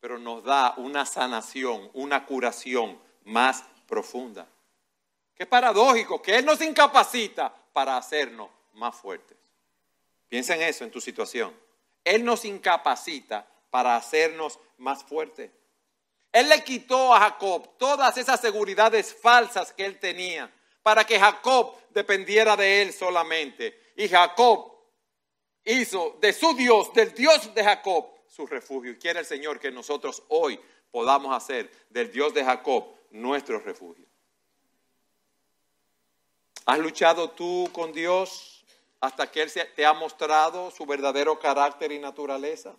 Pero 0.01 0.17
nos 0.17 0.43
da 0.43 0.73
una 0.77 1.05
sanación, 1.05 1.89
una 1.93 2.25
curación 2.25 2.99
más 3.23 3.63
profunda. 3.87 4.45
Qué 5.35 5.45
paradójico 5.45 6.21
que 6.21 6.35
Él 6.35 6.45
nos 6.45 6.59
incapacita 6.61 7.53
para 7.71 7.95
hacernos 7.95 8.49
más 8.73 8.95
fuertes. 8.95 9.37
Piensa 10.27 10.55
en 10.55 10.63
eso, 10.63 10.83
en 10.83 10.91
tu 10.91 10.99
situación. 10.99 11.55
Él 12.03 12.25
nos 12.25 12.43
incapacita 12.43 13.47
para 13.69 13.95
hacernos 13.95 14.59
más 14.77 15.03
fuertes. 15.03 15.51
Él 16.31 16.49
le 16.49 16.63
quitó 16.63 17.13
a 17.13 17.19
Jacob 17.19 17.77
todas 17.77 18.17
esas 18.17 18.39
seguridades 18.39 19.13
falsas 19.13 19.73
que 19.73 19.85
él 19.85 19.99
tenía 19.99 20.51
para 20.83 21.03
que 21.05 21.19
Jacob 21.19 21.75
dependiera 21.91 22.55
de 22.55 22.81
él 22.81 22.93
solamente. 22.93 23.93
Y 23.95 24.07
Jacob 24.07 24.71
hizo 25.63 26.17
de 26.21 26.33
su 26.33 26.55
Dios, 26.55 26.93
del 26.93 27.13
Dios 27.13 27.53
de 27.53 27.63
Jacob, 27.63 28.05
su 28.27 28.45
refugio. 28.45 28.91
Y 28.91 28.97
quiere 28.97 29.19
el 29.19 29.25
Señor 29.25 29.59
que 29.59 29.71
nosotros 29.71 30.23
hoy 30.29 30.59
podamos 30.91 31.35
hacer 31.35 31.69
del 31.89 32.11
Dios 32.11 32.33
de 32.33 32.43
Jacob 32.43 32.85
nuestro 33.11 33.59
refugio. 33.59 34.05
¿Has 36.65 36.79
luchado 36.79 37.31
tú 37.31 37.69
con 37.73 37.91
Dios 37.91 38.63
hasta 39.01 39.29
que 39.31 39.41
Él 39.41 39.51
te 39.75 39.85
ha 39.85 39.93
mostrado 39.93 40.69
su 40.71 40.85
verdadero 40.85 41.39
carácter 41.39 41.91
y 41.91 41.99
naturaleza? 41.99 42.75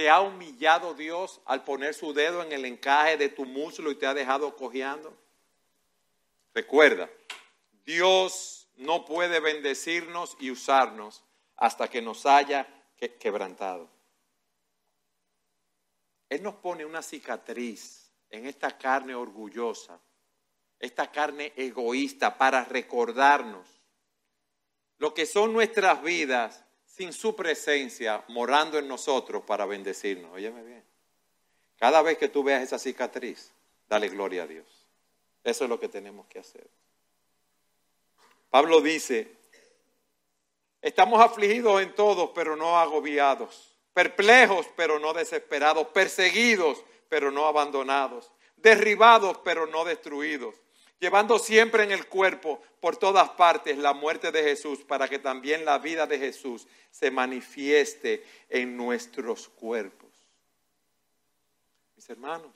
¿Te 0.00 0.08
ha 0.08 0.22
humillado 0.22 0.94
Dios 0.94 1.42
al 1.44 1.62
poner 1.62 1.92
su 1.92 2.14
dedo 2.14 2.42
en 2.42 2.52
el 2.52 2.64
encaje 2.64 3.18
de 3.18 3.28
tu 3.28 3.44
muslo 3.44 3.90
y 3.90 3.96
te 3.96 4.06
ha 4.06 4.14
dejado 4.14 4.56
cojeando? 4.56 5.14
Recuerda, 6.54 7.10
Dios 7.84 8.66
no 8.76 9.04
puede 9.04 9.40
bendecirnos 9.40 10.38
y 10.40 10.50
usarnos 10.50 11.22
hasta 11.54 11.86
que 11.88 12.00
nos 12.00 12.24
haya 12.24 12.66
quebrantado. 13.18 13.90
Él 16.30 16.42
nos 16.42 16.54
pone 16.54 16.86
una 16.86 17.02
cicatriz 17.02 18.10
en 18.30 18.46
esta 18.46 18.78
carne 18.78 19.14
orgullosa, 19.14 20.00
esta 20.78 21.12
carne 21.12 21.52
egoísta 21.56 22.38
para 22.38 22.64
recordarnos 22.64 23.68
lo 24.96 25.12
que 25.12 25.26
son 25.26 25.52
nuestras 25.52 26.02
vidas 26.02 26.64
sin 27.00 27.14
su 27.14 27.34
presencia 27.34 28.22
morando 28.28 28.78
en 28.78 28.86
nosotros 28.86 29.42
para 29.46 29.64
bendecirnos. 29.64 30.34
Óyeme 30.34 30.62
bien. 30.62 30.84
Cada 31.78 32.02
vez 32.02 32.18
que 32.18 32.28
tú 32.28 32.42
veas 32.42 32.62
esa 32.62 32.78
cicatriz, 32.78 33.54
dale 33.88 34.10
gloria 34.10 34.42
a 34.42 34.46
Dios. 34.46 34.66
Eso 35.42 35.64
es 35.64 35.70
lo 35.70 35.80
que 35.80 35.88
tenemos 35.88 36.26
que 36.26 36.40
hacer. 36.40 36.68
Pablo 38.50 38.82
dice, 38.82 39.34
estamos 40.82 41.22
afligidos 41.22 41.80
en 41.80 41.94
todos, 41.94 42.32
pero 42.34 42.54
no 42.54 42.78
agobiados, 42.78 43.74
perplejos, 43.94 44.66
pero 44.76 44.98
no 44.98 45.14
desesperados, 45.14 45.86
perseguidos, 45.94 46.84
pero 47.08 47.30
no 47.30 47.46
abandonados, 47.46 48.30
derribados, 48.56 49.38
pero 49.42 49.66
no 49.66 49.86
destruidos 49.86 50.54
llevando 51.00 51.38
siempre 51.38 51.82
en 51.82 51.90
el 51.90 52.06
cuerpo 52.06 52.62
por 52.78 52.96
todas 52.96 53.30
partes 53.30 53.78
la 53.78 53.94
muerte 53.94 54.30
de 54.30 54.42
Jesús, 54.42 54.80
para 54.80 55.08
que 55.08 55.18
también 55.18 55.64
la 55.64 55.78
vida 55.78 56.06
de 56.06 56.18
Jesús 56.18 56.66
se 56.90 57.10
manifieste 57.10 58.24
en 58.48 58.76
nuestros 58.76 59.48
cuerpos. 59.48 60.10
Mis 61.96 62.08
hermanos, 62.08 62.52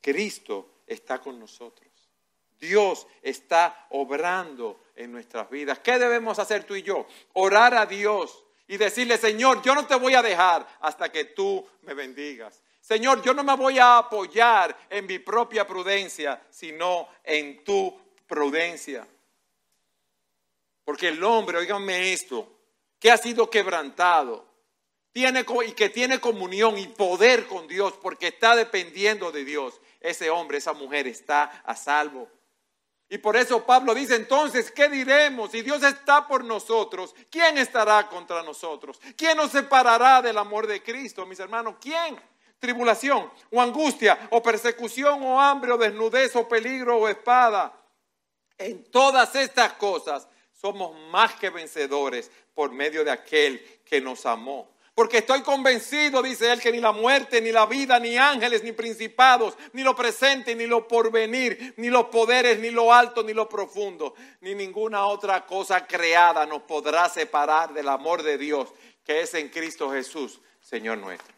Cristo 0.00 0.82
está 0.86 1.20
con 1.20 1.38
nosotros. 1.38 1.88
Dios 2.60 3.06
está 3.22 3.86
obrando 3.90 4.80
en 4.96 5.12
nuestras 5.12 5.48
vidas. 5.48 5.78
¿Qué 5.78 5.96
debemos 5.98 6.40
hacer 6.40 6.64
tú 6.64 6.74
y 6.74 6.82
yo? 6.82 7.06
Orar 7.34 7.74
a 7.74 7.86
Dios 7.86 8.44
y 8.66 8.76
decirle, 8.76 9.16
Señor, 9.16 9.62
yo 9.62 9.74
no 9.76 9.86
te 9.86 9.94
voy 9.94 10.14
a 10.14 10.22
dejar 10.22 10.66
hasta 10.80 11.10
que 11.10 11.24
tú 11.24 11.64
me 11.82 11.94
bendigas. 11.94 12.60
Señor, 12.88 13.20
yo 13.20 13.34
no 13.34 13.44
me 13.44 13.54
voy 13.54 13.78
a 13.78 13.98
apoyar 13.98 14.74
en 14.88 15.04
mi 15.04 15.18
propia 15.18 15.66
prudencia, 15.66 16.40
sino 16.48 17.06
en 17.22 17.62
tu 17.62 17.94
prudencia. 18.26 19.06
Porque 20.86 21.08
el 21.08 21.22
hombre, 21.22 21.58
oíganme 21.58 22.14
esto, 22.14 22.50
que 22.98 23.10
ha 23.10 23.18
sido 23.18 23.50
quebrantado, 23.50 24.46
tiene, 25.12 25.44
y 25.66 25.72
que 25.72 25.90
tiene 25.90 26.18
comunión 26.18 26.78
y 26.78 26.86
poder 26.86 27.46
con 27.46 27.68
Dios 27.68 27.92
porque 28.00 28.28
está 28.28 28.56
dependiendo 28.56 29.30
de 29.32 29.44
Dios, 29.44 29.78
ese 30.00 30.30
hombre, 30.30 30.56
esa 30.56 30.72
mujer 30.72 31.06
está 31.06 31.42
a 31.66 31.76
salvo. 31.76 32.26
Y 33.10 33.18
por 33.18 33.36
eso 33.36 33.66
Pablo 33.66 33.94
dice 33.94 34.14
entonces, 34.14 34.70
¿qué 34.70 34.88
diremos? 34.88 35.50
Si 35.50 35.60
Dios 35.60 35.82
está 35.82 36.26
por 36.26 36.42
nosotros, 36.42 37.14
¿quién 37.30 37.58
estará 37.58 38.08
contra 38.08 38.42
nosotros? 38.42 38.98
¿Quién 39.14 39.36
nos 39.36 39.50
separará 39.50 40.22
del 40.22 40.38
amor 40.38 40.66
de 40.66 40.82
Cristo, 40.82 41.26
mis 41.26 41.38
hermanos? 41.38 41.74
¿Quién? 41.78 42.18
Tribulación 42.58 43.30
o 43.50 43.60
angustia 43.60 44.28
o 44.30 44.42
persecución 44.42 45.22
o 45.22 45.40
hambre 45.40 45.72
o 45.72 45.78
desnudez 45.78 46.34
o 46.36 46.48
peligro 46.48 46.98
o 46.98 47.08
espada. 47.08 47.72
En 48.58 48.84
todas 48.90 49.34
estas 49.34 49.74
cosas 49.74 50.28
somos 50.52 50.98
más 51.10 51.34
que 51.34 51.50
vencedores 51.50 52.30
por 52.54 52.72
medio 52.72 53.04
de 53.04 53.10
aquel 53.10 53.60
que 53.84 54.00
nos 54.00 54.26
amó. 54.26 54.68
Porque 54.98 55.18
estoy 55.18 55.42
convencido, 55.42 56.20
dice 56.20 56.50
él, 56.50 56.60
que 56.60 56.72
ni 56.72 56.80
la 56.80 56.90
muerte, 56.90 57.40
ni 57.40 57.52
la 57.52 57.66
vida, 57.66 58.00
ni 58.00 58.18
ángeles, 58.18 58.64
ni 58.64 58.72
principados, 58.72 59.56
ni 59.72 59.84
lo 59.84 59.94
presente, 59.94 60.56
ni 60.56 60.66
lo 60.66 60.88
porvenir, 60.88 61.72
ni 61.76 61.88
los 61.88 62.06
poderes, 62.06 62.58
ni 62.58 62.72
lo 62.72 62.92
alto, 62.92 63.22
ni 63.22 63.32
lo 63.32 63.48
profundo, 63.48 64.16
ni 64.40 64.56
ninguna 64.56 65.06
otra 65.06 65.46
cosa 65.46 65.86
creada 65.86 66.46
nos 66.46 66.62
podrá 66.62 67.08
separar 67.08 67.72
del 67.72 67.88
amor 67.88 68.24
de 68.24 68.38
Dios 68.38 68.70
que 69.04 69.22
es 69.22 69.32
en 69.34 69.48
Cristo 69.48 69.90
Jesús, 69.90 70.40
Señor 70.60 70.98
nuestro. 70.98 71.37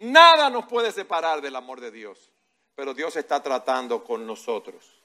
Nada 0.00 0.48
nos 0.50 0.66
puede 0.66 0.92
separar 0.92 1.40
del 1.40 1.56
amor 1.56 1.80
de 1.80 1.90
Dios, 1.90 2.30
pero 2.74 2.94
Dios 2.94 3.16
está 3.16 3.42
tratando 3.42 4.04
con 4.04 4.26
nosotros. 4.26 5.02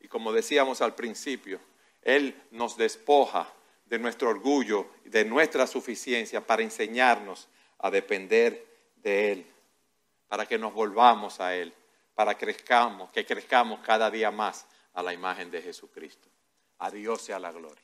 Y 0.00 0.08
como 0.08 0.32
decíamos 0.32 0.80
al 0.80 0.94
principio, 0.94 1.60
Él 2.02 2.40
nos 2.50 2.76
despoja 2.76 3.52
de 3.84 3.98
nuestro 3.98 4.30
orgullo, 4.30 4.88
de 5.04 5.24
nuestra 5.24 5.66
suficiencia 5.66 6.46
para 6.46 6.62
enseñarnos 6.62 7.48
a 7.78 7.90
depender 7.90 8.66
de 8.96 9.32
Él, 9.32 9.46
para 10.28 10.46
que 10.46 10.58
nos 10.58 10.72
volvamos 10.72 11.40
a 11.40 11.54
Él, 11.54 11.74
para 12.14 12.38
crezcamos, 12.38 13.10
que 13.10 13.26
crezcamos 13.26 13.80
cada 13.80 14.10
día 14.10 14.30
más 14.30 14.66
a 14.94 15.02
la 15.02 15.12
imagen 15.12 15.50
de 15.50 15.60
Jesucristo. 15.60 16.28
A 16.78 16.90
Dios 16.90 17.20
sea 17.22 17.38
la 17.38 17.52
gloria. 17.52 17.83